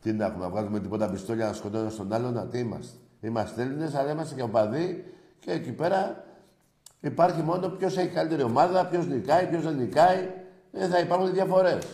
Τι 0.00 0.12
να 0.12 0.24
έχουμε, 0.24 0.44
να 0.44 0.50
βγάζουμε 0.50 0.80
τίποτα 0.80 1.10
πιστόλια 1.10 1.46
να 1.46 1.52
σκοτώνουμε 1.52 1.90
στον 1.90 2.12
άλλον, 2.12 2.32
να 2.32 2.46
τι 2.46 2.58
είμαστε. 2.58 2.96
Είμαστε 3.20 3.62
Έλληνες, 3.62 3.94
αλλά 3.94 4.10
είμαστε 4.10 4.34
και 4.34 4.42
οπαδοί 4.42 5.04
και 5.38 5.50
εκεί 5.50 5.72
πέρα 5.72 6.24
Υπάρχει 7.00 7.42
μόνο 7.42 7.68
ποιος 7.68 7.96
έχει 7.96 8.08
καλύτερη 8.12 8.42
ομάδα, 8.42 8.86
ποιος 8.86 9.06
νικάει, 9.06 9.46
ποιος 9.46 9.62
δεν 9.62 9.76
νικάει. 9.76 10.30
Δεν 10.72 10.90
θα 10.90 10.98
υπάρχουν 10.98 11.32
διαφορές. 11.32 11.86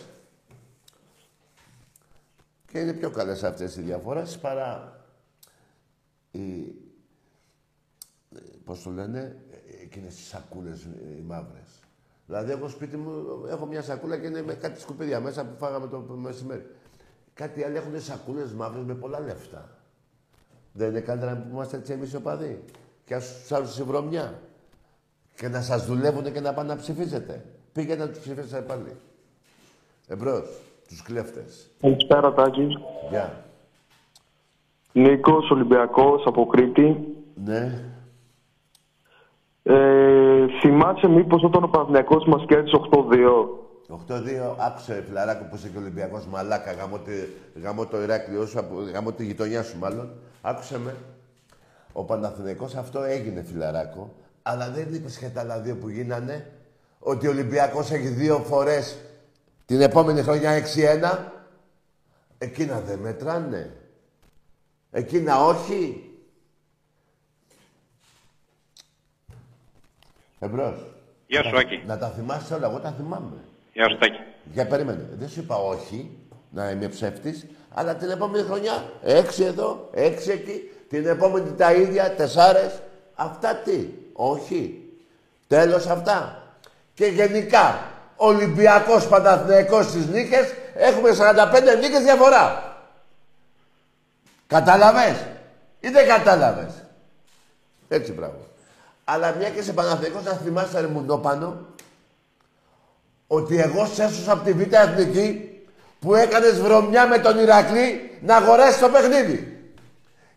Και 2.71 2.79
είναι 2.79 2.93
πιο 2.93 3.09
καλές 3.09 3.43
αυτές 3.43 3.75
οι 3.75 3.81
διαφορές 3.81 4.37
παρά 4.37 5.01
οι. 6.31 6.75
Πώς 8.63 8.83
το 8.83 8.89
λένε, 8.89 9.35
εκείνες 9.81 10.15
τις 10.15 10.27
σακούλες 10.27 10.83
οι 11.17 11.21
μαύρες. 11.21 11.79
Δηλαδή, 12.25 12.51
εγώ 12.51 12.67
σπίτι 12.67 12.97
μου 12.97 13.11
έχω 13.49 13.65
μια 13.65 13.81
σακούλα 13.81 14.17
και 14.17 14.27
είναι 14.27 14.41
με 14.41 14.53
κάτι 14.53 14.79
σκουπίδια 14.79 15.19
μέσα 15.19 15.45
που 15.45 15.57
φάγαμε 15.57 15.87
το 15.87 15.99
μεσημέρι. 15.99 16.65
Κάτι 17.37 17.63
άλλοι 17.63 17.75
έχουν 17.75 18.01
σακούλες 18.01 18.53
μαύρες 18.53 18.83
με 18.83 18.93
πολλά 18.93 19.19
λεφτά. 19.19 19.69
Δεν 20.73 20.89
είναι 20.89 20.99
καλύτερα 20.99 21.35
που 21.35 21.47
είμαστε 21.51 21.77
έτσι 21.77 21.93
εμείς 21.93 22.13
οι 22.13 22.15
οπαδοί. 22.15 22.63
Και 23.05 23.15
ας 23.15 23.39
τους 23.41 23.51
άλλου 23.51 23.67
στη 23.67 23.83
βρωμιά. 23.83 24.39
Και 25.35 25.47
να 25.47 25.61
σας 25.61 25.85
δουλεύουν 25.85 26.33
και 26.33 26.39
να 26.39 26.53
πάνε 26.53 26.73
να 26.73 26.79
ψηφίσετε. 26.79 27.45
Πήγαινε 27.73 28.03
να 28.03 28.09
τους 28.09 28.19
ψηφίσετε 28.19 28.61
πάλι. 28.61 28.95
Εμπρός, 30.07 30.61
τους 30.87 31.01
κλέφτες. 31.01 31.69
Καλησπέρα, 31.81 32.33
Τάκη. 32.33 32.67
Γεια. 33.09 33.45
Νίκος 34.91 35.49
Ολυμπιακός 35.49 36.23
από 36.25 36.45
Κρήτη. 36.45 37.15
Ναι. 37.35 37.83
Ε, 39.63 40.45
θυμάσαι 40.61 41.07
μήπως 41.07 41.43
όταν 41.43 41.63
ο 41.63 41.67
Παναθηναϊκός 41.67 42.25
μας 42.25 42.45
κέρδισε 42.47 42.75
8-2. 42.75 43.66
8-2, 43.89 44.55
άκουσε 44.57 45.03
φιλαράκο 45.07 45.43
που 45.43 45.55
είσαι 45.55 45.67
και 45.67 45.77
Ολυμπιακός 45.77 46.25
μαλάκα, 46.25 46.71
γαμώ, 46.73 46.99
τη- 46.99 47.59
γαμώ 47.61 47.85
το 47.85 48.01
Ηράκλειό 48.01 48.45
σου, 48.45 48.59
από- 48.59 48.81
γαμώ 48.81 49.11
τη 49.11 49.25
γειτονιά 49.25 49.63
σου 49.63 49.77
μάλλον. 49.77 50.19
Άκουσε 50.41 50.79
με. 50.79 50.95
Ο 51.93 52.03
Παναθηναϊκός 52.03 52.75
αυτό 52.75 53.03
έγινε 53.03 53.41
φιλαράκο, 53.43 54.13
αλλά 54.41 54.69
δεν 54.69 54.93
είπες 54.93 55.17
και 55.17 55.29
τα 55.29 55.39
άλλα 55.41 55.59
δύο 55.59 55.75
που 55.75 55.89
γίνανε, 55.89 56.51
ότι 56.99 57.27
ο 57.27 57.29
Ολυμπιακός 57.29 57.91
έχει 57.91 58.07
δύο 58.07 58.39
φορές 58.39 58.97
την 59.65 59.81
επόμενη 59.81 60.21
χρονιά 60.21 60.51
6-1. 60.51 61.31
Εκείνα 62.37 62.79
δεν 62.79 62.99
μετράνε. 62.99 63.71
Εκείνα 64.91 65.45
όχι. 65.45 66.11
Εμπρός. 70.39 70.75
Γεια 71.27 71.43
σου, 71.43 71.57
Άκη. 71.57 71.83
Να 71.85 71.97
τα 71.97 72.09
θυμάσαι 72.09 72.53
όλα, 72.53 72.67
εγώ 72.67 72.79
τα 72.79 72.91
θυμάμαι. 72.91 73.37
Γεια 73.77 73.89
σου, 73.89 73.97
Τάκη. 73.97 74.19
Για 74.53 74.67
περίμενε. 74.67 75.07
Δεν 75.11 75.29
σου 75.29 75.39
είπα 75.39 75.55
όχι, 75.55 76.17
να 76.49 76.69
είμαι 76.69 76.87
ψεύτης, 76.87 77.45
αλλά 77.73 77.95
την 77.95 78.09
επόμενη 78.09 78.43
χρονιά 78.43 78.91
έξι 79.03 79.43
εδώ, 79.43 79.89
έξι 79.93 80.31
εκεί, 80.31 80.71
την 80.89 81.07
επόμενη 81.07 81.51
τα 81.51 81.73
ίδια, 81.73 82.11
τεσσάρες. 82.11 82.81
Αυτά 83.15 83.55
τι, 83.55 83.87
όχι. 84.13 84.89
Τέλος 85.47 85.87
αυτά. 85.87 86.43
Και 86.93 87.05
γενικά, 87.05 87.91
Ολυμπιακός 88.15 89.07
Παναθηναϊκός 89.07 89.85
στις 89.85 90.07
νίκες, 90.07 90.53
έχουμε 90.75 91.11
45 91.11 91.75
νίκες 91.79 92.03
διαφορά. 92.03 92.75
Κατάλαβες 94.47 95.25
ή 95.79 95.89
δεν 95.89 96.07
κατάλαβες; 96.07 96.73
Έτσι 97.87 98.11
πράγμα. 98.11 98.45
Αλλά 99.03 99.35
μια 99.35 99.49
και 99.49 99.61
σε 99.61 99.73
Παναθηναϊκός 99.73 100.23
να 100.23 100.31
θυμάσαι 100.31 100.79
ρε 100.79 100.87
μουντόπανο, 100.87 101.65
ότι 103.27 103.59
εγώ 103.59 103.85
σε 103.85 104.03
έσωσα 104.03 104.31
από 104.31 104.43
τη 104.43 104.53
Β' 104.53 104.73
Εθνική 104.73 105.59
που 105.99 106.15
έκανες 106.15 106.61
βρωμιά 106.61 107.07
με 107.07 107.17
τον 107.17 107.39
Ηρακλή 107.39 108.17
να 108.21 108.35
αγοράσει 108.35 108.79
το 108.79 108.89
παιχνίδι. 108.89 109.61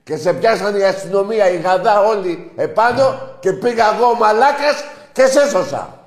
Και 0.05 0.16
σε 0.16 0.34
πιάσαν 0.34 0.76
η 0.76 0.84
αστυνομία, 0.84 1.51
η 1.51 1.57
γαδά 1.57 2.01
όλοι 2.01 2.53
επάνω 2.57 3.36
και 3.41 3.53
πήγα 3.53 3.95
εγώ 3.95 4.07
ο 4.07 4.14
μαλάκας 4.14 4.84
και 5.12 5.26
σε 5.26 5.41
έσωσα. 5.41 5.99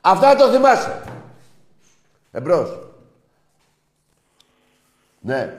Αυτά 0.00 0.36
το 0.36 0.48
θυμάσαι. 0.48 1.02
Εμπρός. 2.32 2.78
Ναι. 5.20 5.54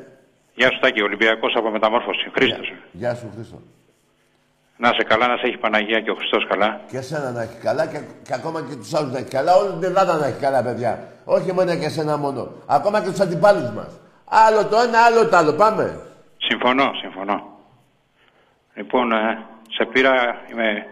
Γεια 0.56 0.72
σου, 0.72 0.80
Τάκη. 0.80 1.02
Ολυμπιακός 1.02 1.56
από 1.56 1.70
μεταμόρφωση. 1.70 2.32
Χρήστος. 2.34 2.74
Γεια 2.92 3.16
σου 3.16 3.32
Χρήστο. 3.36 3.62
Να 4.78 4.88
σε 4.88 5.04
καλά, 5.04 5.28
να 5.28 5.38
σε 5.38 5.46
έχει 5.48 5.58
Παναγία 5.58 6.00
και 6.02 6.12
ο 6.12 6.16
Χριστός 6.16 6.48
καλά. 6.48 6.82
Και 6.90 6.98
εσένα 6.98 7.32
να 7.32 7.42
έχει 7.42 7.58
καλά 7.58 7.86
και, 7.88 8.00
και 8.24 8.34
ακόμα 8.34 8.62
και 8.62 8.76
τους 8.76 8.94
άλλους 8.94 9.12
να 9.12 9.18
έχει 9.18 9.30
καλά. 9.30 9.56
Όλη 9.56 9.72
την 9.72 9.84
Ελλάδα 9.84 10.18
να 10.18 10.26
έχει 10.26 10.40
καλά, 10.40 10.64
παιδιά. 10.64 11.12
Όχι 11.26 11.54
μόνο 11.54 11.76
και 11.76 11.86
εσένα 11.86 12.18
μόνο. 12.18 12.52
Ακόμα 12.66 13.02
και 13.02 13.10
τους 13.10 13.20
αντιπάλους 13.20 13.70
μας. 13.72 14.00
Άλλο 14.26 14.66
το 14.66 14.78
ένα, 14.78 15.06
άλλο 15.06 15.28
το 15.30 15.36
άλλο. 15.38 15.54
Πάμε. 15.54 16.00
Συμφωνώ, 16.38 16.92
συμφωνώ. 17.02 17.58
Λοιπόν, 18.74 19.12
ε, 19.12 19.46
σε 19.70 19.86
πήρα, 19.86 20.42
είμαι 20.52 20.86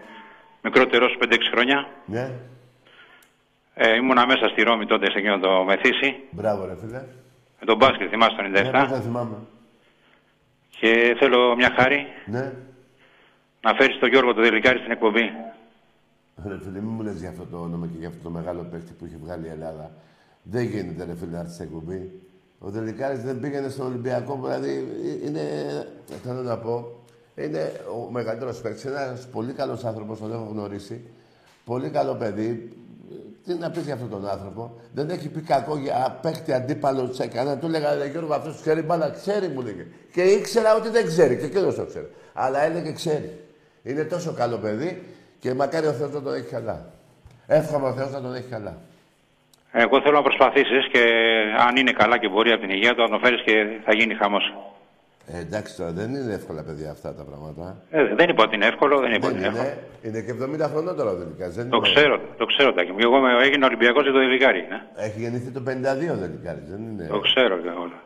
μικρότερος 0.62 1.16
5-6 1.20 1.48
χρόνια. 1.50 1.86
Ναι. 2.04 2.30
Ε, 3.74 3.94
ήμουνα 3.94 4.26
μέσα 4.26 4.48
στη 4.48 4.62
Ρώμη 4.62 4.86
τότε 4.86 5.10
σε 5.10 5.18
εκείνο 5.18 5.38
το 5.38 5.64
μεθύσι. 5.64 6.16
Μπράβο 6.30 6.64
ρε 6.66 6.76
φίλε. 6.80 7.02
Με 7.60 7.66
τον 7.66 7.76
μπάσκετ, 7.76 8.08
θυμάσαι 8.10 8.36
το 8.36 8.42
97. 8.42 8.70
Ναι, 8.72 8.86
δεν 8.86 9.02
θυμάμαι. 9.02 9.36
Και 10.78 11.16
θέλω 11.18 11.56
μια 11.56 11.72
χάρη 11.76 12.06
Ναι. 12.26 12.52
Να 13.66 13.74
φέρεις 13.74 13.98
τον 13.98 14.08
Γιώργο 14.08 14.34
το 14.34 14.40
Δελικάρη 14.40 14.78
στην 14.78 14.90
εκπομπή. 14.90 15.24
Ρε 16.46 16.58
φίλε, 16.58 16.80
μην 16.80 16.92
μου 16.96 17.02
λες 17.02 17.18
για 17.20 17.28
αυτό 17.28 17.44
το 17.50 17.56
όνομα 17.56 17.86
και 17.86 17.98
για 17.98 18.08
αυτό 18.08 18.20
το 18.22 18.30
μεγάλο 18.30 18.62
παίκτη 18.70 18.92
που 18.98 19.04
έχει 19.04 19.16
βγάλει 19.24 19.46
η 19.46 19.50
Ελλάδα. 19.50 19.90
Δεν 20.42 20.64
γίνεται 20.64 21.04
ρε 21.04 21.14
φίλε 21.14 21.30
να 21.30 21.38
έρθεις 21.38 21.54
στην 21.54 21.66
εκπομπή. 21.66 22.20
Ο 22.58 22.68
Δελικάρης 22.70 23.22
δεν 23.22 23.40
πήγαινε 23.40 23.68
στον 23.68 23.86
Ολυμπιακό, 23.86 24.40
δηλαδή 24.42 24.86
είναι, 25.24 25.40
θέλω 26.24 26.42
να 26.42 26.56
πω, 26.56 27.04
είναι 27.34 27.72
ο 27.96 28.10
μεγαλύτερος 28.10 28.60
παίκτης, 28.60 28.84
ένας 28.84 29.26
πολύ 29.32 29.52
καλός 29.52 29.84
άνθρωπος, 29.84 30.18
τον 30.18 30.32
έχω 30.32 30.48
γνωρίσει. 30.52 31.00
Πολύ 31.64 31.90
καλό 31.90 32.14
παιδί. 32.14 32.72
Τι 33.44 33.54
να 33.54 33.70
πεις 33.70 33.84
για 33.84 33.94
αυτόν 33.94 34.10
τον 34.10 34.28
άνθρωπο. 34.28 34.80
Δεν 34.94 35.10
έχει 35.10 35.28
πει 35.28 35.40
κακό 35.40 35.76
για 35.76 36.18
παίκτη 36.22 36.52
αντίπαλο 36.52 37.12
σε 37.12 37.26
κανένα. 37.26 37.58
Του 37.58 37.66
έλεγα, 37.66 37.94
ρε 37.94 38.06
Γιώργο, 38.06 38.34
αυτός 38.34 38.60
ξέρει 38.60 38.82
μπάλα. 38.82 39.10
Ξέρει, 39.10 39.48
μου 39.48 39.62
λέγε. 39.62 39.86
Και 40.12 40.22
ήξερα 40.22 40.76
ότι 40.76 40.88
δεν 40.88 41.06
ξέρει. 41.06 41.36
Και 41.36 41.44
εκείνος 41.44 41.74
το 41.74 41.84
ξέρει. 41.84 42.10
Αλλά 42.32 42.62
έλεγε 42.62 42.92
ξέρει. 42.92 43.45
Είναι 43.86 44.04
τόσο 44.04 44.32
καλό 44.32 44.56
παιδί 44.56 45.02
και 45.38 45.54
μακάρι 45.54 45.86
ο 45.86 45.92
Θεός 45.92 46.10
να 46.12 46.22
τον 46.22 46.34
έχει 46.34 46.48
καλά. 46.50 46.76
Εύχομαι 47.46 47.86
ο 47.88 47.92
Θεός 47.92 48.10
να 48.10 48.20
τον 48.20 48.34
έχει 48.34 48.48
καλά. 48.50 48.76
Εγώ 49.72 50.00
θέλω 50.00 50.16
να 50.16 50.22
προσπαθήσεις 50.22 50.88
και 50.92 51.02
αν 51.66 51.76
είναι 51.76 51.92
καλά 51.92 52.18
και 52.18 52.28
μπορεί 52.28 52.50
από 52.50 52.60
την 52.60 52.70
υγεία 52.70 52.94
του 52.94 53.02
να 53.02 53.08
τον 53.08 53.20
φέρεις 53.20 53.42
και 53.42 53.52
θα 53.84 53.92
γίνει 53.94 54.14
χαμός. 54.14 54.54
Ε, 55.26 55.38
εντάξει 55.38 55.76
τώρα, 55.76 55.90
δεν 55.92 56.14
είναι 56.14 56.34
εύκολα 56.34 56.62
παιδιά 56.62 56.90
αυτά 56.90 57.14
τα 57.14 57.22
πράγματα. 57.24 57.76
Ε, 57.90 58.14
δεν 58.14 58.28
είπα 58.28 58.42
ότι 58.44 58.54
είναι 58.54 58.66
εύκολο, 58.66 58.98
δεν 59.00 59.12
είπα 59.12 59.26
ότι 59.28 59.38
Δεν 59.38 59.50
είναι 59.50 59.58
εύκολο. 59.58 59.78
είναι, 60.02 60.18
είναι 60.18 60.20
και 60.58 60.64
70 60.66 60.68
χρονών 60.72 60.96
τώρα 60.96 61.10
ο 61.10 61.14
Δελικάρης. 61.16 61.54
Δεν 61.54 61.68
Το 61.70 61.76
είναι- 61.76 61.88
ξέρω, 61.94 62.20
το 62.36 62.46
ξέρω 62.46 62.72
Τάκη 62.72 62.90
μου. 62.92 62.98
Εγώ 63.00 63.16
είμαι- 63.16 63.42
έγινα 63.42 63.66
Ολυμπιακός 63.66 64.02
για 64.02 64.12
το 64.12 64.18
Δελικάρη. 64.18 64.66
Ναι. 64.68 64.82
Έχει 64.96 65.20
γεννηθεί 65.20 65.50
το 65.50 65.60
52 65.60 66.10
ο 66.12 66.16
Δελικάρης, 66.16 66.68
δεν 66.70 66.82
είναι. 66.82 67.06
Το 67.06 67.18
ξέρω 67.20 67.58
και 67.58 67.68
όλα. 67.68 68.00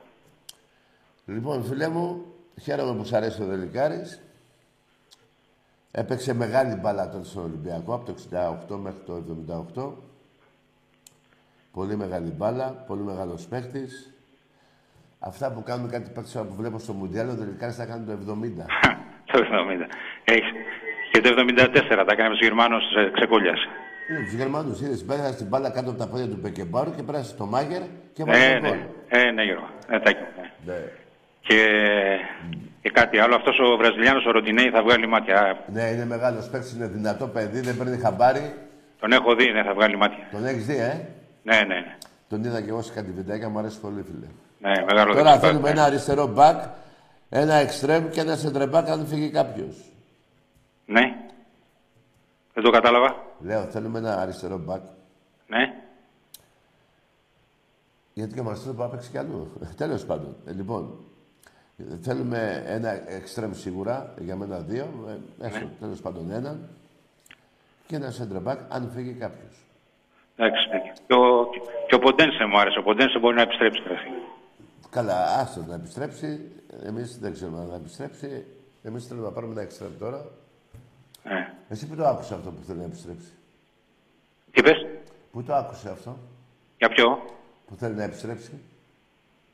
Λοιπόν, 1.26 1.64
φίλε 1.64 1.88
μου, 1.88 2.24
χαίρομαι 2.62 2.94
που 2.98 3.04
σ' 3.04 3.12
αρέσει 3.12 3.42
ο 3.42 3.44
Δελικάρης. 3.46 4.20
Έπαιξε 5.92 6.34
μεγάλη 6.34 6.74
μπάλα 6.74 7.08
τότε 7.08 7.24
στον 7.24 7.42
Ολυμπιακό, 7.44 7.94
από 7.94 8.04
το 8.04 8.14
68 8.70 8.76
μέχρι 8.76 8.98
το 9.06 9.22
78. 9.74 9.92
Πολύ 11.72 11.96
μεγάλη 11.96 12.30
μπάλα, 12.30 12.84
πολύ 12.86 13.02
μεγάλος 13.02 13.46
παίχτης. 13.46 14.14
Αυτά 15.18 15.52
που 15.52 15.62
κάνουν 15.62 15.90
κάτι 15.90 16.10
παίκτες 16.10 16.32
που 16.48 16.54
βλέπω 16.56 16.78
στο 16.78 16.92
Μουντιάλ, 16.92 17.28
ο 17.28 17.34
Δελικάρης 17.34 17.76
θα 17.76 17.84
κάνει 17.84 18.04
το 18.06 18.12
70. 18.12 18.66
Το 19.32 19.38
70. 19.38 19.86
Έχεις. 20.24 20.50
Και 21.12 21.20
το 21.20 21.30
74 21.30 21.68
τα 21.88 22.12
έκανε 22.12 22.28
με 22.28 22.28
τους 22.28 22.40
Γερμανούς 22.46 22.82
ε, 22.96 23.10
ξεκούλιας. 23.14 23.58
Είναι 24.10 24.20
τους 24.24 24.32
Γερμανούς, 24.32 24.80
είδες, 24.80 25.04
πέρασε 25.04 25.34
την 25.36 25.46
μπάλα 25.46 25.70
κάτω 25.70 25.90
από 25.90 25.98
τα 25.98 26.08
πόδια 26.08 26.28
του 26.28 26.38
Μπεκεμπάρου 26.40 26.94
και 26.94 27.02
πέρασε 27.02 27.30
στο 27.30 27.46
Μάγκερ 27.46 27.82
και 28.12 28.24
βάλε 28.24 28.44
Ε, 28.44 28.52
τον 28.60 28.68
γκολ. 28.68 28.78
ναι. 28.78 28.86
Ε, 29.08 29.30
ναι, 29.30 29.42
Γιώργο. 29.42 29.68
Ε, 29.88 29.98
Τάκη 29.98 30.18
μου. 30.22 30.28
ναι. 30.64 30.72
Ναι. 30.72 30.80
Και, 31.40 31.66
και 32.82 32.90
κάτι 32.90 33.18
άλλο, 33.18 33.34
αυτός 33.34 33.58
ο 33.58 33.76
Βραζιλιάνος 33.76 34.26
ο 34.26 34.30
Ροντινέη 34.30 34.70
θα 34.70 34.82
βγάλει 34.82 35.06
μάτια. 35.06 35.64
Ναι, 35.72 35.82
είναι 35.82 36.04
μεγάλος 36.04 36.48
παίκτης, 36.48 36.72
είναι 36.72 36.86
δυνατό 36.86 37.26
παιδί, 37.26 37.60
δεν 37.60 37.76
παίρνει 37.76 37.96
χαμπάρι. 37.96 38.54
Τον 39.00 39.12
έχω 39.12 39.34
δει, 39.34 39.52
ναι, 39.52 39.62
θα 39.62 39.74
βγάλει 39.74 39.96
μάτια. 39.96 40.28
Τον 40.32 40.46
έχεις 40.46 40.66
δει, 40.66 40.76
ε; 40.76 41.08
Ναι, 41.42 41.56
ναι, 41.56 41.74
ναι. 41.74 41.96
Τον 42.28 42.44
είδα 42.44 42.60
και 42.60 42.68
εγώ 42.68 42.82
σε 42.82 42.92
κάτι 42.92 43.10
βιντεάκια, 43.10 43.48
μου 43.48 43.58
αρέσει 43.58 43.80
πολύ, 43.80 44.02
φίλε. 44.02 44.26
Ναι, 44.58 44.84
μεγάλο 44.84 45.12
Τώρα 45.12 45.22
δεξιμπάκ, 45.22 45.40
θέλουμε 45.40 45.68
ναι. 45.68 45.70
ένα 45.70 45.84
αριστερό 45.84 46.26
μπακ, 46.26 46.62
ένα 47.28 47.54
εξτρέμ 47.54 48.08
και 48.08 48.20
ένα 48.20 48.36
σεντρεμπάκ 48.36 48.88
αν 48.88 49.06
φύγει 49.06 49.30
κάποιος. 49.30 49.76
Ναι. 50.86 51.14
Δεν 52.54 52.64
το 52.64 52.70
κατάλαβα. 52.70 53.16
Λέω, 53.40 53.62
θέλουμε 53.62 53.98
ένα 53.98 54.20
αριστερό 54.20 54.58
μπακ. 54.58 54.82
Ναι. 55.46 55.74
Γιατί 58.12 58.34
και 58.34 58.40
ο 58.40 58.42
Μαρσέλο 58.42 58.72
μπορεί 58.72 58.88
να 58.88 58.94
παίξει 58.94 59.10
κι 59.10 59.18
αλλού. 59.18 59.52
Τέλος 59.76 60.04
πάντων. 60.04 60.36
Ε, 60.46 60.52
λοιπόν, 60.52 60.82
ε, 60.82 61.19
θέλουμε 62.02 62.62
ένα 62.66 63.10
εξτρέμ 63.10 63.52
σίγουρα, 63.52 64.14
για 64.20 64.36
μένα 64.36 64.58
δύο, 64.58 64.86
ε, 65.40 65.46
έστω 65.46 65.58
Ναι. 65.64 65.70
τέλος 65.80 66.00
πάντων 66.00 66.30
έναν. 66.30 66.68
Και 67.86 67.96
ένα 67.96 68.10
σεντρεμπάκ 68.10 68.58
αν 68.68 68.90
φύγει 68.94 69.12
κάποιος. 69.12 69.56
Εντάξει. 70.36 70.68
ναι. 70.68 70.92
Και 71.06 71.14
ο, 71.14 71.48
και 71.88 71.94
ο 71.94 71.98
Ποντένσε 71.98 72.44
μου 72.44 72.58
άρεσε. 72.58 72.78
Ο 72.78 72.82
Ποντένσε 72.82 73.18
μπορεί 73.18 73.34
να 73.36 73.42
επιστρέψει 73.42 73.82
τώρα. 73.82 74.00
Καλά, 74.90 75.38
άστο 75.40 75.64
να 75.68 75.74
επιστρέψει. 75.74 76.40
Εμείς 76.84 77.18
δεν 77.18 77.32
ξέρουμε 77.32 77.58
αν 77.60 77.68
θα 77.68 77.74
επιστρέψει. 77.74 78.44
Εμείς 78.82 79.06
θέλουμε 79.06 79.26
να 79.26 79.32
πάρουμε 79.32 79.52
ένα 79.52 79.62
εξτρέμ 79.62 79.90
τώρα. 79.98 80.24
Ναι. 81.24 81.52
Εσύ 81.68 81.86
που 81.88 81.94
το 81.94 82.06
άκουσες 82.06 82.32
αυτό 82.32 82.50
που 82.50 82.62
θέλει 82.66 82.78
να 82.78 82.84
επιστρέψει; 82.84 83.32
Τι 84.50 84.62
πες, 84.62 84.86
Πού 85.32 85.42
το 85.42 85.54
άκουσες 85.54 85.90
αυτό; 85.90 86.18
Για 86.78 86.88
ποιο; 86.88 87.22
που 87.66 87.74
θέλει 87.74 87.94
να 87.94 88.02
επιστρέψει; 88.02 88.50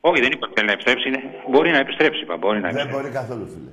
Όχι, 0.01 0.21
δεν 0.21 0.31
είπα 0.31 0.45
ότι 0.45 0.53
θέλει 0.55 0.65
να 0.67 0.71
επιστρέψει. 0.73 1.07
Είναι... 1.07 1.26
Μπορεί 1.49 1.71
να 1.71 1.77
επιστρέψει, 1.77 2.21
είπα. 2.21 2.37
Μπορεί 2.37 2.59
να 2.59 2.69
Δεν 2.71 2.77
επιστρέψει. 2.77 3.01
μπορεί 3.01 3.13
καθόλου, 3.13 3.47
φίλε. 3.47 3.71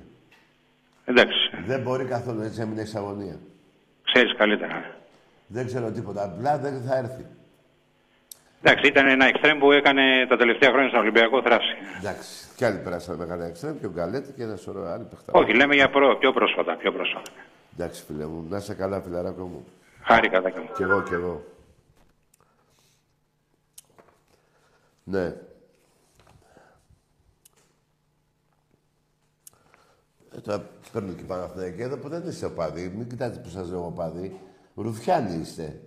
Εντάξει, 1.04 1.38
Δεν 1.66 1.80
μπορεί 1.80 2.04
καθόλου, 2.04 2.40
έτσι 2.42 2.60
έμεινε 2.60 2.80
εξ 2.80 2.94
αγωνίας. 2.94 3.38
ξέρεις 4.02 4.34
καλύτερα. 4.36 4.94
Δεν 5.46 5.66
ξέρω 5.66 5.90
τίποτα. 5.90 6.22
Απλά 6.24 6.58
δεν 6.58 6.82
θα 6.86 6.96
έρθει. 6.96 7.26
Εντάξει, 8.62 8.86
ήταν 8.86 9.06
ένα 9.08 9.24
εξτρέμ 9.26 9.58
που 9.58 9.72
έκανε 9.72 10.26
τα 10.28 10.36
τελευταία 10.36 10.70
χρόνια 10.70 10.88
στον 10.88 11.00
Ολυμπιακό 11.00 11.42
θράση. 11.42 11.74
Εντάξει. 11.98 12.48
Κι 12.56 12.64
άλλοι 12.64 12.78
περάσανε 12.78 13.18
μεγάλα 13.18 13.44
εξτρέμ 13.44 13.78
και 13.80 13.86
ο 13.86 13.90
Γκαλέτη 13.90 14.32
και 14.32 14.42
ένα 14.42 14.56
σωρό 14.56 14.86
άλλοι 14.86 15.04
παιχτά. 15.04 15.32
Όχι, 15.32 15.54
λέμε 15.54 15.74
για 15.74 15.90
προ... 15.90 16.16
πιο 16.16 16.32
πρόσφατα. 16.32 16.76
Πιο 16.76 16.92
πρόσφατα. 16.92 17.30
Εντάξει, 17.74 18.04
φίλε 18.06 18.26
μου. 18.26 18.46
Να 18.48 18.56
είσαι 18.56 18.74
καλά, 18.74 19.00
φιλαράκο 19.00 19.44
μου. 19.44 19.64
Χάρηκα, 20.02 20.40
δέκα 20.40 20.60
μου. 20.60 20.68
Κι 20.76 20.82
εγώ, 20.82 21.02
κι 21.02 21.14
εγώ. 21.14 21.44
Ναι. 25.04 25.32
Ε, 30.36 30.40
τώρα 30.40 30.70
παίρνω 30.92 31.12
και 31.12 31.22
πάνω 31.22 31.44
αυτά 31.44 31.70
και 31.70 31.82
εδώ 31.82 31.96
που 31.96 32.08
δεν 32.08 32.28
είστε 32.28 32.46
οπαδοί. 32.46 32.92
Μην 32.96 33.08
κοιτάτε 33.08 33.38
που 33.38 33.48
σας 33.48 33.68
λέω 33.68 33.86
οπαδοί. 33.86 34.40
Ρουφιάνοι 34.74 35.40
είστε. 35.40 35.80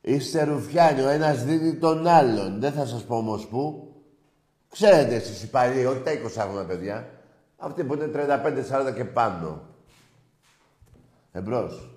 Είστε 0.00 0.44
ρουφιάνοι. 0.44 1.00
Ο 1.00 1.08
ένας 1.08 1.44
δίνει 1.44 1.74
τον 1.74 2.06
άλλον. 2.06 2.60
Δεν 2.60 2.72
θα 2.72 2.86
σας 2.86 3.04
πω 3.04 3.16
όμως 3.16 3.46
πού. 3.46 3.94
Ξέρετε 4.68 5.14
εσείς 5.14 5.42
οι 5.42 5.50
παλιοί, 5.50 5.86
όχι 5.88 6.00
τα 6.00 6.10
20 6.12 6.42
χρόνια 6.48 6.64
παιδιά. 6.64 7.10
Αυτοί 7.56 7.84
που 7.84 7.94
είναι 7.94 8.06
35-40 8.06 8.94
και 8.94 9.04
πάνω. 9.04 9.62
Εμπρός. 11.32 11.90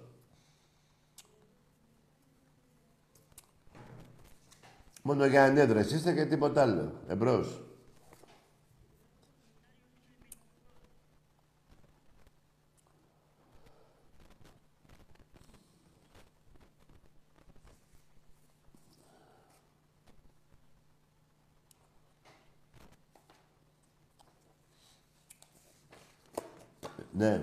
Μόνο 5.01 5.25
για 5.25 5.43
ανέδρες 5.43 5.91
είστε 5.91 6.13
και 6.13 6.25
τίποτα 6.25 6.61
άλλο. 6.61 6.91
Εμπρός. 7.07 7.62
Ναι. 27.15 27.41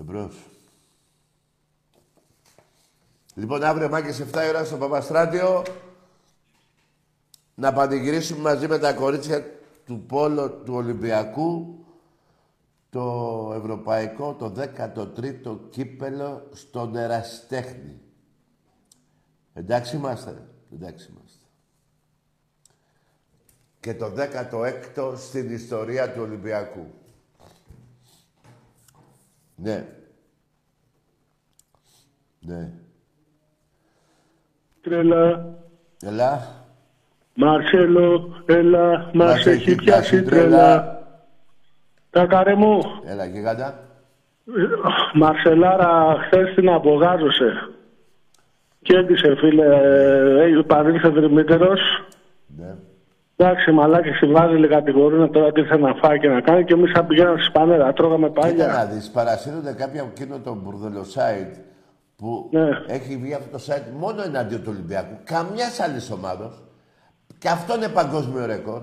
Εμπρός. 0.00 0.48
Λοιπόν, 3.34 3.62
αύριο 3.62 3.88
μάκες 3.88 4.20
7 4.20 4.44
η 4.44 4.48
ώρα 4.48 4.64
στο 4.64 4.76
Παπαστράτιο 4.76 5.62
να 7.54 7.72
πανηγυρίσουμε 7.72 8.40
μαζί 8.40 8.68
με 8.68 8.78
τα 8.78 8.92
κορίτσια 8.92 9.44
του 9.86 10.04
Πόλο 10.06 10.50
του 10.50 10.74
Ολυμπιακού 10.74 11.78
το 12.90 13.52
ευρωπαϊκό, 13.56 14.34
το 14.34 14.52
13ο 14.56 15.58
κύπελο 15.70 16.48
στον 16.52 16.96
Εραστέχνη. 16.96 18.00
Εντάξει 19.54 19.96
είμαστε. 19.96 20.42
Εντάξει 20.72 21.10
είμαστε. 21.10 21.46
Και 23.80 23.94
το 23.94 24.12
16ο 24.16 25.12
στην 25.16 25.50
ιστορία 25.50 26.12
του 26.12 26.22
Ολυμπιακού. 26.22 26.86
Ναι. 29.56 29.86
Ναι. 32.40 32.70
Τρέλα, 34.80 35.54
Ελά. 36.02 36.62
Μαρσέλο, 37.34 38.42
έλα, 38.46 39.10
μας 39.14 39.46
έχει 39.46 39.74
πιάσει 39.74 40.22
τρέλα. 40.22 40.98
Τα 42.10 42.26
καρέ 42.26 42.54
μου, 42.54 42.80
Έλα, 43.04 43.24
γίγαντα. 43.24 43.88
Μαρσελάρα 45.14 46.16
χθες 46.26 46.54
την 46.54 46.68
απογάζωσε. 46.68 47.73
Και 48.84 48.96
έντυσε 48.96 49.34
φίλε, 49.36 49.64
ε, 50.58 50.62
παρήλθε 50.66 51.08
δρυμύτερος. 51.08 51.80
Ναι. 52.56 52.74
Εντάξει, 53.36 53.70
μαλάκι 53.70 54.08
στη 54.08 54.26
Βάζελη 54.26 54.68
κατηγορούν 54.68 55.32
τώρα 55.32 55.52
τι 55.52 55.62
θα 55.62 55.78
να 55.78 55.94
φάει 55.94 56.18
και 56.18 56.28
να 56.28 56.40
κάνει 56.40 56.64
και 56.64 56.72
εμείς 56.74 56.90
θα 56.94 57.04
πηγαίναμε 57.04 57.36
στη 57.38 57.46
Σπανέρα, 57.46 57.92
τρώγαμε 57.92 58.28
Κοίτα 58.28 58.40
να 58.46 58.48
πάλια. 58.48 58.86
δεις, 58.92 59.10
παρασύρονται 59.10 59.72
κάποια 59.72 60.00
από 60.02 60.10
εκείνο 60.16 60.38
το 60.44 60.54
μπουρδελο 60.62 61.00
site 61.14 61.56
που 62.16 62.48
Ναι. 62.52 62.68
έχει 62.86 63.16
βγει 63.22 63.34
αυτό 63.34 63.56
το 63.58 63.64
site 63.68 63.88
μόνο 63.98 64.22
εναντίον 64.22 64.60
του 64.62 64.70
Ολυμπιακού. 64.74 65.14
Καμιάς 65.24 65.80
άλλης 65.80 66.10
ομάδα. 66.10 66.50
Και 67.38 67.48
αυτό 67.48 67.74
είναι 67.76 67.88
παγκόσμιο 67.88 68.46
ρεκόρ. 68.46 68.82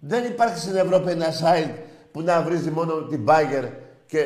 Δεν 0.00 0.24
υπάρχει 0.24 0.58
στην 0.58 0.76
Ευρώπη 0.76 1.10
ένα 1.10 1.26
site 1.26 1.74
που 2.12 2.20
να 2.22 2.42
βρίζει 2.42 2.70
μόνο 2.70 2.92
την 2.92 3.24
Bagger 3.28 3.64
και 4.06 4.18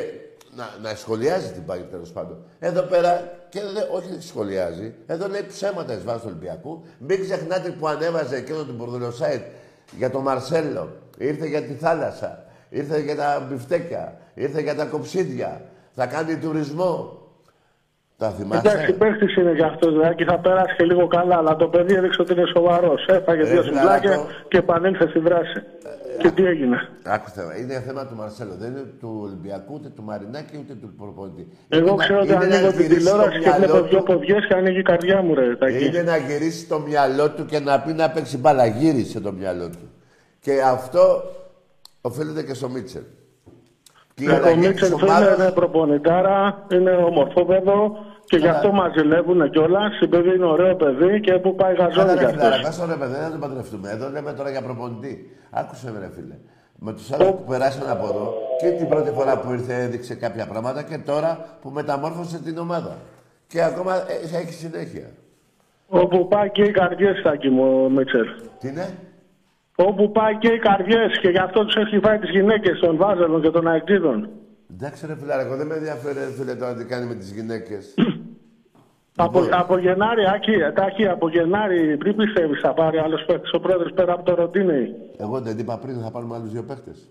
να, 0.57 0.89
να 0.89 0.95
σχολιάζει 0.95 1.51
την 1.51 1.63
Bagger 1.67 1.87
τέλος 1.91 2.11
πάντων. 2.11 2.37
Εδώ 2.59 2.81
πέρα 2.81 3.31
και 3.49 3.59
δεν, 3.59 3.83
όχι 3.91 4.27
σχολιάζει, 4.27 4.93
εδώ 5.05 5.27
λέει 5.27 5.45
ψέματα 5.47 5.93
εις 5.93 6.03
βάρος 6.03 6.21
του 6.21 6.27
Ολυμπιακού. 6.31 6.83
Μην 6.97 7.21
ξεχνάτε 7.21 7.69
που 7.69 7.87
ανέβαζε 7.87 8.35
εκείνο 8.35 8.57
το 8.63 8.73
μπουρδελο 8.73 9.13
site 9.21 9.45
για 9.97 10.09
τον 10.09 10.21
Μαρσέλο. 10.21 10.89
Ήρθε 11.17 11.47
για 11.47 11.61
τη 11.61 11.73
θάλασσα. 11.73 12.43
Ήρθε 12.69 12.99
για 12.99 13.15
τα 13.15 13.47
μπιφτέκια. 13.49 14.17
Ήρθε 14.33 14.61
για 14.61 14.75
τα 14.75 14.85
κοψίδια. 14.85 15.61
Θα 15.91 16.05
κάνει 16.05 16.37
τουρισμό. 16.37 17.21
Τα 18.17 18.29
θυμάστε; 18.29 18.69
Εντάξει, 18.69 18.93
παίχτης 18.93 19.35
είναι 19.35 19.51
για 19.51 19.65
αυτό 19.65 19.91
δηλαδή 19.91 20.15
και 20.15 20.25
θα 20.25 20.39
περάσει 20.39 20.75
και 20.75 20.83
λίγο 20.83 21.07
καλά, 21.07 21.35
αλλά 21.37 21.55
το 21.55 21.67
παιδί 21.67 21.93
έδειξε 21.93 22.21
ότι 22.21 22.33
είναι 22.33 22.45
σοβαρός. 22.55 23.05
Έφαγε 23.07 23.41
Ρε, 23.41 23.49
δύο 23.49 23.63
φιλαράκο. 23.63 24.01
συμπλάκια 24.01 24.25
και 24.47 24.57
επανήλθε 24.57 25.07
στη 25.07 25.19
δράση. 25.19 25.63
Και 26.17 26.31
τι 26.31 26.45
έγινε. 26.45 26.77
Άκουστε, 27.03 27.41
με, 27.45 27.59
είναι 27.61 27.79
θέμα 27.85 28.05
του 28.07 28.15
Μαρσέλο. 28.15 28.55
Δεν 28.59 28.71
είναι 28.71 28.85
του 28.99 29.19
Ολυμπιακού, 29.23 29.73
ούτε 29.73 29.89
του 29.89 30.03
Μαρινάκη, 30.03 30.57
ούτε 30.59 30.73
του 30.73 30.93
προπονητή. 30.97 31.47
Εγώ 31.69 31.87
Είναι 31.87 31.95
ξέρω 31.97 32.15
να- 32.15 32.21
ότι 32.21 32.33
είναι 32.33 32.45
να 32.45 32.55
ανοίγω 32.55 32.71
την 32.71 32.81
γυρίσει 32.81 32.89
το 33.05 33.11
τηλεόραση 33.11 33.39
και 33.39 33.47
μυαλό 33.49 33.65
βλέπω 33.65 33.87
δύο 33.87 33.97
του- 33.97 34.03
ποδιές 34.03 34.45
και 34.47 34.53
ανοίγει 34.53 34.79
η 34.79 34.81
καρδιά 34.81 35.21
μου, 35.21 35.33
ρε. 35.35 35.55
Τάκη. 35.55 35.85
Είναι 35.85 36.01
να 36.01 36.17
γυρίσει 36.17 36.67
το 36.67 36.79
μυαλό 36.79 37.29
του 37.31 37.45
και 37.45 37.59
να 37.59 37.79
πει 37.81 37.93
να 37.93 38.09
παίξει 38.09 38.37
μπάλα. 38.37 38.65
Γύρισε 38.65 39.19
το 39.19 39.31
μυαλό 39.31 39.69
του. 39.69 39.89
Και 40.39 40.61
αυτό 40.61 41.21
οφείλεται 42.01 42.43
και 42.43 42.53
στο 42.53 42.69
Μίτσελ. 42.69 43.01
Και 44.13 44.23
η 44.23 44.27
Ο 44.27 44.35
αλλαγή 44.35 44.59
της 44.59 44.67
Μίτσελ 44.67 44.87
φίλε 44.97 45.11
ομάδας- 45.11 45.37
είναι 45.37 45.51
προπονητάρα, 45.51 46.65
είναι 46.71 46.91
ομορφόπεδο 46.91 47.97
και 48.29 48.37
γι' 48.37 48.47
αυτό 48.47 48.71
μας 48.71 48.91
ζηλεύουν 48.97 49.49
κιόλας. 49.49 49.99
Η 49.99 50.07
παιδί 50.07 50.35
είναι 50.35 50.45
ωραίο 50.45 50.75
παιδί 50.75 51.19
και 51.19 51.33
που 51.33 51.55
πάει 51.55 51.75
Καλά, 51.75 51.87
γαζόνι 51.87 52.17
κι 52.17 52.23
ρε 52.23 52.29
φιλάρα, 52.31 52.55
αυτός. 52.55 52.77
πας 52.77 52.87
ρε 52.89 52.95
παιδί, 52.95 53.13
δεν 53.21 53.31
τον 53.31 53.39
παντρευτούμε. 53.39 53.89
Εδώ 53.91 54.09
λέμε 54.09 54.33
τώρα 54.33 54.49
για 54.49 54.61
προπονητή. 54.61 55.13
Άκουσε 55.49 55.91
με 55.91 55.99
ρε 55.99 56.09
φίλε. 56.15 56.35
Με 56.79 56.93
τους 56.93 57.11
άλλους 57.11 57.27
που 57.27 57.43
περάσαν 57.49 57.89
από 57.89 58.05
εδώ 58.05 58.33
και 58.61 58.69
την 58.69 58.87
πρώτη 58.87 59.11
φορά 59.11 59.39
που 59.39 59.51
ήρθε 59.51 59.73
έδειξε 59.73 60.15
κάποια 60.15 60.45
πράγματα 60.47 60.83
και 60.83 60.97
τώρα 60.97 61.45
που 61.61 61.69
μεταμόρφωσε 61.69 62.37
την 62.43 62.57
ομάδα. 62.57 62.97
Και 63.47 63.63
ακόμα 63.63 63.93
ε, 63.95 64.27
θα 64.27 64.37
έχει 64.37 64.53
συνέχεια. 64.53 65.07
Όπου 65.87 66.27
πάει 66.27 66.49
και 66.51 66.63
οι 66.63 66.71
καρδιές, 66.71 67.21
Τάκη 67.23 67.49
μου, 67.49 67.83
ο 67.85 67.89
Μίτσελ. 67.89 68.25
Τι 68.59 68.67
είναι; 68.67 68.87
Όπου 69.75 70.11
πάει 70.11 70.37
και 70.37 70.47
οι 70.47 70.59
καρδιές 70.59 71.19
και 71.21 71.29
γι' 71.29 71.37
αυτό 71.37 71.65
τους 71.65 71.75
έχει 71.75 71.99
φάει 71.99 72.17
τις 72.19 72.29
γυναίκες 72.29 72.79
των 72.79 72.97
Βάζελων 72.97 73.41
και 73.41 73.49
των 73.49 73.67
Αεκτήδων. 73.67 74.29
Εντάξει 74.71 75.05
ρε 75.07 75.15
φιλάρα, 75.15 75.41
εγώ 75.41 75.55
δεν 75.55 75.67
με 75.67 75.75
ενδιαφέρει 75.75 76.19
ρε 76.19 76.31
φίλε 76.37 76.55
τώρα 76.55 76.73
τι 76.75 76.85
κάνει 76.85 77.05
με 77.05 77.13
τις 77.15 77.31
γυναίκες. 77.31 77.93
Από, 79.19 79.39
Λοιπόν. 79.41 79.59
από 79.59 79.77
Γενάρη, 79.77 80.23
Άκη, 80.35 80.51
Τάκη, 80.75 81.07
από 81.07 81.29
Γενάρη, 81.29 81.97
πριν 81.97 82.15
πιστεύεις 82.15 82.59
θα 82.59 82.73
πάρει 82.73 82.97
άλλος 82.97 83.23
παίκτης 83.25 83.51
ο 83.53 83.59
πρόεδρος 83.59 83.91
πέρα 83.93 84.13
από 84.13 84.23
το 84.23 84.33
Ροντίνι. 84.35 84.93
Εγώ 85.17 85.41
δεν 85.41 85.57
είπα 85.57 85.77
πριν 85.77 85.99
θα 86.01 86.11
πάρουμε 86.11 86.35
άλλους 86.35 86.51
δύο 86.51 86.63
παίχτες. 86.63 87.09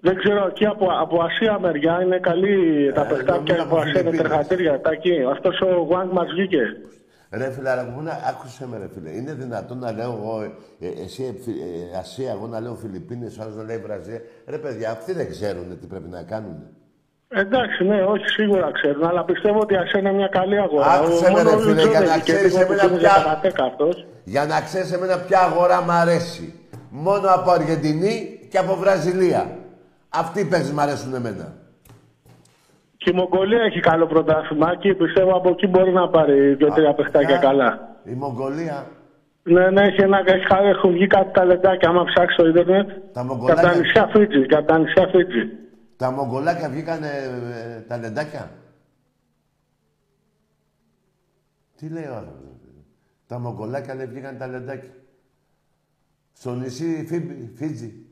Δεν 0.00 0.16
ξέρω, 0.16 0.46
εκεί 0.46 0.66
από, 0.66 0.86
από 1.00 1.22
Ασία 1.22 1.58
μεριά 1.60 2.02
είναι 2.02 2.18
καλή 2.18 2.56
τα 2.92 3.00
Ε, 3.00 3.08
παιχτάκια 3.08 3.32
νομίζω 3.56 3.62
από 3.62 3.74
από 3.74 3.76
Ασία 3.76 3.90
είναι 3.90 3.98
Φιλιππίνες. 4.10 4.28
τερχατήρια. 4.28 4.80
Τάκη, 4.80 5.22
αυτός 5.30 5.60
ο 5.60 5.66
Γουάνγκ 5.88 6.12
μας 6.12 6.26
βγήκε. 6.32 6.60
Ρε 7.30 7.50
φιλάρα 7.52 7.84
μου, 7.84 8.02
να, 8.02 8.12
άκουσε 8.30 8.66
με 8.66 8.78
ρε 8.78 8.88
φίλε. 8.94 9.10
Είναι 9.10 9.32
δυνατόν 9.34 9.78
να 9.78 9.92
λέω 9.92 10.12
εγώ, 10.12 10.42
ε, 10.80 10.88
εσύ 11.04 11.22
ε, 11.24 11.42
Φι- 11.42 11.58
ε, 11.94 11.98
Ασία, 11.98 12.30
εγώ 12.30 12.46
να 12.46 12.60
λέω 12.60 12.74
Φιλιππίνες, 12.74 13.38
ο 13.38 13.42
άλλος 13.42 13.56
να 13.56 13.62
λέει 13.62 13.78
Βραζιλία. 13.78 14.20
Ρε 14.46 14.58
παιδιά, 14.58 14.90
αυτοί 14.90 15.12
δεν 15.12 15.28
ξέρουν 15.30 15.78
τι 15.80 15.86
πρέπει 15.86 16.08
να 16.08 16.22
κάνουν. 16.22 16.58
Εντάξει, 17.28 17.84
ναι, 17.84 18.02
όχι, 18.02 18.28
σίγουρα 18.28 18.70
ξέρουν, 18.72 19.04
αλλά 19.04 19.24
πιστεύω 19.24 19.58
ότι 19.60 19.74
η 19.74 19.76
Ασία 19.76 20.00
είναι 20.00 20.12
μια 20.12 20.26
καλή 20.26 20.58
αγορά. 20.60 20.86
Άκουσε 20.92 21.24
με, 21.24 21.30
Μόνο 21.30 21.50
ρε 21.50 21.54
ο 21.56 21.58
φίλε, 21.58 21.70
Λουτζόν 21.72 21.90
για 21.90 22.00
να 22.00 22.12
έχει 22.14 22.22
και 22.22 22.32
ξέρεις 22.32 22.54
τίποτα 22.54 22.72
εμένα 22.72 22.82
που 22.88 22.88
είναι 22.94 22.98
ποια- 22.98 23.12
για 23.16 23.22
καρατέκα 23.24 23.64
αυτός. 23.64 24.06
Για 24.24 24.44
να 24.44 24.60
ξέρεις 24.60 24.92
εμένα 24.92 25.16
ποια 25.26 25.40
αγορά 25.40 25.82
μ' 25.82 25.90
αρέσει. 25.90 26.54
Μόνο 26.90 27.26
από 27.38 27.50
Αργεντινή 27.50 28.14
και 28.50 28.58
από 28.58 28.74
Βραζιλία. 28.74 29.42
Αυτοί 30.08 30.40
οι 30.40 30.44
παίκτες 30.44 30.72
μ' 30.72 30.80
αρέσουν 30.80 31.14
εμένα. 31.14 31.46
Και 32.96 33.10
η 33.10 33.14
Μογγολία 33.14 33.62
έχει 33.62 33.80
καλό 33.80 34.06
πρωτάθλημα 34.06 34.76
και 34.76 34.94
πιστεύω 34.94 35.32
από 35.36 35.48
εκεί 35.48 35.66
μπορεί 35.66 35.92
να 35.92 36.08
πάρει 36.08 36.54
δύο-τρία 36.54 36.94
παιχτάκια 36.94 37.36
καλά. 37.36 37.70
Η 38.04 38.14
Μογγολία. 38.14 38.86
Ναι, 39.42 39.70
ναι, 39.70 39.82
έχει 39.82 40.00
ένα, 40.02 40.18
έχει, 40.24 40.46
χα- 40.46 40.68
έχουν 40.74 40.92
βγει 40.92 41.06
κάτι 41.06 41.30
ταλεντάκια. 41.32 41.88
Άμα 41.88 42.04
ψάξει 42.04 42.32
στο 42.34 42.46
Ιντερνετ. 42.46 42.88
Τα 43.12 43.20
Από 43.20 43.34
Μογγολάκια. 43.34 43.62
τα 43.62 43.76
νησιά 43.76 44.08
Φίτζη. 44.12 44.46
Από 44.50 44.66
τα 44.66 44.78
νησιά 44.78 45.08
Φίτζι. 45.12 45.42
Τα 45.96 46.10
Μογγολάκια 46.10 46.68
βγήκανε 46.70 47.08
ε, 47.08 47.80
ταλεντάκια. 47.80 48.50
Τι 51.76 51.88
λέει 51.88 52.04
ο 52.06 52.14
άνθρωπος. 52.14 52.42
ρε 52.50 52.58
παιδί. 52.66 52.84
Τα 53.26 53.38
Μογγολάκια 53.38 53.94
λέει 53.94 54.06
βγήκανε 54.06 54.38
ταλεντάκια. 54.38 54.94
Στο 56.32 56.54
νησί 56.54 57.04
Φίμπι- 57.06 57.56
Φίτζι. 57.56 58.06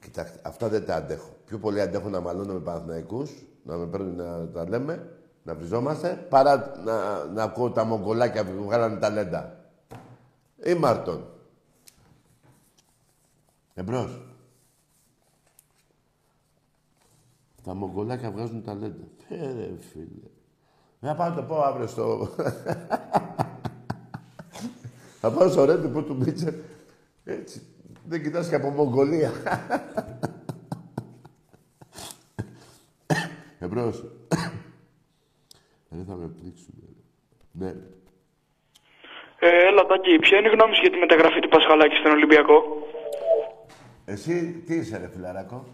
Κοιτάξτε, 0.00 0.38
αυτά 0.42 0.68
δεν 0.68 0.84
τα 0.86 0.94
αντέχω. 0.96 1.36
Πιο 1.46 1.58
πολύ 1.58 1.80
αντέχω 1.80 2.08
να 2.08 2.20
μαλώνω 2.20 2.52
με 2.52 2.58
Παναθηναϊκούς, 2.60 3.30
να 3.62 3.76
με 3.76 3.86
παίρνουν 3.86 4.14
να 4.16 4.48
τα 4.48 4.68
λέμε, 4.68 5.18
να 5.42 5.54
βριζόμαστε, 5.54 6.26
παρά 6.28 6.80
να, 6.84 7.24
να 7.24 7.42
ακούω 7.42 7.70
τα 7.70 7.84
Μογγολάκια 7.84 8.44
που 8.44 8.64
βγάλανε 8.64 8.96
ταλέντα. 8.98 9.64
Ή 10.64 10.74
Μάρτον. 10.74 11.28
Εμπρός. 13.74 14.20
Τα 17.64 17.74
Μογγολάκια 17.74 18.30
βγάζουν 18.30 18.62
ταλέντα. 18.62 19.04
Ε, 19.28 19.52
ρε 19.52 19.70
φίλε. 19.80 20.28
Να 21.00 21.14
πάω 21.14 21.28
να 21.28 21.34
το 21.34 21.42
πω 21.42 21.62
αύριο 21.62 21.86
στο... 21.86 22.28
Θα 25.20 25.30
πάω 25.30 25.48
στο 25.48 25.64
Ρέντι 25.64 25.88
που 25.88 26.04
του 26.04 26.16
Μίτσερ. 26.16 26.54
Έτσι. 27.24 27.62
Δεν 28.04 28.22
κοιτάς 28.22 28.48
και 28.48 28.54
από 28.54 28.70
Μογγολία. 28.70 29.32
Εμπρός. 33.58 34.04
Δεν 35.88 36.04
θα 36.04 36.14
με 36.14 36.26
πλήξουν. 36.26 36.74
Ναι. 37.52 37.74
Ε, 39.38 39.66
έλα, 39.68 39.86
Τάκη, 39.86 40.18
ποια 40.18 40.38
είναι 40.38 40.48
η 40.48 40.50
γνώμη 40.50 40.74
σου 40.74 40.80
για 40.80 40.90
τη 40.90 40.98
μεταγραφή 40.98 41.40
του 41.40 41.48
Πασχαλάκη 41.48 41.94
στον 41.94 42.12
Ολυμπιακό; 42.12 42.83
Εσύ 44.04 44.62
τι 44.66 44.74
είσαι 44.74 44.96
ρε 44.96 45.08
φιλαράκο; 45.08 45.64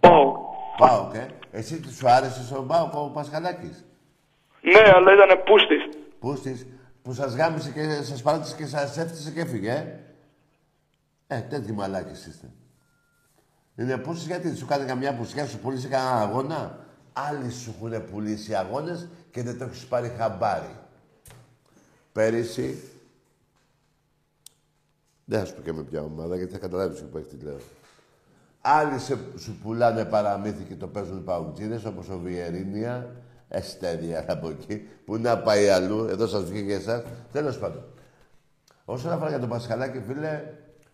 Πάω. 0.00 0.36
Πάω, 0.76 1.10
και; 1.12 1.30
Εσύ 1.50 1.80
τι 1.80 1.92
σου 1.92 2.08
άρεσε 2.08 2.44
στον 2.44 2.66
Πάο 2.66 2.90
ο 2.92 3.08
Πασχαλάκης; 3.08 3.84
Ναι, 4.62 4.90
αλλά 4.94 5.12
ήταν 5.12 5.42
πούστης. 5.44 5.98
Πούστης, 6.18 6.66
που 7.02 7.12
σας 7.12 7.34
γάμισε 7.34 7.70
και 7.70 8.02
σας 8.02 8.22
παράτησε 8.22 8.56
και 8.56 8.66
σας 8.66 8.96
έφτιασε 8.98 9.30
και 9.30 9.40
έφυγε, 9.40 9.70
ε; 11.26 11.36
Ε, 11.36 11.40
τέτοιοι 11.40 11.72
μαλάκες 11.72 12.26
είστε. 12.26 12.50
Είναι 13.76 13.98
πούστης 13.98 14.26
γιατί 14.26 14.56
σου 14.56 14.66
κάνει 14.66 14.84
καμιά 14.84 15.14
πουσιά, 15.16 15.46
σου 15.46 15.58
πουλήσει 15.58 15.88
κανένα 15.88 16.20
αγώνα; 16.20 16.78
Άλλοι 17.12 17.50
σου 17.50 17.74
έχουν 17.76 18.04
πουλήσει 18.10 18.54
αγώνες 18.54 19.08
και 19.30 19.42
δεν 19.42 19.58
το 19.58 19.64
έχεις 19.64 19.86
πάρει 19.86 20.08
χαμπάρι. 20.18 20.76
Πέρυσι, 22.12 22.82
δεν 25.24 25.38
θα 25.40 25.44
σου 25.46 25.54
πω 25.54 25.62
και 25.62 25.72
με 25.72 25.82
ποια 25.82 26.02
ομάδα, 26.02 26.36
γιατί 26.36 26.52
θα 26.52 26.58
καταλάβεις 26.58 27.00
που 27.00 27.18
έχει 27.18 27.26
τι 27.26 27.44
λέω. 27.44 27.58
Άλλοι 28.60 28.98
σε, 28.98 29.18
σου 29.38 29.58
πουλάνε 29.62 30.04
παραμύθι 30.04 30.62
και 30.64 30.74
το 30.74 30.86
παίζουν 30.86 31.16
οι 31.16 31.20
παουτζίδες, 31.20 31.84
όπως 31.84 32.08
ο 32.08 32.18
Βιερίνια, 32.18 33.16
Εστέρια 33.48 34.24
από 34.28 34.48
εκεί, 34.48 34.88
που 35.04 35.16
να 35.16 35.38
πάει 35.38 35.68
αλλού, 35.68 36.04
εδώ 36.04 36.26
σας 36.26 36.44
βγήκε 36.44 36.74
εσάς. 36.74 37.02
Τέλος 37.32 37.58
πάντων. 37.58 37.84
Όσον 38.84 39.12
αφορά 39.12 39.28
για 39.28 39.38
τον 39.38 39.48
Πασχαλάκη, 39.48 40.00
φίλε, 40.06 40.42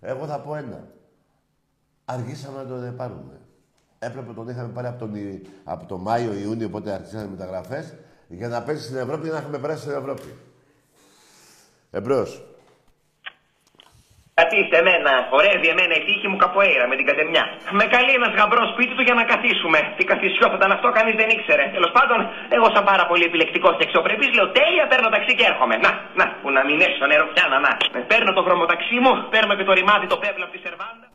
εγώ 0.01 0.27
θα 0.27 0.41
πω 0.41 0.55
ένα. 0.57 0.89
Αργήσαμε 2.05 2.62
να 2.62 2.69
τον 2.69 2.97
πάρουμε. 2.97 3.41
Έπρεπε 3.99 4.33
τον 4.33 4.49
είχαμε 4.49 4.69
πάρει 4.73 4.87
από 4.87 4.99
τον, 4.99 5.14
Ι- 5.14 5.43
από 5.64 5.87
το 5.87 5.99
Μάιο, 5.99 6.33
Ιούνιο, 6.33 6.69
πότε 6.69 6.93
αρχίσαν 6.93 7.25
οι 7.25 7.29
μεταγραφές, 7.29 7.95
για 8.29 8.49
να 8.49 8.62
παίξει 8.62 8.85
στην 8.85 8.97
Ευρώπη, 8.97 9.23
για 9.23 9.33
να 9.33 9.39
έχουμε 9.39 9.59
περάσει 9.59 9.81
στην 9.81 9.93
Ευρώπη. 9.93 10.35
Εμπρός. 11.91 12.56
Καθίστε 14.41 14.76
εμένα, 14.82 15.12
χορεύει 15.30 15.68
εμένα 15.74 15.95
η 16.01 16.03
τύχη 16.09 16.26
μου 16.30 16.39
καποέιρα 16.45 16.84
με 16.91 16.95
την 16.99 17.07
κατεμιά. 17.11 17.45
Με 17.78 17.84
καλεί 17.95 18.12
ένας 18.18 18.32
γαμπρός 18.39 18.68
σπίτι 18.72 18.93
του 18.97 19.05
για 19.09 19.16
να 19.20 19.24
καθίσουμε. 19.32 19.78
Τι 19.97 20.03
καθισιό 20.12 20.47
θα 20.53 20.57
ήταν 20.61 20.70
αυτό, 20.76 20.87
κανείς 20.99 21.14
δεν 21.20 21.28
ήξερε. 21.34 21.64
Τέλος 21.76 21.93
πάντων, 21.97 22.18
εγώ 22.57 22.66
σαν 22.74 22.84
πάρα 22.91 23.05
πολύ 23.11 23.24
επιλεκτικός 23.30 23.72
και 23.76 23.84
αξιοπρεπή 23.87 24.26
λέω 24.37 24.49
τέλεια, 24.59 24.84
παίρνω 24.91 25.09
ταξί 25.14 25.32
και 25.39 25.47
έρχομαι. 25.53 25.74
Να, 25.84 25.91
να, 26.18 26.24
που 26.41 26.49
να 26.57 26.62
μην 26.66 26.78
έσω 26.89 27.05
νερό 27.11 27.26
πιάνα, 27.32 27.59
να. 27.66 27.72
Ε, 27.99 28.01
Παίρνω 28.12 28.30
το 28.37 28.43
βρωμοταξί 28.47 28.99
μου, 29.05 29.12
παίρνω 29.32 29.53
και 29.59 29.66
το 29.68 29.72
ρημάδι 29.78 30.07
το 30.12 30.18
πέπλο 30.22 30.45
από 30.47 30.55
τη 30.57 30.61
σερβάντα. 30.66 31.07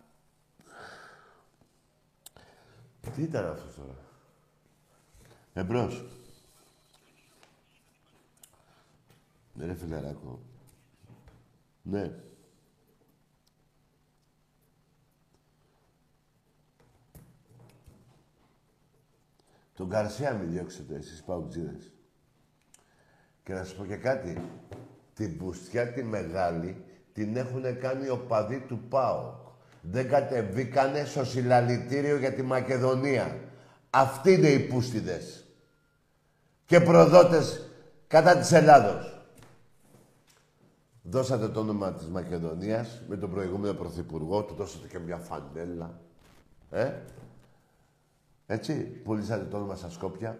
Τι 3.15 3.21
ήταν 3.29 3.45
αυτό 3.53 3.67
τώρα; 3.79 3.95
Εμπρός. 5.61 5.93
Ναι, 9.55 9.63
ρε 9.69 9.75
φιλαράκο. 9.81 10.31
Ναι. 11.93 12.03
Τον 19.75 19.89
Καρσία 19.89 20.33
μη 20.33 20.45
διώξετε 20.45 20.95
εσείς 20.95 21.23
παουτζίδες. 21.23 21.91
Και 23.43 23.53
να 23.53 23.63
σας 23.63 23.73
πω 23.73 23.85
και 23.85 23.95
κάτι. 23.95 24.41
Την 25.13 25.37
πουστιά 25.37 25.93
τη 25.93 26.03
μεγάλη 26.03 26.83
την 27.13 27.35
έχουν 27.35 27.79
κάνει 27.79 28.09
οπαδοί 28.09 28.59
του 28.59 28.79
ΠΑΟΚ. 28.89 29.35
Δεν 29.81 30.09
κατεβήκανε 30.09 31.05
στο 31.05 31.25
συλλαλητήριο 31.25 32.17
για 32.17 32.33
τη 32.33 32.41
Μακεδονία. 32.41 33.39
Αυτοί 33.89 34.33
είναι 34.33 34.49
οι 34.49 34.59
πούστιδες. 34.59 35.45
Και 36.65 36.79
προδότες 36.79 37.69
κατά 38.07 38.37
της 38.37 38.51
Ελλάδος. 38.51 39.25
Δώσατε 41.03 41.47
το 41.47 41.59
όνομα 41.59 41.93
της 41.93 42.07
Μακεδονίας 42.07 43.01
με 43.07 43.17
τον 43.17 43.31
προηγούμενο 43.31 43.73
πρωθυπουργό, 43.73 44.43
του 44.43 44.53
δώσατε 44.53 44.87
και 44.87 44.99
μια 44.99 45.17
φανέλα. 45.17 45.99
Ε, 46.71 46.91
έτσι, 48.51 49.01
πουλήσατε 49.03 49.43
το 49.43 49.57
όνομα 49.57 49.75
στα 49.75 49.89
Σκόπια. 49.89 50.39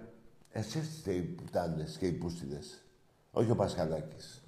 Εσείς 0.52 0.96
είστε 0.96 1.12
οι 1.12 1.22
πουτάνες 1.22 1.98
και 2.00 2.06
οι 2.06 2.12
πούστιδες. 2.12 2.84
Όχι 3.32 3.52
ο 3.52 3.56
Πασχαλάκης. 3.56 4.44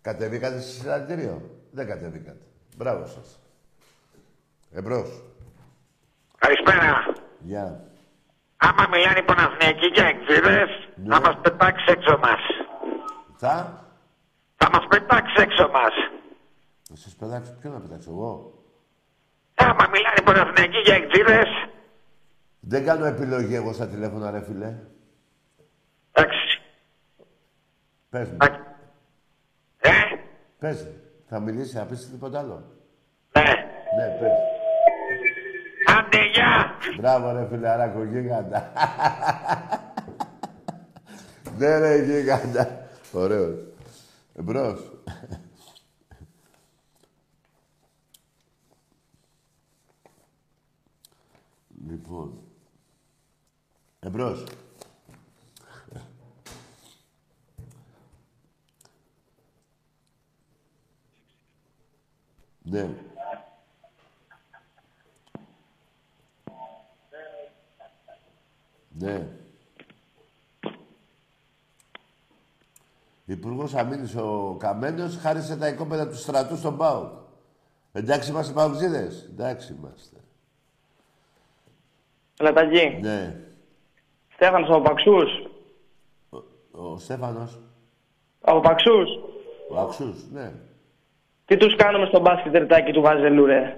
Κατεβήκατε 0.00 0.60
στο 0.60 0.70
συλλαλητήριο; 0.70 1.50
Δεν 1.70 1.86
κατεβήκατε. 1.86 2.46
Μπράβο 2.76 3.06
σας. 3.06 3.40
Εμπρός. 4.72 5.22
Καλησπέρα. 6.38 7.14
Γεια. 7.40 7.84
Άμα 8.56 8.86
μιλάνε 8.92 9.18
οι 9.18 9.22
Παναθηναϊκοί 9.22 9.90
και 9.90 10.02
εκδίδες, 10.02 10.70
θα 11.08 11.20
μας 11.20 11.36
πετάξει 11.42 11.84
έξω 11.88 12.18
μας. 12.18 12.40
Θα; 13.36 13.84
Θα 14.56 14.70
μας 14.72 14.86
πετάξει 14.88 15.34
έξω 15.38 15.68
μας. 15.68 15.94
Να 16.90 16.96
σας 16.96 17.14
πετάξω. 17.14 17.52
Ποιο 17.60 17.70
να 17.70 17.80
πετάξω 17.80 18.10
εγώ; 18.10 18.32
Άμα 19.54 19.84
μιλάνε 19.92 20.18
οι 20.20 20.22
Παναθηναϊκοί 20.22 20.80
και 20.82 20.92
εκδίδες, 20.92 21.48
Δεν 22.60 22.84
κάνω 22.84 23.04
επιλογή 23.04 23.54
εγώ 23.54 23.72
στα 23.72 23.86
τηλέφωνα, 23.88 24.30
ρε 24.30 24.42
φίλε. 24.42 24.74
εντάξει. 26.12 26.60
Πες 28.08 28.28
μου. 28.28 28.36
Ε, 29.78 29.90
Πες. 30.58 30.86
Θα 31.28 31.40
μιλήσει, 31.40 31.76
θα 31.76 31.84
πεις 31.84 32.10
τίποτα 32.10 32.38
άλλο. 32.38 32.62
Ναι. 33.32 33.42
Ναι, 33.98 34.18
πες. 34.18 34.30
Άντε, 35.86 36.24
γεια. 36.32 36.70
Μπράβο, 36.96 37.32
ρε 37.32 37.46
φιλαράκο, 37.48 38.04
γίγαντα. 38.04 38.72
ναι, 41.58 41.78
ρε, 41.78 42.02
γίγαντα. 42.04 42.88
Ωραίος. 43.12 43.58
Εμπρός. 44.34 44.90
λοιπόν. 51.88 52.37
Εμπρός. 54.00 54.44
ναι. 62.62 62.88
Ναι. 68.98 69.28
Υπουργός 73.24 73.74
Αμήνης 73.74 74.16
ο 74.16 74.56
Καμένο 74.58 75.08
χάρισε 75.08 75.56
τα 75.56 75.68
οικόπεδα 75.68 76.08
του 76.08 76.16
στρατού 76.16 76.56
στον 76.56 76.76
ΠΑΟΚ. 76.76 77.12
Εντάξει 77.92 78.30
είμαστε 78.30 78.52
παουτζίδε. 78.52 79.10
Εντάξει 79.30 79.72
είμαστε. 79.72 80.16
Λαταγή. 82.40 82.98
Ναι. 83.00 83.47
Στέφανος 84.40 84.68
από 84.68 84.80
Παξούς. 84.80 85.30
Ο 86.70 86.98
Στέφανος. 86.98 87.58
Από 88.40 88.60
Παξούς. 88.60 89.08
Ο 89.70 89.78
Αξού, 89.80 90.14
ναι. 90.32 90.52
Τι 91.44 91.56
τους 91.56 91.76
κάνουμε 91.76 92.06
στο 92.06 92.20
μπάσκετ 92.20 92.52
ρετάκι 92.54 92.92
του 92.92 93.00
Βάζελου, 93.00 93.46
ρε; 93.46 93.76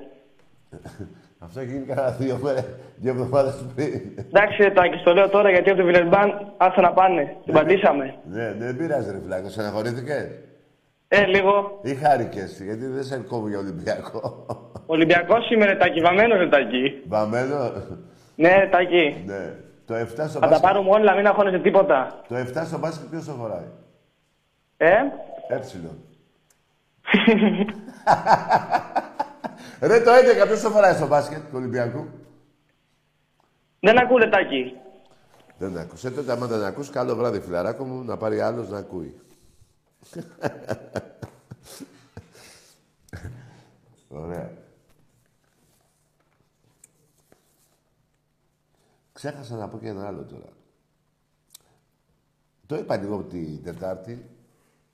Αυτό 1.45 1.61
έχει 1.61 1.73
γίνει 1.73 1.87
κανένα 1.87 2.11
δύο 2.11 2.39
μέρες, 2.43 2.65
δύο 2.97 3.11
εβδομάδες 3.11 3.65
πριν. 3.75 4.01
Εντάξει, 4.17 4.63
ρε 4.63 4.71
Τάκη, 4.71 5.03
το 5.05 5.15
λέω 5.15 5.29
τώρα 5.29 5.51
γιατί 5.51 5.71
από 5.71 5.79
το 5.79 5.85
Βιλερμπάν 5.85 6.53
άρχισαν 6.57 6.85
να 6.85 6.93
πάνε. 6.93 7.37
Την 7.45 7.55
πατήσαμε. 7.55 8.15
Ναι, 8.31 8.53
δεν 8.53 8.77
πειράζει 8.77 9.11
ρε 9.11 9.21
φλάκο, 9.27 9.49
στεναχωρήθηκες. 9.49 10.29
Ε, 11.09 11.25
λίγο. 11.25 11.81
Ή 11.83 11.95
χάρηκες, 11.95 12.63
γιατί 12.63 12.87
δεν 12.87 13.05
σε 13.05 13.19
κόβω 13.19 13.49
για 13.49 13.59
Ολυμπιακό. 13.59 14.47
Ολυμπιακός 14.87 15.51
είμαι, 15.51 15.65
ρε 15.65 15.77
Τάκη, 15.77 16.01
βαμμένος, 16.01 16.39
ρε 16.39 16.49
Τάκη. 16.49 17.03
Βαμμένος. 17.09 17.73
Ναι, 18.37 18.49
ρε 18.49 18.69
Τάκη. 18.71 19.25
Ναι. 19.27 19.69
Το 19.91 19.97
7 19.97 20.07
στο 20.07 20.17
Θα 20.17 20.39
τα 20.39 20.47
μπάσκετ. 20.47 20.61
πάρουμε 20.61 20.91
όλα, 20.91 21.15
μην 21.15 21.27
αγχώνεσαι 21.27 21.59
τίποτα. 21.59 22.21
Το 22.29 22.37
7 22.37 22.63
στο 22.67 22.79
μπάσκετ 22.79 23.09
ποιος 23.11 23.25
το 23.25 23.33
φοράει. 23.33 23.67
Ε, 24.77 24.97
Έψιλον. 25.49 25.99
Ρε 29.81 30.01
το 30.01 30.11
11 30.43 30.47
ποιος 30.47 30.61
το 30.61 30.71
φοράει 30.71 30.95
στο 30.95 31.07
μπάσκετ 31.07 31.39
του 31.39 31.53
Ολυμπιακού; 31.55 32.07
δεν 33.81 33.99
ακούω, 33.99 34.17
ρε 34.19 34.29
Τάκη. 34.29 34.77
Δεν 35.59 35.79
ακούς. 35.79 36.05
Ε, 36.05 36.11
τότε 36.11 36.33
άμα 36.33 36.47
δεν 36.47 36.65
ακούς, 36.65 36.91
καλό 36.91 37.15
βράδυ 37.17 37.41
φιλαράκο 37.41 37.85
μου, 37.85 38.05
να 38.05 38.17
πάρει 38.17 38.41
άλλος 38.41 38.69
να 38.69 38.79
ακούει. 38.79 39.21
Ωραία. 44.09 44.51
Ξέχασα 49.21 49.57
να 49.57 49.69
πω 49.69 49.79
και 49.79 49.89
ένα 49.89 50.07
άλλο 50.07 50.25
τώρα. 50.25 50.49
Το 52.67 52.77
είπα 52.77 52.97
λίγο 52.97 53.23
την 53.23 53.63
Τετάρτη, 53.63 54.31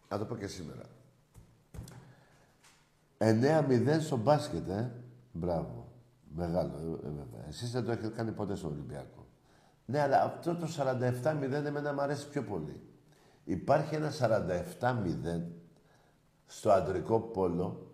να 0.08 0.18
το 0.18 0.24
πω 0.24 0.36
και 0.36 0.46
σήμερα. 0.46 0.82
9-0 3.18 4.00
στο 4.00 4.16
μπάσκετ, 4.16 4.68
ε. 4.68 4.92
Μπράβο. 5.32 5.88
Μεγάλο, 6.34 6.72
ε, 6.76 7.06
ε, 7.06 7.10
βέβαια. 7.10 7.46
Εσείς 7.48 7.70
δεν 7.70 7.84
το 7.84 7.90
έχετε 7.90 8.08
κάνει 8.08 8.32
ποτέ 8.32 8.54
στο 8.54 8.68
Ολυμπιακό. 8.68 9.26
Ναι, 9.84 10.00
αλλά 10.00 10.22
αυτό 10.22 10.54
το 10.54 10.66
47-0 10.76 11.64
εμένα 11.64 11.92
μου 11.92 12.00
αρέσει 12.00 12.28
πιο 12.28 12.42
πολύ. 12.42 12.80
Υπάρχει 13.44 13.94
ένα 13.94 14.12
47-0 14.80 15.42
στο 16.46 16.70
αντρικό 16.70 17.20
πόλο. 17.20 17.92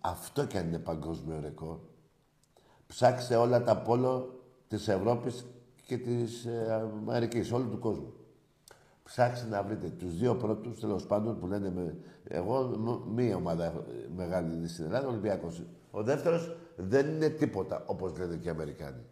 Αυτό 0.00 0.46
κι 0.46 0.58
αν 0.58 0.66
είναι 0.66 0.78
παγκόσμιο 0.78 1.40
ρεκόρ. 1.40 1.78
Ψάξτε 2.86 3.36
όλα 3.36 3.62
τα 3.62 3.76
πόλο 3.76 4.38
της 4.68 4.88
Ευρώπης 4.88 5.46
και 5.86 5.98
της 5.98 6.44
ε, 6.44 6.72
Αμερικής, 7.06 7.52
όλου 7.52 7.68
του 7.70 7.78
κόσμου. 7.78 8.12
Ψάξτε 9.04 9.48
να 9.48 9.62
βρείτε 9.62 9.88
τους 9.88 10.18
δύο 10.18 10.34
πρώτους, 10.36 10.80
τέλος 10.80 11.06
πάντων, 11.06 11.38
που 11.38 11.46
λένε 11.46 11.70
με... 11.70 11.96
Εγώ, 12.28 12.62
μ- 12.78 13.12
μία 13.14 13.36
ομάδα 13.36 13.64
έχω- 13.64 13.84
μεγάλη 14.16 14.54
είναι 14.54 14.66
στην 14.66 14.84
Ελλάδα, 14.84 15.06
ο 15.06 15.10
Ολυμπιακός. 15.10 15.62
Ο 15.90 16.02
δεύτερος 16.02 16.56
δεν 16.76 17.06
είναι 17.08 17.28
τίποτα, 17.28 17.82
όπως 17.86 18.18
λένε 18.18 18.36
και 18.36 18.46
οι 18.48 18.50
Αμερικάνοι. 18.50 19.02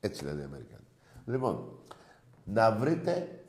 Έτσι 0.00 0.24
λένε 0.24 0.40
οι 0.40 0.44
Αμερικάνοι. 0.44 0.82
Λοιπόν, 1.26 1.78
να 2.44 2.72
βρείτε 2.72 3.40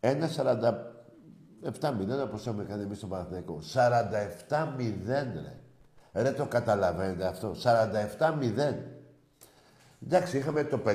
ένα 0.00 0.28
47-0, 0.28 2.22
όπως 2.24 2.46
έχουμε 2.46 2.64
κάνει 2.64 2.82
εμείς 2.82 2.96
στο 2.98 3.06
Παναθηναϊκό. 3.06 3.58
47-0, 3.74 4.82
ρε. 5.42 5.58
Ρε, 6.22 6.32
το 6.32 6.46
καταλαβαίνετε 6.46 7.26
αυτό. 7.26 7.54
47-0. 7.62 8.74
Εντάξει, 10.04 10.38
είχαμε 10.38 10.64
το 10.64 10.80
50-0, 10.86 10.90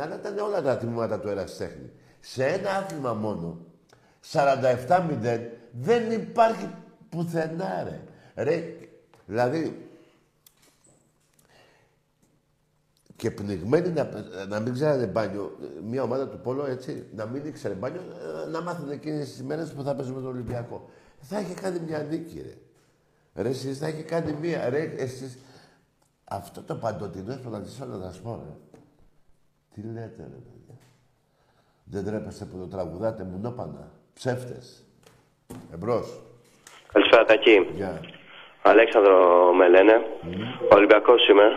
αλλά 0.00 0.18
ήταν 0.18 0.38
όλα 0.38 0.62
τα 0.62 0.76
τμήματα 0.76 1.20
του 1.20 1.28
ερασιτέχνη. 1.28 1.90
Σε 2.20 2.44
ένα 2.46 2.70
άθλημα 2.70 3.12
μόνο, 3.12 3.58
47-0, 4.32 5.40
δεν 5.72 6.10
υπάρχει 6.10 6.70
πουθενά, 7.08 7.82
ρε. 7.84 8.00
Ρε, 8.44 8.76
δηλαδή, 9.26 9.86
και 13.16 13.30
πνιγμένοι 13.30 13.88
να, 13.88 14.08
να 14.48 14.60
μην 14.60 14.72
ξέρανε 14.72 15.06
μπάνιο, 15.06 15.58
μια 15.84 16.02
ομάδα 16.02 16.28
του 16.28 16.40
Πόλο, 16.40 16.66
έτσι, 16.66 17.06
να 17.14 17.26
μην 17.26 17.46
ήξερε 17.46 17.74
μπάνιο, 17.74 18.00
ε, 18.00 18.48
να 18.48 18.60
μάθουν 18.60 18.90
εκείνες 18.90 19.30
τις 19.30 19.42
μέρες 19.42 19.72
που 19.72 19.82
θα 19.82 19.94
παίζουμε 19.94 20.20
τον 20.20 20.30
Ολυμπιακό. 20.30 20.88
Θα 21.20 21.40
είχε 21.40 21.54
κάνει 21.54 21.80
μια 21.86 21.98
νίκη, 21.98 22.40
ρε. 22.40 22.54
Ρε, 23.42 23.48
εσείς 23.48 23.78
θα 23.78 23.88
είχε 23.88 24.02
κάνει 24.02 24.32
μια, 24.40 24.68
ρε, 24.68 24.82
εσείς... 24.96 25.38
Αυτό 26.30 26.62
το 26.62 26.74
παντοτινό 26.74 27.38
πρωταθλητής 27.42 27.78
να 27.78 28.02
σας 28.02 28.20
πω, 28.20 28.42
ρε. 28.44 28.78
Τι 29.74 29.80
λέτε, 29.80 30.22
ρε, 30.32 30.38
παιδιά. 30.46 30.74
Δεν 31.84 32.04
τρέπεστε 32.04 32.44
που 32.44 32.58
το 32.58 32.66
τραγουδάτε 32.66 33.24
μουνόπανα. 33.24 33.90
Ψεύτες. 34.14 34.84
Εμπρός. 35.74 36.20
Καλησπέρα, 36.92 37.24
Τακί. 37.24 37.68
Γεια. 37.74 38.00
Αλέξανδρο 38.62 39.52
με 39.52 39.68
λένε. 39.68 40.00
Ολυμπιακός 40.72 41.28
είμαι. 41.28 41.48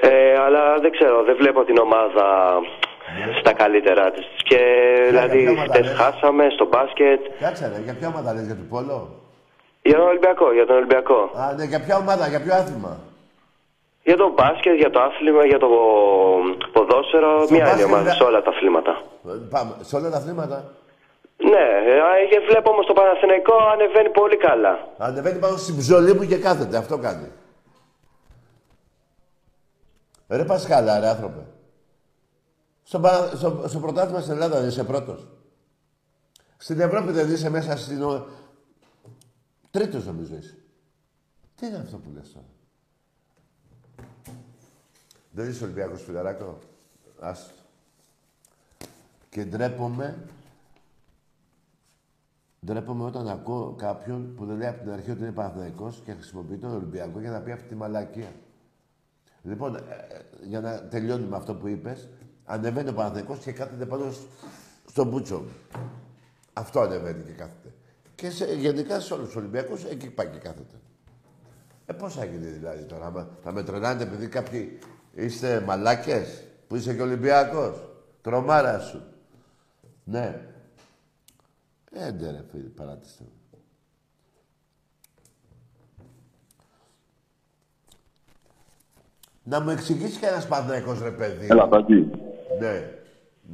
Ε, 0.00 0.38
αλλά 0.38 0.78
δεν 0.78 0.90
ξέρω, 0.90 1.22
δεν 1.24 1.36
βλέπω 1.36 1.64
την 1.64 1.78
ομάδα 1.78 2.58
στα 3.40 3.52
καλύτερά 3.52 4.10
της. 4.10 4.26
Και 4.36 4.58
δηλαδή, 5.08 5.42
ποια 5.42 5.50
ομάδα 5.50 5.72
χτες 5.72 5.86
λες; 5.86 5.96
χάσαμε 5.96 6.48
στο 6.50 6.66
μπάσκετ. 6.66 7.20
Κάτσε, 7.40 7.72
ρε, 7.74 7.80
για 7.82 7.94
ποια 7.94 8.08
ομάδα 8.08 8.34
λες, 8.34 8.46
για 8.46 8.56
του 8.56 8.66
Πόλο; 8.68 9.20
Για 9.82 9.96
τον 9.96 10.06
Ολυμπιακό, 10.06 10.52
για 10.52 10.66
τον 10.66 10.76
Ολυμπιακό. 10.76 11.30
Α, 11.34 11.52
ναι, 11.56 11.64
για 11.64 11.80
ποια 11.80 11.96
ομάδα, 11.96 12.28
για 12.28 12.40
ποιο 12.40 12.54
άθλημα; 12.54 12.98
Για 14.02 14.16
το 14.16 14.32
μπάσκετ, 14.32 14.74
για 14.76 14.90
το 14.90 15.00
άθλημα, 15.00 15.44
για 15.46 15.58
το 15.58 15.68
ποδόσφαιρο. 16.72 17.30
Στο 17.44 17.54
Μια 17.54 17.60
είναι 17.62 17.68
η 17.70 17.72
μπάσκετ 17.72 17.86
ομάδα 17.86 18.02
δεν- 18.02 18.14
σε 18.14 18.22
όλα 18.22 18.42
τα 18.42 18.50
αθλήματα. 18.50 19.02
Ε, 19.28 19.32
Πάμε, 19.50 19.72
σε 19.80 19.96
όλα 19.96 20.10
τα 20.10 20.16
αθλήματα. 20.16 20.74
Ναι, 21.52 21.66
ε, 21.92 22.26
και 22.30 22.38
βλέπω 22.48 22.70
όμως 22.70 22.86
το 22.86 22.92
Παναθηναϊκό 22.92 23.54
ανεβαίνει 23.72 24.10
πολύ 24.10 24.36
καλά. 24.36 24.88
Ανεβαίνει 24.98 25.38
πάνω 25.38 25.56
στην 25.56 25.76
ψωλή 25.76 26.14
μου 26.14 26.24
και 26.26 26.36
κάθεται. 26.38 26.76
Αυτό 26.76 26.98
κάνει. 26.98 27.28
Ρε 30.28 30.44
Πασχάλα, 30.44 31.00
ρε 31.00 31.06
άνθρωπε. 31.08 31.46
Στο, 32.82 33.00
παρα- 33.00 33.26
στο, 33.36 33.62
στο 33.66 33.78
πρωτάθλημα 33.78 34.20
στην 34.20 34.32
Ελλάδα 34.32 34.58
δεν 34.60 34.68
είσαι 34.68 34.84
πρώτος. 34.84 35.26
Στην 36.56 36.80
Ευρώπη 36.80 37.10
δεν 37.12 37.32
είσαι 37.32 37.50
μέσα 37.50 37.76
στην... 37.76 38.02
ο- 38.02 38.26
Τρίτος 39.70 40.04
νομίζω 40.06 40.34
είσαι. 40.34 40.58
Τι 41.56 41.66
είναι 41.66 41.76
αυτό 41.76 41.96
που 41.96 42.10
λες 42.14 42.32
τώρα; 42.32 42.44
Δεν 45.40 45.50
είσαι 45.50 45.64
Ολυμπιακός 45.64 46.02
φιλαράκο. 46.02 46.58
Άστο. 47.20 47.54
Και 49.28 49.44
ντρέπομαι 49.44 50.24
Ντρέπομαι 52.66 53.04
όταν 53.04 53.28
ακούω 53.28 53.74
κάποιον 53.78 54.34
που 54.34 54.44
δεν 54.44 54.56
λέει 54.56 54.68
από 54.68 54.80
την 54.82 54.90
αρχή 54.90 55.10
ότι 55.10 55.20
είναι 55.20 55.32
Παναθηναϊκός 55.32 56.02
και 56.04 56.12
χρησιμοποιεί 56.12 56.56
τον 56.56 56.70
Ολυμπιακό 56.70 57.20
για 57.20 57.30
να 57.30 57.40
πει 57.40 57.52
αυτή 57.52 57.68
τη 57.68 57.74
μαλακία. 57.74 58.32
Λοιπόν, 59.42 59.74
ε, 59.76 59.78
ε, 59.78 60.46
για 60.46 60.60
να 60.60 60.82
τελειώνουμε 60.82 61.36
αυτό 61.36 61.54
που 61.54 61.68
είπες, 61.68 62.08
ανεβαίνει 62.44 62.88
ο 62.88 62.92
Παναθηναϊκός 62.92 63.38
και 63.38 63.52
κάθεται 63.52 63.86
πάνω 63.86 64.10
σ- 64.10 64.28
στον 64.86 65.08
μπούτσο 65.08 65.38
μου. 65.38 65.50
Αυτό 66.52 66.80
ανεβαίνει 66.80 67.22
και 67.22 67.32
κάθεται. 67.32 67.74
Και 68.14 68.30
σε, 68.30 68.54
γενικά 68.54 69.00
σε 69.00 69.14
όλους 69.14 69.26
τους 69.26 69.36
Ολυμπιακούς 69.36 69.84
εκεί 69.84 70.10
πάει 70.10 70.26
και 70.26 70.38
κάθεται. 70.38 70.80
Ε, 71.86 71.92
πώς 71.92 72.14
θα 72.14 72.24
γίνει 72.24 72.46
δηλαδή 72.46 72.84
τώρα, 72.84 73.06
άμα 73.06 73.28
θα 73.42 73.52
με 73.52 73.62
τρελάνετε 73.62 74.04
επειδή 74.04 74.28
κάποιοι 74.28 74.78
είστε 75.14 75.60
μαλάκες, 75.66 76.44
που 76.66 76.76
είσαι 76.76 76.94
και 76.94 77.02
Ολυμπιακός. 77.02 77.88
Τρομάρα 78.22 78.78
σου. 78.78 79.02
Ναι. 80.04 80.40
Έντε 81.92 82.30
ρε 82.30 82.44
φίλε, 82.50 82.68
παράτηστε 82.68 83.24
με. 83.24 83.58
Να 89.42 89.60
μου 89.60 89.70
εξηγήσεις 89.70 90.18
και 90.18 90.26
ένας 90.26 90.46
Παναθηναϊκός 90.46 91.02
ρε 91.02 91.10
παιδί. 91.10 91.46
Έλα, 91.50 91.68
Τάκη. 91.68 92.10
Ναι, 92.60 92.90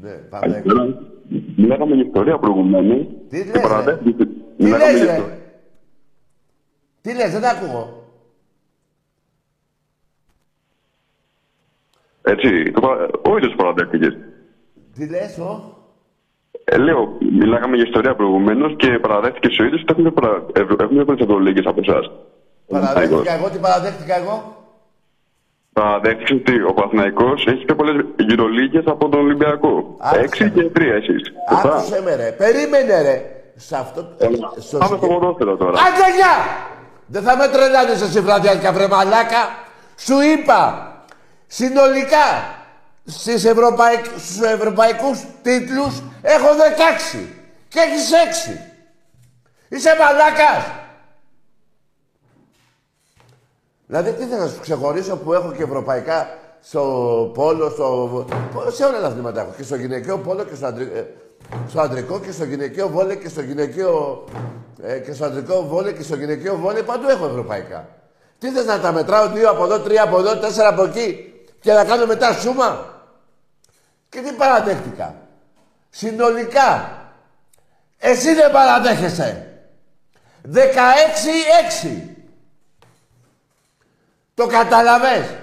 ναι, 0.01 0.11
Παναθηναϊκός. 0.11 0.73
Καλησπέρα. 0.73 1.15
Μιλάγαμε 1.57 1.95
για 1.95 2.05
ιστορία 2.05 2.39
προηγουμένως. 2.39 3.07
Τι 3.29 3.45
Και 3.45 3.51
λες, 3.51 3.63
παραδέχτηκε. 3.63 4.25
Τι 4.25 4.65
Μιλάγαμε 4.65 4.93
λες, 4.93 5.03
για 5.03 5.07
ρε; 5.07 5.19
ιστορία. 5.19 5.39
Τι 7.01 7.15
λες, 7.15 7.33
δεν 7.33 7.41
τα 7.41 7.51
ακούω. 7.51 8.06
Έτσι, 12.29 12.71
το 12.73 12.81
παρα- 12.81 13.09
ο 13.31 13.37
ίδιος 13.37 13.55
παραδέχτηκες. 13.57 14.17
Τι 14.95 15.09
λες, 15.09 15.39
ο; 15.39 15.75
Ε, 16.65 16.77
λέω, 16.79 17.17
μιλάγαμε 17.41 17.77
για 17.77 17.85
ιστορία 17.87 18.15
προηγουμένως 18.15 18.75
και 18.77 18.99
παραδέχτηκε 18.99 19.63
ο 19.63 19.65
ίδιος 19.65 19.81
ότι 19.89 19.93
έχουν 20.01 20.15
παρα... 20.15 20.43
ευ- 20.55 20.81
έχουν 20.83 20.99
εύκολε 20.99 21.23
ευρωλίγε 21.23 21.61
από 21.65 21.81
εσάς. 21.87 22.11
Παραδέχτηκα 22.69 23.35
εγώ, 23.35 23.49
τι 23.51 23.59
παραδέχτηκα 23.59 24.17
εγώ; 24.17 24.37
Παραδέχτηκε 25.73 26.35
ότι 26.35 26.63
ο 26.63 26.73
Παναθηναϊκός 26.73 27.47
έχει 27.47 27.65
πιο 27.65 27.75
πολλές 27.77 28.05
γυρολίγες 28.19 28.85
από 28.87 29.09
τον 29.09 29.21
Ολυμπιακό. 29.21 29.97
Άκουσε 30.01 30.21
Έξι 30.21 30.51
και 30.51 30.63
τρία 30.63 30.95
εσείς. 30.95 31.23
Άκουσε 31.65 32.03
με 32.03 32.15
ρε, 32.15 32.35
περίμενε 32.39 33.03
ρε. 33.03 33.17
Σε 33.57 33.77
αυτό... 33.77 34.01
στο 34.59 34.79
Πάμε 34.79 34.97
στο 34.97 35.07
ποδόσφαιρο 35.07 35.57
τώρα. 35.57 35.71
Άντε 35.71 36.07
γεια! 36.17 36.35
Δεν 37.07 37.23
θα 37.23 37.37
με 37.37 37.47
τρελάνεις 37.49 38.03
εσύ 38.03 38.21
βραδιάτικα 38.21 38.73
βρε 38.73 38.89
μαλάκα. 38.89 39.43
Σου 39.97 40.15
είπα, 40.21 40.91
συνολικά, 41.47 42.55
στις 43.05 43.45
ευρωπαϊκ... 43.45 44.05
στους 44.05 44.41
ευρωπαϊκούς 44.41 45.25
τίτλους 45.43 46.03
έχω 46.23 46.47
16 47.15 47.19
και 47.69 47.79
έχεις 47.79 48.11
6. 48.49 48.59
Είσαι 49.69 49.91
μαλάκας. 49.99 50.65
Δηλαδή, 53.87 54.13
τι 54.13 54.25
θέλω 54.25 54.43
να 54.43 54.49
σου 54.49 54.61
ξεχωρίσω 54.61 55.17
που 55.17 55.33
έχω 55.33 55.53
και 55.53 55.63
ευρωπαϊκά 55.63 56.39
στο 56.61 56.83
πόλο, 57.35 57.71
στο... 57.71 58.27
σε 58.69 58.85
όλα 58.85 59.01
τα 59.01 59.07
αθλήματα 59.07 59.41
έχω. 59.41 59.51
Και 59.57 59.63
στο 59.63 59.77
γυναικείο 59.77 60.19
πόλο 60.19 60.45
και 60.45 60.55
στο, 60.55 60.67
αντρι... 60.67 60.91
ε, 60.95 61.05
στο 61.69 61.81
αντρικό 61.81 62.21
και 62.21 62.33
στο 62.33 62.45
γυναικείο 62.45 62.89
βόλε 62.89 63.15
και 63.15 63.29
στο 63.29 63.41
γυναικείο... 63.41 64.25
Ε, 64.83 64.99
και 64.99 65.13
στο 65.13 65.25
αντρικό 65.25 65.67
βόλε 65.67 65.93
και 65.93 66.03
στο 66.03 66.17
γυναικείο 66.17 66.57
βόλε 66.57 66.83
παντού 66.83 67.09
έχω 67.09 67.27
ευρωπαϊκά. 67.27 67.89
Τι 68.39 68.51
θες 68.51 68.65
να 68.65 68.81
τα 68.81 68.93
μετράω 68.93 69.29
δύο 69.29 69.51
από 69.51 69.65
εδώ, 69.65 69.79
τρία 69.81 70.03
από 70.03 70.19
εδώ, 70.19 70.37
τέσσερα 70.39 70.69
από 70.69 70.85
εκεί; 70.85 71.36
Και 71.67 71.73
να 71.73 71.85
κάνω 71.85 72.07
μετά 72.07 72.33
σούμα. 72.33 72.95
Και 74.09 74.21
τι 74.21 74.33
παραδέχτηκα. 74.33 75.15
Συνολικά. 75.91 77.03
Εσύ 77.99 78.35
δεν 78.35 78.51
παραδέχεσαι. 78.53 79.59
16-6. 80.43 82.17
Το 84.35 84.47
καταλαβες. 84.47 85.35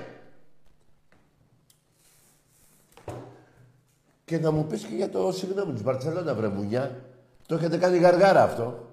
Και 4.26 4.40
να 4.40 4.52
μου 4.52 4.66
πεις 4.66 4.84
και 4.84 4.96
για 4.96 5.10
το 5.10 5.32
συγγνώμη 5.32 5.74
της 5.74 5.84
Μπαρτσελώνα, 5.84 6.34
βρε 6.34 6.48
μουνιά. 6.48 6.96
Το 7.48 7.56
έχετε 7.56 7.78
κάνει 7.78 7.98
γαργάρα 7.98 8.44
αυτό. 8.44 8.90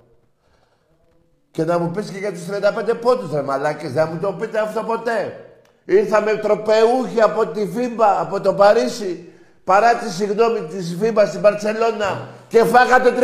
Και 1.51 1.65
να 1.65 1.79
μου 1.79 1.91
πεις 1.91 2.11
και 2.11 2.19
για 2.19 2.33
τους 2.33 2.45
35 2.47 2.95
πόντους, 3.01 3.33
ρε 3.33 3.43
μαλάκες. 3.43 3.93
Δεν 3.93 4.09
μου 4.13 4.21
το 4.21 4.33
πείτε 4.33 4.59
αυτό 4.59 4.83
ποτέ. 4.83 5.45
Ήρθαμε 5.91 6.37
τροπαιούχοι 6.37 7.21
από 7.21 7.47
τη 7.47 7.67
FIBA, 7.67 8.21
από 8.21 8.41
το 8.41 8.55
Παρίσι, 8.55 9.33
παρά 9.65 9.95
τη 9.95 10.11
συγγνώμη 10.11 10.61
της 10.61 10.97
Φίμπα 11.01 11.27
στην 11.27 11.41
Μπαρτσελώνα 11.41 12.29
και 12.49 12.65
φάγατε 12.65 13.11
35 13.11 13.23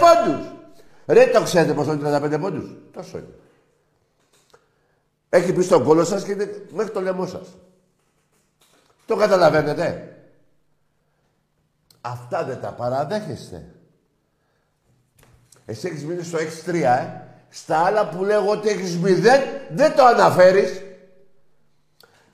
πόντους. 0.00 0.46
Ρε, 1.06 1.26
το 1.26 1.42
ξέρετε 1.42 1.72
πόσο 1.72 1.92
είναι 1.92 2.18
35 2.36 2.40
πόντους; 2.40 2.70
Τόσο 2.92 3.18
είναι. 3.18 3.34
Έχει 5.28 5.52
πει 5.52 5.62
στον 5.62 5.84
κόλο 5.84 6.04
σας 6.04 6.24
και 6.24 6.32
είναι 6.32 6.66
μέχρι 6.70 6.92
το 6.92 7.00
λαιμό 7.00 7.26
σας. 7.26 7.48
Το 9.06 9.16
καταλαβαίνετε; 9.16 10.16
Αυτά 12.00 12.44
δεν 12.44 12.60
τα 12.60 12.68
παραδέχεστε. 12.68 13.64
Εσύ 15.66 15.86
έχεις 15.86 16.04
μείνει 16.04 16.22
στο 16.22 16.38
6-3, 16.38 16.74
ε. 16.74 17.20
Στα 17.48 17.78
άλλα 17.78 18.08
που 18.08 18.24
λέγω 18.24 18.50
ότι 18.50 18.68
έχεις 18.68 18.98
0, 19.02 19.42
δεν 19.70 19.96
το 19.96 20.04
αναφέρεις. 20.04 20.81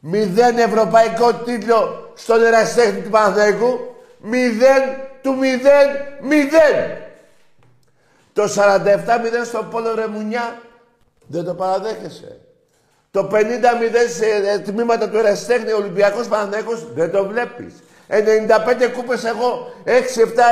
Μηδέν 0.00 0.58
ευρωπαϊκό 0.58 1.32
τίτλο 1.34 2.12
στον 2.14 2.44
ερασιτέχνη 2.44 3.00
του 3.00 3.10
Παναθηναϊκού. 3.10 3.96
Μηδέν 4.18 4.82
του 5.22 5.36
μηδέν, 5.36 5.88
μηδέν. 6.20 6.96
Το 8.32 8.42
47-0 8.42 8.46
στο 9.44 9.68
Πόλο 9.70 9.94
Ρεμουνιά 9.94 10.58
δεν 11.26 11.44
το 11.44 11.54
παραδέχεσαι. 11.54 12.40
Το 13.10 13.28
50-0 13.32 13.38
σε 14.16 14.26
ε, 14.26 14.58
τμήματα 14.58 15.08
του 15.08 15.18
ερασιτέχνη 15.18 15.72
Ολυμπιακός 15.72 16.28
Παναθηναϊκός 16.28 16.92
δεν 16.94 17.10
το 17.10 17.26
βλέπεις. 17.26 17.74
95 18.08 18.90
κούπες 18.94 19.24
εγώ, 19.24 19.72
6-7 19.84 19.90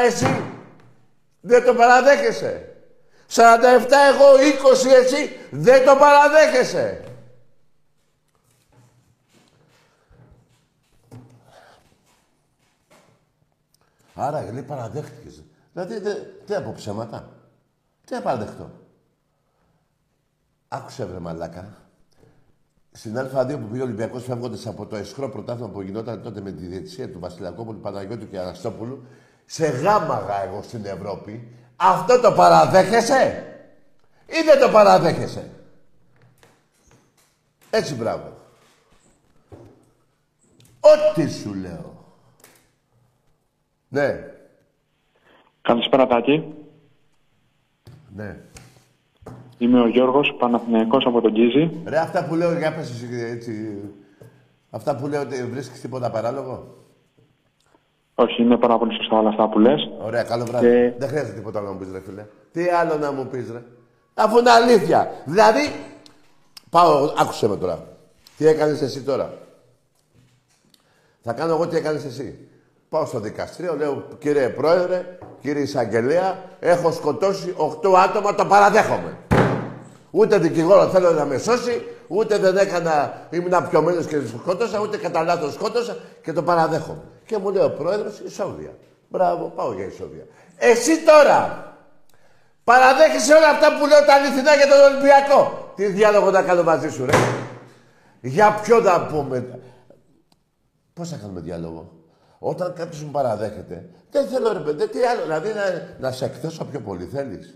εσύ. 0.06 0.42
Δεν 1.40 1.64
το 1.64 1.74
παραδέχεσαι. 1.74 2.68
47 3.34 3.42
εγώ, 4.12 4.36
20 4.36 5.04
εσύ. 5.04 5.36
Δεν 5.50 5.84
το 5.84 5.96
παραδέχεσαι. 5.96 7.00
Άρα 14.18 14.52
λέει 14.52 14.62
παραδέχτηκες. 14.62 15.42
Δηλαδή 15.72 15.98
δε, 15.98 16.14
τι 16.46 16.54
από 16.54 16.72
ψέματα. 16.72 17.28
Τι 18.04 18.14
να 18.14 18.20
παραδεχτώ. 18.20 18.70
Άκουσε 20.68 21.04
βρε 21.04 21.18
μαλάκα. 21.18 21.76
Στην 22.92 23.18
Α2 23.18 23.58
που 23.60 23.66
πήγε 23.66 23.80
ο 23.80 23.84
Ολυμπιακός 23.84 24.24
φεύγοντας 24.24 24.66
από 24.66 24.86
το 24.86 24.96
εσχρό 24.96 25.28
πρωτάθλημα 25.28 25.68
που 25.68 25.80
γινόταν 25.80 26.22
τότε 26.22 26.40
με 26.40 26.52
τη 26.52 26.66
διετησία 26.66 27.10
του 27.10 27.18
Βασιλακόπουλου, 27.18 27.80
Παναγιώτου 27.80 28.28
και 28.28 28.38
Αναστόπουλου, 28.38 29.06
σε 29.46 29.66
γάμαγα 29.66 30.42
εγώ 30.42 30.62
στην 30.62 30.84
Ευρώπη, 30.84 31.54
αυτό 31.76 32.20
το 32.20 32.32
παραδέχεσαι; 32.32 33.44
Ή 34.26 34.42
δεν 34.44 34.60
το 34.60 34.68
παραδέχεσαι; 34.68 35.50
Έτσι 37.70 37.94
μπράβο. 37.94 38.36
Ό,τι 40.80 41.30
σου 41.30 41.54
λέω. 41.54 41.95
Ναι. 43.96 44.24
Καλησπέρα 45.62 46.06
Τάκη. 46.06 46.54
Ναι. 48.16 48.36
Είμαι 49.58 49.80
ο 49.80 49.86
Γιώργος, 49.88 50.34
Παναθηναϊκός 50.38 51.04
από 51.06 51.20
τον 51.20 51.32
Κίζη. 51.32 51.70
Ρε, 51.86 51.98
αυτά 51.98 52.24
που 52.26 52.34
λέω, 52.34 52.58
για 52.58 52.74
πες 52.74 52.90
εσύ, 52.90 53.08
έτσι... 53.30 53.78
Αυτά 54.70 54.96
που 54.96 55.06
λέω, 55.06 55.20
ότι 55.20 55.44
βρίσκεις 55.44 55.80
τίποτα 55.80 56.10
παράλογο; 56.10 56.74
Όχι, 58.14 58.42
είναι 58.42 58.56
πάρα 58.56 58.78
πολύ 58.78 58.94
σωστά 58.94 59.18
όλα 59.18 59.28
αυτά 59.28 59.48
που 59.48 59.58
λες. 59.58 59.90
Ωραία, 60.00 60.22
καλό 60.22 60.44
βράδυ. 60.44 60.66
Και- 60.66 60.92
Δεν 60.98 61.08
χρειάζεται 61.08 61.34
τίποτα 61.36 61.60
να 61.60 61.72
μου 61.72 61.78
πεις, 61.78 61.88
ρε 61.92 62.00
φίλε. 62.00 62.26
Τι 62.52 62.68
άλλο 62.68 62.96
να 62.96 63.12
μου 63.12 63.26
πεις, 63.26 63.50
ρε. 63.50 63.62
Αφού 64.14 64.38
είναι 64.38 64.50
αλήθεια. 64.50 65.10
Δηλαδή, 65.24 65.60
πάω, 66.70 67.12
άκουσε 67.18 67.48
με 67.48 67.56
τώρα. 67.56 67.96
Τι 68.36 68.46
έκανες 68.46 68.82
εσύ 68.82 69.02
τώρα; 69.02 69.32
Θα 71.22 71.32
κάνω 71.32 71.52
εγώ 71.54 71.68
τι 71.68 71.76
έκανες 71.76 72.04
εσύ. 72.04 72.48
Πάω 72.96 73.06
στο 73.06 73.20
δικαστήριο, 73.20 73.76
λέω, 73.76 74.04
κύριε 74.18 74.48
Πρόεδρε, 74.48 75.18
κύριε 75.40 75.62
Εισαγγελέα, 75.62 76.38
έχω 76.60 76.92
σκοτώσει 76.92 77.54
8 77.82 77.94
άτομα, 77.94 78.34
το 78.34 78.44
παραδέχομαι. 78.44 79.16
Ούτε 80.10 80.38
δικηγόρο 80.38 80.88
θέλω 80.88 81.10
να 81.10 81.24
με 81.24 81.38
σώσει, 81.38 81.86
ούτε 82.06 82.38
δεν 82.38 82.56
έκανα, 82.56 83.26
ήμουν 83.30 83.68
πιωμένο 83.70 84.02
και 84.02 84.20
σκότωσα, 84.26 84.80
ούτε 84.80 84.96
κατά 84.96 85.22
λάθος 85.22 85.52
σκότωσα 85.52 85.96
και 86.22 86.32
το 86.32 86.42
παραδέχομαι. 86.42 87.02
Και 87.26 87.38
μου 87.38 87.50
λέει 87.50 87.64
ο 87.64 87.70
πρόεδρος 87.70 88.20
ισόβια. 88.20 88.70
Μπράβο, 89.08 89.52
πάω 89.56 89.72
για 89.72 89.84
ισόβια. 89.84 90.24
Εσύ 90.56 91.04
τώρα 91.04 91.72
παραδέχεσαι 92.64 93.34
όλα 93.34 93.48
αυτά 93.48 93.78
που 93.78 93.86
λέω 93.86 94.04
τα 94.04 94.14
αληθινά 94.14 94.54
για 94.54 94.66
τον 94.66 94.92
Ολυμπιακό. 94.92 95.72
Τι 95.76 95.86
διάλογο 95.86 96.30
να 96.30 96.42
κάνω 96.42 96.62
μαζί 96.62 96.90
σου, 96.90 97.04
ρε. 97.04 97.16
Για 98.20 98.60
ποιο 98.62 98.80
να 98.80 99.06
πούμε. 99.06 99.60
Πώς 100.92 101.08
θα 101.08 101.16
κάνουμε 101.16 101.40
διάλογο; 101.40 101.95
Όταν 102.38 102.72
κάποιος 102.74 103.02
μου 103.02 103.10
παραδέχεται, 103.10 103.88
δεν 104.10 104.26
θέλω 104.26 104.52
ρε 104.52 104.58
παιδί, 104.60 104.88
τι 104.88 105.02
άλλο, 105.02 105.22
δηλαδή 105.22 105.48
να, 105.48 105.96
να 105.98 106.12
σε 106.12 106.24
εκθέσω 106.24 106.64
πιο 106.64 106.80
πολύ 106.80 107.04
θέλεις. 107.04 107.54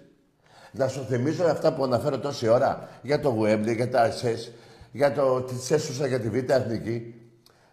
Να 0.73 0.89
σου 0.89 1.05
θυμίσω 1.09 1.45
αυτά 1.45 1.73
που 1.75 1.85
αναφέρω 1.85 2.19
τόση 2.19 2.49
ώρα 2.49 2.89
για 3.03 3.21
το 3.21 3.37
Wembley, 3.43 3.75
για 3.77 3.91
τα 3.91 4.09
SS, 4.11 4.53
για 4.93 5.13
το 5.13 5.41
τι 5.43 5.75
έσουσα 5.75 6.07
για 6.07 6.21
τη 6.21 6.29
Β' 6.29 6.51
Εθνική. 6.51 7.15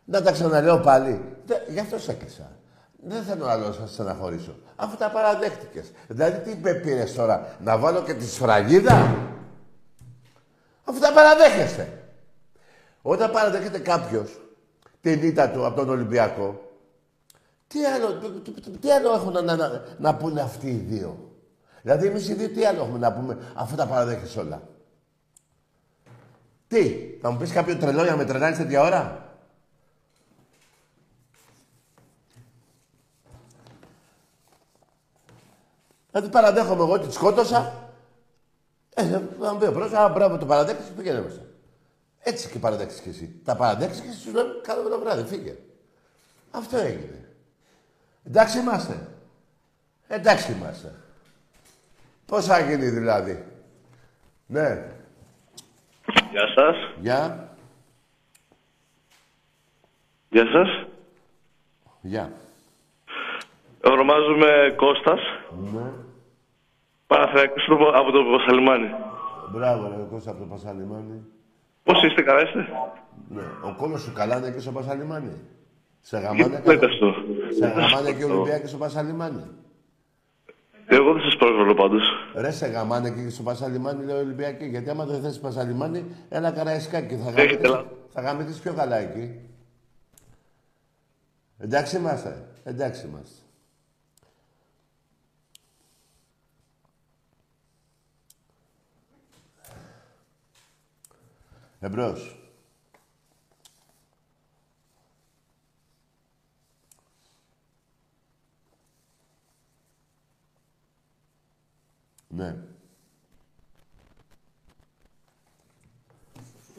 Να 0.05 0.21
τα 0.21 0.31
ξαναλέω 0.31 0.79
πάλι. 0.79 1.21
Δε- 1.45 1.55
Γι' 1.67 1.79
αυτό 1.79 1.99
σε 1.99 2.11
έκλεισα. 2.11 2.51
Δεν 3.03 3.23
θέλω 3.23 3.45
άλλο 3.45 3.65
να 3.67 3.71
σε 3.73 3.93
στεναχωρήσω. 3.93 4.55
Αφού 4.75 4.97
τα 4.97 5.09
παραδέχτηκες. 5.11 5.91
Δηλαδή 6.07 6.49
τι 6.51 6.57
με 6.61 6.73
πήρες 6.73 7.13
τώρα, 7.13 7.55
να 7.63 7.77
βάλω 7.77 8.03
και 8.03 8.13
τη 8.13 8.25
σφραγίδα; 8.27 9.15
Αφού 10.83 10.99
τα 10.99 11.11
παραδέχεστε. 11.13 12.01
Όταν 13.01 13.31
παραδέχεται 13.31 13.79
κάποιος 13.79 14.39
την 15.01 15.23
ήττα 15.23 15.49
του 15.49 15.65
από 15.65 15.75
τον 15.75 15.89
Ολυμπιακό, 15.89 16.66
τι 17.67 17.85
άλλο, 17.85 18.13
τι, 18.13 18.51
τι- 18.51 18.77
τι 18.77 18.91
άλλο 18.91 19.13
έχουν 19.13 19.31
να, 19.31 19.55
να, 19.55 19.83
να 19.99 20.15
πούνε 20.15 20.41
αυτοί 20.41 20.67
οι 20.67 20.85
δύο; 20.87 21.31
Δηλαδή, 21.81 22.07
εμείς 22.07 22.29
οι 22.29 22.33
δύο 22.33 22.49
τι 22.49 22.65
άλλο 22.65 22.83
έχουμε 22.83 22.97
να 22.97 23.13
πούμε, 23.13 23.37
αφού 23.55 23.75
τα 23.75 23.85
παραδέχεσαι 23.87 24.39
όλα; 24.39 24.61
Τι, 26.67 26.93
θα 27.21 27.31
μου 27.31 27.37
πεις 27.37 27.51
κάποιο 27.51 27.77
τρελό 27.77 28.01
για 28.01 28.11
να 28.11 28.17
με 28.17 28.25
τρελάνεις 28.25 28.57
τέτοια 28.57 28.81
ώρα; 28.81 29.25
Δηλαδή 36.11 36.29
παραδέχομαι 36.31 36.83
εγώ 36.83 36.91
ότι 36.93 37.07
τη 37.07 37.13
σκότωσα. 37.13 37.85
Ε, 38.93 39.03
θα 39.39 39.53
μου 39.53 39.59
πει 39.59 39.65
ο 39.65 39.71
πρόεδρος, 39.71 39.93
α, 39.99 40.09
μπράβο, 40.09 40.37
το 40.37 40.45
παραδέχεσαι, 40.45 40.91
πήγαινε 40.91 41.21
μέσα. 41.21 41.41
Έτσι 42.19 42.49
και 42.49 42.59
παραδέχεσαι 42.59 43.01
κι 43.01 43.09
εσύ. 43.09 43.41
Τα 43.43 43.55
παραδέχεσαι 43.55 44.01
και 44.01 44.11
σου 44.11 44.31
λένε 44.31 44.49
καλό 44.61 44.89
το 44.89 44.99
βράδυ, 44.99 45.23
φύγε. 45.23 45.55
Αυτό 46.51 46.77
έγινε. 46.77 47.26
Εντάξει 48.27 48.59
είμαστε. 48.59 49.07
Εντάξει 50.07 50.51
είμαστε. 50.51 50.95
Πώς 52.25 52.45
θα 52.45 52.59
γίνει 52.59 52.89
δηλαδή. 52.89 53.43
Ναι. 54.45 54.91
Γεια 56.31 56.47
σας. 56.55 56.75
Γεια. 56.99 57.49
Γεια 60.29 60.45
σας. 60.45 60.87
Γεια. 62.01 62.31
Ονομάζομαι 63.83 64.73
Κώστας. 64.75 65.19
Ναι. 65.73 65.91
Παναθηναϊκός 67.07 67.67
από- 67.69 67.89
από 67.99 68.11
το 68.11 68.19
Πασαλιμάνι. 68.37 68.89
Μπράβο, 69.51 69.87
ρε 69.87 70.03
Κώστας 70.09 70.33
από 70.33 70.43
το 70.43 70.49
Πασαλιμάνι. 70.49 71.21
Πώς 71.83 72.03
είστε, 72.03 72.21
καλά 72.21 72.41
είστε; 72.41 72.67
Ναι. 73.29 73.41
Ο 73.63 73.75
κόλος 73.77 74.01
σου 74.01 74.13
καλά 74.13 74.37
είναι 74.37 74.51
και 74.51 74.59
στο 74.59 74.71
Πασαλιμάνι. 74.71 75.31
Σε 76.01 76.19
Γιατί 76.19 76.37
γαμάνε, 76.41 76.61
το 76.65 76.71
λέτε 76.71 76.85
αυτό. 76.85 77.13
Σε 77.57 77.67
γαμάνε 77.67 78.11
και 78.13 78.23
ο 78.23 78.33
Ολυμπιακός 78.33 78.69
στο 78.69 78.77
Πασαλιμάνι. 78.77 79.43
Εγώ 80.89 81.03
εγώ 81.03 81.13
δεν 81.13 81.21
σας 81.21 81.35
προσβάλλω 81.35 81.73
πάντως. 81.73 82.01
Ρε 82.35 82.51
σε 82.51 82.67
γαμάνε 82.67 83.09
και 83.09 83.29
στο 83.29 83.43
Πασαλιμάνι, 83.43 84.05
λέει 84.05 84.15
ο 84.15 84.19
Ολυμπιακή. 84.19 84.65
Γιατί 84.65 84.89
άμα 84.89 85.05
δεν 85.05 85.21
θες 85.21 85.39
Πασαλιμάνι, 85.39 86.05
ένα 86.29 86.51
καραϊσκάκι. 86.51 87.15
Θα 87.15 87.29
Έχετε 87.29 87.41
γαμηθείς, 87.41 87.69
λάθος. 87.69 87.87
θα 88.13 88.21
γαμηθείς 88.21 88.59
πιο 88.59 88.73
καλά 88.73 88.95
εκεί. 88.97 89.39
Εντάξει 91.57 91.97
είμαστε. 91.97 92.47
Εντάξει 92.63 93.07
είμαστε. 93.07 93.35
Εμπρός. 101.79 102.46
Ναι. 112.37 112.45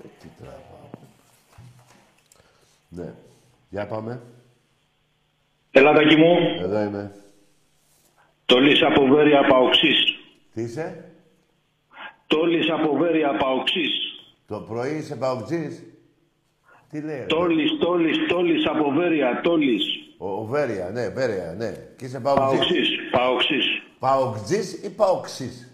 Ε, 0.04 0.08
Τι 0.20 0.28
τραβάω. 0.38 0.88
Ναι. 2.88 3.12
Για 3.70 3.86
πάμε. 3.86 4.20
Ελάτακι 5.70 6.16
μου, 6.16 6.36
Εδώ 6.60 6.82
είμαι. 6.82 7.12
Τόλης 8.46 8.82
από 8.82 9.06
Βέρεια 9.06 9.46
Παοξής. 9.48 10.04
Τι 10.54 10.62
είσαι; 10.62 11.12
Τόλης 12.26 12.70
από 12.70 12.96
Βέρεια 12.96 13.36
Παοξής. 13.36 13.92
Το 14.46 14.60
πρωί 14.60 14.96
είσαι 14.96 15.16
παουτζής. 15.16 15.82
Τι 16.90 17.00
λέει. 17.00 17.18
ρε. 17.18 17.24
Τόλης, 17.24 17.78
Τόλης, 17.78 18.16
Τόλης 18.28 18.66
από 18.66 18.90
Βέρεια, 18.90 19.40
Τόλης. 19.42 19.82
Ο, 20.18 20.28
ο 20.30 20.44
Βέρεια, 20.44 20.90
ναι, 20.90 21.08
Βέρεια, 21.08 21.54
ναι. 21.56 21.72
Και 21.96 22.04
είσαι 22.04 22.20
παουτζής. 22.20 22.58
Παοξής, 22.58 22.88
Παοξής. 23.10 23.66
Παουτζής 23.98 24.72
ή 24.84 24.90
παοξής; 24.94 25.72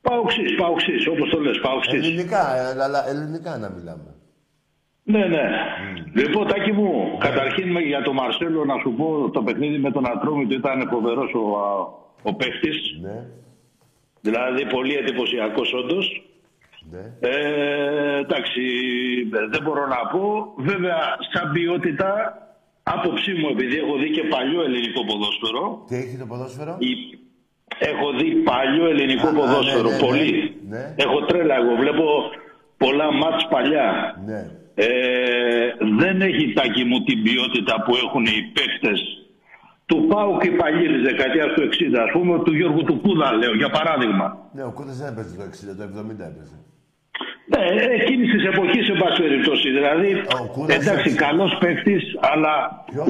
Παοξής, 0.00 0.54
Παοξής, 0.54 1.06
όπως 1.08 1.30
το 1.30 1.40
λες, 1.40 1.60
Παοξής. 1.60 1.92
Ελληνικά, 1.92 2.56
ε, 2.56 2.82
αλλά 2.82 3.08
ελληνικά 3.08 3.58
να 3.58 3.70
μιλάμε. 3.70 4.14
Ναι, 5.06 5.26
ναι. 5.26 5.42
Λοιπόν, 6.14 6.46
Τάκη 6.46 6.72
μου, 6.72 7.16
καταρχήν 7.18 7.70
με- 7.70 7.80
για 7.80 8.02
τον 8.02 8.14
Μαρσέλο 8.14 8.64
να 8.64 8.74
σου 8.82 8.92
πω 8.92 9.30
το 9.30 9.42
παιχνίδι 9.42 9.78
με 9.78 9.90
τον 9.90 10.06
Ατρόμητο 10.10 10.54
ήταν 10.54 10.88
φοβερός 10.90 11.32
ο, 11.34 11.58
α, 11.58 11.72
ο 12.22 12.34
παίχτης. 12.34 12.98
Ναι. 13.02 13.26
Δηλαδή 14.20 14.66
πολύ 14.66 14.94
εντυπωσιακός 14.94 15.72
όντως. 15.72 16.28
Ναι. 16.90 17.28
Ε, 17.28 18.18
εντάξει, 18.18 18.60
δεν 19.50 19.62
μπορώ 19.62 19.86
να 19.86 19.96
πω. 20.12 20.54
Βέβαια, 20.56 20.98
σαν 21.32 21.52
ποιότητα, 21.52 22.38
άποψή 22.82 23.32
μου, 23.34 23.48
επειδή 23.50 23.76
έχω 23.76 23.96
δει 23.96 24.10
και 24.10 24.22
παλιό 24.22 24.62
ελληνικό 24.62 25.04
ποδόσφαιρο. 25.04 25.84
Τι 25.88 25.94
έχει 25.96 26.16
το 26.16 26.26
ποδόσφαιρο; 26.26 26.76
η- 26.78 27.18
Έχω 27.78 28.12
δει 28.18 28.30
παλιό 28.50 28.86
ελληνικό 28.86 29.26
Α, 29.26 29.30
α, 29.30 29.32
ποδόσφαιρο, 29.34 29.88
ναι, 29.88 29.94
ναι, 29.94 30.00
πολύ. 30.06 30.56
ναι. 30.68 30.76
Ναι. 30.78 30.94
Έχω 31.04 31.18
τρέλα, 31.24 31.54
εγώ 31.56 31.74
βλέπω 31.82 32.04
πολλά 32.76 33.12
μάτς 33.12 33.46
παλιά. 33.50 33.86
Ναι. 34.26 34.40
Ε, 34.74 34.86
δεν 36.00 36.20
έχει 36.20 36.52
τάκι 36.52 36.84
μου 36.84 36.98
την 37.04 37.22
ποιότητα 37.22 37.82
που 37.84 37.92
έχουν 38.04 38.24
οι 38.24 38.40
παίκτες 38.54 39.00
του 39.86 40.06
Πάου 40.08 40.38
και 40.40 40.48
οι 40.48 40.50
παλιοί 40.50 40.86
της 40.88 41.02
δεκαετίας 41.02 41.46
του 41.54 41.62
60, 41.62 41.98
ας 42.06 42.10
πούμε, 42.12 42.42
του 42.44 42.54
Γιώργου 42.54 42.84
του 42.84 43.00
Κούδα, 43.00 43.32
λέω, 43.32 43.54
για 43.54 43.70
παράδειγμα. 43.70 44.26
Ναι, 44.52 44.62
ο 44.64 44.72
Κούδας 44.74 44.96
δεν 44.98 45.12
έπαιζε 45.12 45.36
το 45.36 45.42
60, 45.42 45.76
το 45.78 45.82
70 45.82 46.10
έπαιζε. 46.30 46.56
Ναι, 47.54 47.64
εκείνης 48.00 48.28
της 48.34 48.44
εποχής, 48.52 48.84
σε 48.88 48.94
πάση 49.02 49.18
περιπτώσει. 49.22 49.66
Δηλαδή, 49.78 50.10
εντάξει, 50.76 51.08
έτσι. 51.08 51.14
καλός 51.26 51.52
παίκτης, 51.60 52.02
αλλά 52.32 52.52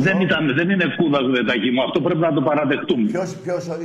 δεν, 0.07 0.16
ήταν, 0.26 0.42
δεν 0.59 0.70
είναι 0.70 0.86
κούδας 0.99 1.24
βετάκι 1.34 1.70
μου. 1.70 1.82
Αυτό 1.86 1.99
πρέπει 2.01 2.20
να 2.28 2.32
το 2.32 2.42
παραδεχτούμε. 2.49 3.05
Ποιος, 3.11 3.28
ποιος, 3.45 3.62
ο- 3.68 3.76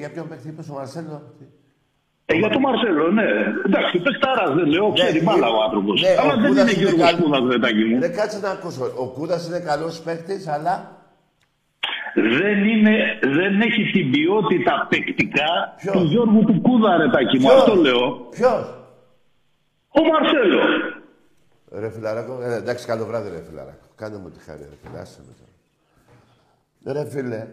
για 0.00 0.10
ποιον 0.14 0.28
παίχτη 0.28 0.48
είπες, 0.48 0.68
ο 0.68 0.74
Μαρσέλο; 0.78 1.16
Ε, 2.26 2.34
για 2.40 2.48
τον 2.54 2.60
Μαρσέλο, 2.66 3.04
ναι. 3.18 3.26
Εντάξει, 3.66 3.94
παιχτάρα 4.06 4.44
δεν 4.58 4.66
λέω, 4.74 4.92
ξέρει 4.92 5.18
Ναι, 5.18 5.24
μπάλα 5.26 5.48
ο 5.56 5.58
άνθρωπος. 5.66 5.96
ναι, 6.02 6.08
αλλά 6.20 6.32
ο 6.32 6.36
δεν 6.40 6.48
Κούδας 6.48 6.62
είναι 6.62 6.70
είναι 6.72 6.80
Γιώργος 6.82 7.04
καλ- 7.10 7.20
Κούδας 7.22 7.42
βετάκι 7.52 7.84
μου. 7.88 7.96
Δεν 8.06 8.12
κάτσε 8.18 8.38
να 8.46 8.50
ακούσω. 8.56 8.84
Ο 9.04 9.06
Κούδας 9.16 9.40
είναι 9.48 9.60
καλός 9.70 9.94
παίχτης, 10.06 10.42
αλλά... 10.56 10.74
Δεν, 12.40 12.58
είναι, 12.72 12.94
δεν 13.38 13.60
έχει 13.60 13.82
την 13.92 14.10
ποιότητα 14.10 14.86
παικτικά 14.90 15.50
του 15.92 16.02
Γιώργου 16.12 16.44
του 16.44 16.60
Κούδα, 16.60 16.96
ρετάκι 16.96 17.38
μου. 17.38 17.50
Αυτό 17.52 17.74
λέω. 17.74 18.02
Ποιος; 18.30 18.64
Ο 19.96 20.02
Μαρσέλο. 20.02 20.60
Ρε 21.70 21.90
φιλαράκο, 21.90 22.42
ε, 22.42 22.54
εντάξει, 22.54 22.86
καλό 22.86 23.06
βράδυ 23.06 23.28
ρε 23.30 23.42
φιλαράκο. 23.42 23.86
Κάνε 23.94 24.18
μου 24.18 24.30
τη 24.30 24.38
χάρη 24.40 24.62
ρε 24.62 24.76
φίλε, 24.82 24.98
άσε 24.98 25.20
με 25.26 25.34
τώρα. 26.82 26.98
Ρε 27.00 27.10
φίλε, 27.10 27.48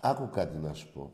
άκου 0.00 0.30
κάτι 0.30 0.56
να 0.56 0.72
σου 0.72 0.92
πω. 0.92 1.12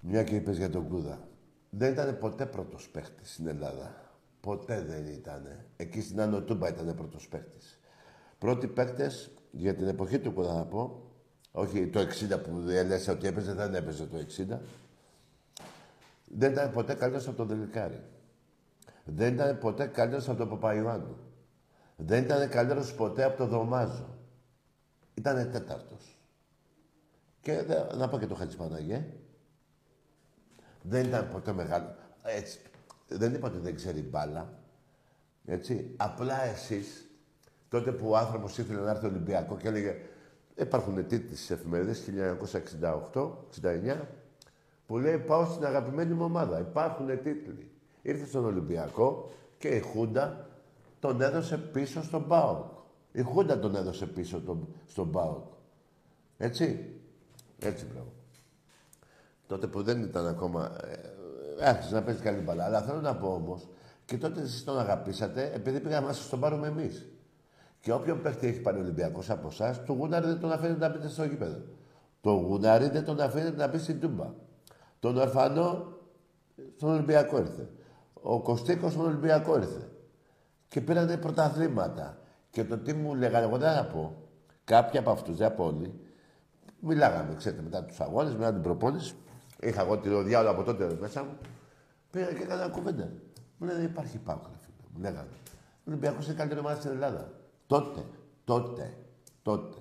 Μια 0.00 0.24
και 0.24 0.34
είπες 0.34 0.56
για 0.56 0.70
τον 0.70 0.88
Κούδα. 0.88 1.28
Δεν 1.70 1.92
ήταν 1.92 2.18
ποτέ 2.18 2.46
πρώτος 2.46 2.88
παίχτης 2.88 3.32
στην 3.32 3.46
Ελλάδα. 3.46 3.94
Ποτέ 4.40 4.80
δεν 4.80 5.06
ήταν. 5.06 5.64
Εκεί 5.76 6.00
στην 6.00 6.20
Άνω 6.20 6.40
Τούμπα 6.40 6.68
ήταν 6.68 6.94
πρώτος 6.94 7.28
παίχτης. 7.28 7.80
Πρώτοι 8.38 8.66
παίχτες, 8.66 9.30
για 9.50 9.74
την 9.74 9.88
εποχή 9.88 10.18
του 10.18 10.32
Κούδα 10.32 10.54
να 10.54 10.64
πω, 10.64 11.10
όχι 11.52 11.86
το 11.86 12.00
60 12.00 12.38
που 12.42 12.62
λες 12.64 13.08
ότι 13.08 13.26
έπαιζε, 13.26 13.52
δεν 13.52 13.74
έπαιζε 13.74 14.06
το 14.06 14.16
60. 14.16 14.60
Δεν 16.24 16.52
ήταν 16.52 16.72
ποτέ 16.72 16.94
καλύτερος 16.94 17.28
από 17.28 17.36
τον 17.36 17.46
Δελικάρη. 17.46 18.00
Δεν 19.08 19.34
ήταν 19.34 19.58
ποτέ 19.58 19.86
καλύτερος 19.86 20.28
από 20.28 20.38
τον 20.38 20.48
Παπαϊωάννου. 20.48 21.16
Δεν 21.96 22.24
ήταν 22.24 22.48
καλύτερος 22.48 22.94
ποτέ 22.94 23.24
από 23.24 23.36
τον 23.36 23.48
Δωμάζο. 23.48 24.14
Ήτανε 25.14 25.44
τέταρτος. 25.44 26.18
Και 27.40 27.62
δε- 27.62 27.94
να 27.96 28.08
πω 28.08 28.18
και 28.18 28.26
το 28.26 28.34
Χατζηπαναγέ. 28.34 29.06
Δεν 30.82 31.04
ήταν 31.06 31.28
ποτέ 31.32 31.52
μεγάλο. 31.52 31.94
Έτσι. 32.22 32.58
Δεν 33.08 33.34
είπα 33.34 33.48
ότι 33.48 33.58
δεν 33.58 33.74
ξέρει 33.74 34.00
μπάλα. 34.00 34.52
Έτσι. 35.44 35.94
Απλά 35.96 36.42
εσείς, 36.44 37.10
τότε 37.68 37.92
που 37.92 38.08
ο 38.08 38.16
άνθρωπος 38.16 38.58
ήθελε 38.58 38.80
να 38.80 38.90
έρθει 38.90 39.06
Ολυμπιακό 39.06 39.56
και 39.56 39.68
έλεγε 39.68 39.96
υπάρχουν 40.56 41.06
τίτλοι 41.06 41.36
στις 41.36 41.50
εφημερίδες 41.50 42.02
1968-69 43.12 44.08
που 44.86 44.98
λέει 44.98 45.18
πάω 45.18 45.44
στην 45.46 45.64
αγαπημένη 45.64 46.14
μου 46.14 46.24
ομάδα. 46.24 46.58
Υπάρχουν 46.58 47.06
τίτλοι. 47.22 47.70
Ήρθε 48.06 48.26
στον 48.26 48.44
Ολυμπιακό 48.44 49.30
και 49.58 49.68
η 49.68 49.80
Χούντα 49.80 50.48
τον 51.00 51.20
έδωσε 51.20 51.58
πίσω 51.58 52.02
στον 52.02 52.26
ΠΑΟΚ. 52.26 52.64
Η 53.12 53.22
Χούντα 53.22 53.58
τον 53.58 53.76
έδωσε 53.76 54.06
πίσω 54.06 54.40
τον, 54.40 54.68
στον 54.86 55.10
ΠΑΟΚ. 55.10 55.44
Έτσι. 56.36 56.94
Έτσι, 57.58 57.86
μπράβο. 57.92 58.12
Τότε 59.46 59.66
που 59.66 59.82
δεν 59.82 60.02
ήταν 60.02 60.26
ακόμα... 60.26 60.76
Ε, 61.60 61.68
άρχισε 61.68 61.94
να 61.94 62.02
παίζει 62.02 62.22
καλή 62.22 62.40
μπαλά. 62.40 62.64
Αλλά 62.64 62.82
θέλω 62.82 63.00
να 63.00 63.16
πω 63.16 63.28
όμως, 63.28 63.68
και 64.04 64.18
τότε 64.18 64.40
εσείς 64.40 64.64
τον 64.64 64.78
αγαπήσατε, 64.78 65.50
επειδή 65.54 65.80
πήγαμε 65.80 66.06
να 66.06 66.12
σας 66.12 66.28
τον 66.28 66.40
πάρουμε 66.40 66.66
εμείς. 66.66 67.08
Και 67.80 67.92
όποιον 67.92 68.22
παίχτη 68.22 68.46
έχει 68.46 68.60
πάρει 68.60 68.78
ο 68.78 68.80
Ολυμπιακός 68.80 69.30
από 69.30 69.48
εσάς, 69.48 69.84
το 69.84 69.92
γουνάρι 69.92 70.26
δεν 70.26 70.40
τον 70.40 70.52
αφήνει 70.52 70.76
να 70.76 70.90
πείτε 70.90 71.08
στο 71.08 71.24
γήπεδο. 71.24 71.60
Το 72.20 72.30
γουνάρι 72.30 72.88
δεν 72.88 73.04
τον 73.04 73.20
αφήνει 73.20 73.50
να 73.50 73.68
πει 73.68 73.78
στην 73.78 74.00
Τούμπα. 74.00 74.34
Τον 75.00 75.16
Ορφανό 75.16 75.92
στον 76.76 76.90
Ολυμπιακό 76.90 77.38
ήρθε. 77.38 77.68
Ο 78.28 78.40
Κωστίκος 78.40 78.92
στον 78.92 79.04
Ολυμπιακό 79.04 79.56
ήρθε. 79.56 79.88
Και 80.68 80.80
πήρανε 80.80 81.16
πρωταθλήματα. 81.16 82.18
Και 82.50 82.64
το 82.64 82.78
τι 82.78 82.92
μου 82.92 83.14
λέγανε, 83.14 83.46
εγώ 83.46 83.58
δεν 83.58 83.74
θα 83.74 83.84
πω. 83.84 84.16
Κάποιοι 84.64 84.98
από 84.98 85.10
αυτούς, 85.10 85.36
δεν 85.36 85.46
από 85.46 85.64
όλοι, 85.64 86.00
μιλάγαμε, 86.80 87.34
ξέρετε, 87.34 87.62
μετά 87.62 87.84
τους 87.84 88.00
αγώνες, 88.00 88.34
μετά 88.34 88.52
την 88.52 88.62
προπόνηση. 88.62 89.14
Είχα 89.60 89.80
εγώ 89.80 89.98
τη 89.98 90.08
διάλογο 90.08 90.54
από 90.54 90.62
τότε 90.62 90.96
μέσα 91.00 91.22
μου. 91.22 91.38
Πήγα 92.10 92.32
και 92.32 92.42
έκανα 92.42 92.68
κουβέντα. 92.68 93.08
Μου 93.56 93.66
λένε, 93.66 93.82
υπάρχει 93.82 94.18
πάω, 94.18 94.36
φίλε. 94.36 94.74
Μου 94.92 95.00
λέγανε. 95.00 95.28
Ο 95.62 95.82
Ολυμπιακός 95.86 96.24
είναι 96.24 96.34
η 96.34 96.36
καλύτερη 96.36 96.60
ομάδα 96.60 96.76
στην 96.76 96.90
Ελλάδα. 96.90 97.32
Τότε, 97.66 98.04
τότε, 98.44 98.96
τότε. 99.42 99.78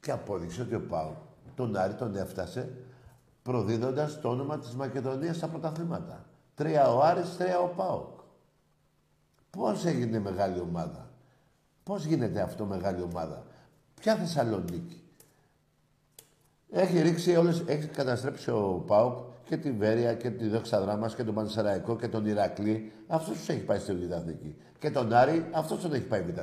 Και 0.00 0.10
απόδειξε 0.10 0.62
ότι 0.62 0.74
ο 0.74 0.80
Πάου 0.80 1.16
τον 1.54 1.76
Άρη 1.76 1.94
τον 1.94 2.16
έφτασε 2.16 2.72
προδίδοντας 3.48 4.20
το 4.20 4.28
όνομα 4.28 4.58
της 4.58 4.74
Μακεδονίας 4.74 5.36
στα 5.36 5.48
πρωταθλήματα. 5.48 6.24
Τρία 6.54 6.92
ο 6.92 7.02
Άρης, 7.02 7.36
τρία 7.36 7.58
ο 7.58 7.66
Πάοκ. 7.66 8.18
Πώς 9.50 9.84
έγινε 9.84 10.18
μεγάλη 10.18 10.60
ομάδα; 10.60 11.10
Πώς 11.82 12.04
γίνεται 12.04 12.40
αυτό 12.40 12.64
μεγάλη 12.64 13.02
ομάδα; 13.02 13.42
Ποια 14.00 14.16
Θεσσαλονίκη; 14.16 15.02
Έχει 16.70 17.00
ρίξει 17.00 17.36
όλες, 17.36 17.62
έχει 17.66 17.86
καταστρέψει 17.86 18.50
ο 18.50 18.84
Πάοκ 18.86 19.18
και 19.44 19.56
τη 19.56 19.72
Βέρεια 19.72 20.14
και 20.14 20.30
τη 20.30 20.48
Δόξα 20.48 20.80
Δράμας 20.80 21.14
και 21.14 21.24
τον 21.24 21.34
Πανσεραϊκό 21.34 21.96
και 21.96 22.08
τον 22.08 22.26
Ηρακλή. 22.26 22.92
Αυτός 23.06 23.36
τους 23.36 23.48
έχει 23.48 23.64
πάει 23.64 23.78
στη 23.78 23.92
Β' 23.94 24.12
Και 24.78 24.90
τον 24.90 25.12
Άρη, 25.12 25.48
αυτός 25.52 25.80
τον 25.80 25.92
έχει 25.92 26.04
πάει 26.04 26.22
Β' 26.22 26.38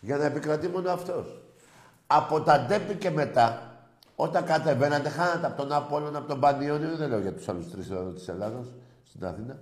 Για 0.00 0.16
να 0.16 0.24
επικρατεί 0.24 0.68
μόνο 0.68 0.90
αυτός. 0.90 1.42
Από 2.06 2.40
τα 2.40 2.66
ντέπη 2.66 2.94
και 2.94 3.10
μετά, 3.10 3.67
όταν 4.20 4.44
κατεβαίνατε, 4.44 5.08
χάνατε 5.08 5.46
από 5.46 5.56
τον 5.56 5.72
Απόλλων, 5.72 6.16
από 6.16 6.28
τον 6.28 6.40
Πανιόνιο, 6.40 6.96
δεν 6.96 7.08
λέω 7.08 7.20
για 7.20 7.34
τους 7.34 7.48
άλλους 7.48 7.70
τρεις 7.70 7.90
εδώ 7.90 8.10
της 8.12 8.28
Ελλάδος, 8.28 8.66
στην 9.04 9.24
Αθήνα. 9.24 9.58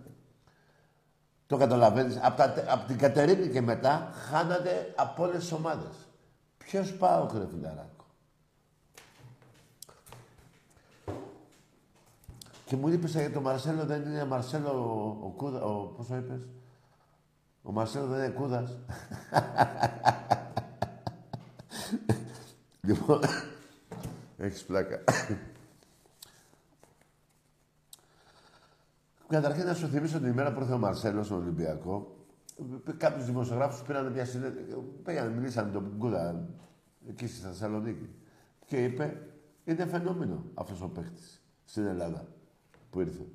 Το 1.46 1.56
καταλαβαίνεις. 1.56 2.18
Από, 2.22 2.42
την 2.86 2.98
Κατερίνη 2.98 3.48
και 3.48 3.60
μετά 3.60 4.10
χάνατε 4.30 4.92
από 4.96 5.22
όλες 5.22 5.36
τις 5.36 5.52
ομάδες. 5.52 6.08
Ποιος 6.58 6.92
πάω, 6.92 7.28
ρε 7.32 7.46
φιλαράκο; 7.50 8.04
Και 12.64 12.76
μου 12.76 12.88
είπες 12.88 13.10
για 13.10 13.32
τον 13.32 13.42
Μαρσέλο 13.42 13.84
δεν 13.84 14.02
είναι 14.02 14.24
Μαρσέλο 14.24 14.70
ο, 14.70 15.26
ο 15.26 15.28
Κούδας. 15.36 15.62
Ο, 15.62 15.92
πόσο 15.96 16.16
είπες; 16.16 16.40
Ο 17.62 17.72
Μαρσέλο 17.72 18.06
δεν 18.06 18.18
είναι 18.18 18.28
Κούδας. 18.28 18.76
λοιπόν, 22.88 23.20
έχεις 24.47 24.64
πλάκα. 24.64 25.05
Καταρχήν 29.28 29.64
να 29.64 29.74
σου 29.74 29.86
θυμίσω 29.86 30.18
την 30.18 30.28
ημέρα 30.28 30.52
που 30.52 30.60
ήρθε 30.60 30.73
ο 30.73 30.78
Μαρσέλος 30.78 31.27
στον 31.27 31.39
Ολυμπιακό. 31.39 32.16
Κάποιους 32.97 33.27
δημοσιογράφους 33.27 33.82
πήραν 33.82 34.12
μια 34.12 34.24
συνέντευξη. 34.24 34.77
Πήγαν, 35.05 35.32
μιλήσαν 35.32 35.66
με 35.66 35.73
τον 35.73 35.98
Κούδα 35.98 36.48
εκεί 37.09 37.27
στη 37.27 37.47
Θεσσαλονίκη. 37.47 38.09
Και 38.64 38.85
είπε, 38.85 39.23
είναι 39.64 39.86
φαινόμενο 39.86 40.44
αυτός 40.55 40.82
ο 40.82 40.89
παίχτη 40.89 41.23
στην 41.64 41.86
Ελλάδα 41.86 42.27
που 42.90 43.01
ήρθε. 43.01 43.27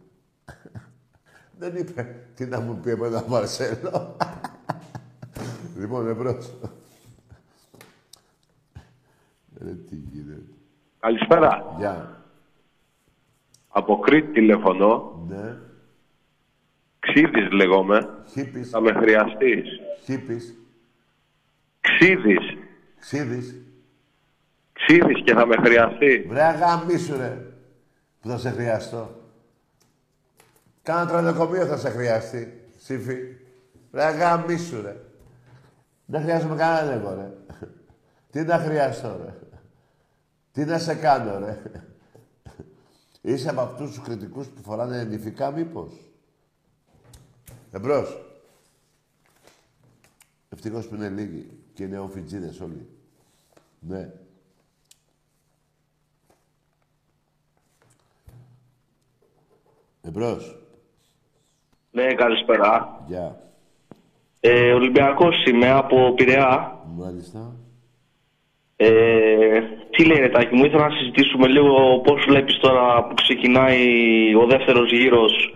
Δεν 1.59 1.75
είπε 1.75 2.25
τι 2.35 2.45
να 2.45 2.59
μου 2.59 2.79
πει 2.79 2.89
εμένα 2.89 3.23
Μαρσέλο. 3.27 4.17
λοιπόν, 5.79 6.07
εμπρός. 6.07 6.53
Ρε 9.63 9.73
τι 9.73 9.95
γίνεται. 9.95 10.60
Καλησπέρα. 11.01 11.75
Γεια. 11.77 12.23
Από 13.67 13.99
Κρήτη 13.99 14.31
τηλεφωνώ. 14.31 15.25
Ναι. 15.27 15.57
Ξίδης 16.99 17.51
λέγομαι. 17.51 18.09
Χίπης. 18.31 18.69
Θα 18.69 18.81
με 18.81 18.93
χρειαστείς. 18.93 19.69
Χίπης. 20.03 20.57
Ξίδης. 21.81 22.57
Ξίδης. 22.99 23.55
Ξίδης 24.73 25.23
και 25.23 25.33
θα 25.33 25.45
με 25.45 25.55
χρειαστείς. 25.55 26.27
Βρε 26.27 26.43
αγαμίσου 26.43 27.17
ρε. 27.17 27.45
Που 28.21 28.29
θα 28.29 28.37
σε 28.37 28.49
χρειαστώ. 28.49 29.09
Κάνα 30.83 31.07
τρολοκομείο 31.07 31.65
θα 31.65 31.77
σε 31.77 31.89
χρειαστεί. 31.89 32.63
Σύφη. 32.77 33.17
Βρε 33.91 34.03
αγαμίσου 34.03 34.81
ρε. 34.81 34.95
Δεν 36.05 36.21
χρειάζομαι 36.21 36.55
κανέναν 36.55 36.99
εγώ 36.99 37.13
ρε. 37.13 37.31
Τι 38.31 38.41
να 38.41 38.57
χρειαστώ 38.57 39.19
ρε. 39.23 39.50
Τι 40.51 40.65
να 40.65 40.79
σε 40.79 40.95
κάνω 40.95 41.39
ρε. 41.39 41.61
Είσαι 43.21 43.49
από 43.49 43.61
αυτούς 43.61 43.89
τους 43.89 44.03
κριτικούς 44.03 44.47
που 44.47 44.61
φοράνε 44.61 45.03
νηφικά 45.03 45.51
μήπως. 45.51 45.91
Εμπρός. 47.71 48.17
Ευτυχώς 50.49 50.87
που 50.87 50.95
είναι 50.95 51.09
λίγοι 51.09 51.49
και 51.73 51.83
είναι 51.83 51.99
οφιτζίδες 51.99 52.59
όλοι. 52.59 52.89
Ναι. 53.79 54.13
Εμπρός. 60.01 60.55
Ναι, 61.91 62.13
καλησπέρα. 62.13 63.03
Γεια. 63.07 63.41
Ε, 64.39 64.73
Ολυμπιακός 64.73 65.45
είμαι 65.45 65.69
από 65.69 66.13
Πειραιά. 66.13 66.79
Μάλιστα. 66.87 67.55
Ε, 68.83 69.59
τι 69.89 70.05
λέει 70.05 70.17
Ρετάκη 70.19 70.55
μου, 70.55 70.65
ήθελα 70.65 70.87
να 70.87 70.95
συζητήσουμε 70.97 71.47
λίγο 71.47 71.99
πώς 72.03 72.25
βλέπεις 72.27 72.57
τώρα 72.59 73.07
που 73.07 73.13
ξεκινάει 73.13 73.85
ο 74.35 74.45
δεύτερος 74.45 74.91
γύρος. 74.91 75.55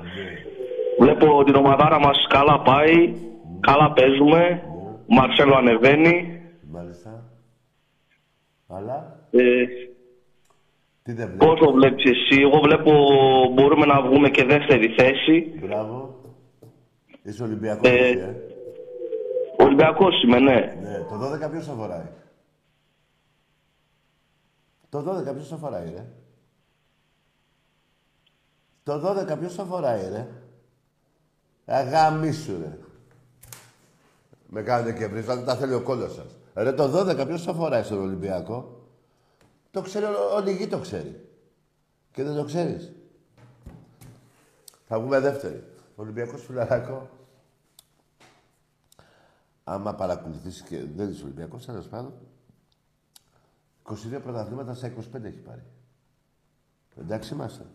Βλέπω 1.00 1.44
την 1.44 1.56
ομαδάρα 1.56 2.00
μας 2.00 2.18
καλά 2.30 2.62
πάει, 2.62 3.14
καλά 3.60 3.94
παίζουμε, 3.94 4.62
ο 5.10 5.14
Μαρσέλο 5.16 5.56
ανεβαίνει. 5.56 6.42
Μάλιστα. 6.72 7.24
Αλλά. 8.68 9.20
Ε, 9.32 9.66
Τι 11.04 11.12
δεν 11.14 11.28
βλέπεις; 11.28 11.48
πώς 11.48 11.60
το 11.60 11.72
βλέπεις 11.72 12.04
εσύ, 12.04 12.42
εγώ 12.42 12.60
βλέπω 12.60 12.92
μπορούμε 13.54 13.86
να 13.86 14.02
βγούμε 14.02 14.30
και 14.30 14.44
δεύτερη 14.46 14.88
θέση. 14.98 15.60
Μπράβο. 15.66 16.16
Είσαι 17.24 17.44
Ολυμπιακός, 17.44 17.90
Ε, 17.90 17.94
εσύ, 17.94 18.18
ε; 18.18 19.64
Ολυμπιακός 19.64 20.24
είμαι, 20.24 20.40
ναι. 20.40 20.54
Ναι, 20.54 20.98
το 21.10 21.16
12 21.16 21.50
ποιος 21.52 21.66
θα 21.66 21.74
φοράει; 21.74 22.08
Το 24.90 25.00
12 25.18 25.34
ποιος 25.34 25.48
θα 25.48 25.58
φοράει, 25.58 25.90
ρε; 25.94 26.06
Το 28.84 29.00
12 29.00 29.38
ποιος 29.40 29.54
θα 29.56 29.64
φοράει, 29.66 30.10
ρε; 30.10 30.28
Αγαμίσου, 31.66 32.58
ρε. 32.60 32.78
Με 34.48 34.62
κάνετε 34.62 34.94
και 34.98 35.08
βρεις, 35.08 35.26
δεν 35.26 35.46
τα 35.46 35.56
θέλει 35.56 35.74
ο 35.74 35.82
κόλλος 35.82 36.14
σας. 36.14 36.36
Ρε, 36.54 36.72
το 36.74 36.88
12 36.88 37.26
ποιος 37.26 37.44
θα 37.44 37.54
φοράει 37.54 37.84
στον 37.84 38.00
Ολυμπιακό; 38.00 38.88
Το 39.72 39.82
ξέρει, 39.82 40.06
ο- 40.06 40.34
όλη 40.36 40.52
η 40.52 40.56
γη 40.56 40.68
το 40.68 40.80
ξέρει. 40.80 41.30
Και 42.12 42.24
δεν 42.24 42.36
το 42.36 42.44
ξέρεις. 42.44 42.92
Θα 44.88 45.00
βγούμε 45.00 45.20
δεύτεροι. 45.20 45.64
Ο 45.96 46.02
Ολυμπιακός 46.02 46.44
φιλαράκο. 46.46 47.10
Άμα 49.64 49.96
παρακολουθήσει 49.96 50.64
και 50.64 50.84
δεν 50.96 51.10
είσαι 51.10 51.24
Ολυμπιακός, 51.24 51.66
τέλος 51.66 51.88
πάντων. 51.88 52.14
22 53.90 54.20
πρωταθλήματα 54.24 54.74
στα 54.74 54.92
25 55.16 55.24
έχει 55.24 55.40
πάρει. 55.40 55.64
Εντάξει 57.00 57.34
είμαστε. 57.34 57.66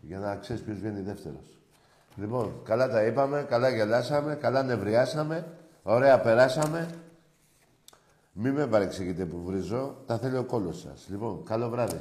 Για 0.00 0.18
να 0.18 0.36
ξέρεις 0.36 0.62
ποιος 0.62 0.78
βγαίνει 0.78 1.00
δεύτερος. 1.00 1.58
Λοιπόν, 2.16 2.60
καλά 2.64 2.88
τα 2.88 3.04
είπαμε, 3.04 3.46
καλά 3.48 3.68
γελάσαμε, 3.68 4.34
καλά 4.34 4.62
νευριάσαμε, 4.62 5.46
ωραία 5.82 6.20
περάσαμε. 6.20 6.88
Μη 8.32 8.50
με 8.50 8.66
παρεξηγείτε 8.66 9.24
που 9.24 9.42
βρίζω, 9.42 9.96
τα 10.06 10.18
θέλει 10.18 10.36
ο 10.36 10.44
κόλλος 10.44 10.80
σας. 10.80 11.06
Λοιπόν, 11.08 11.44
καλό 11.44 11.68
βράδυ. 11.68 12.00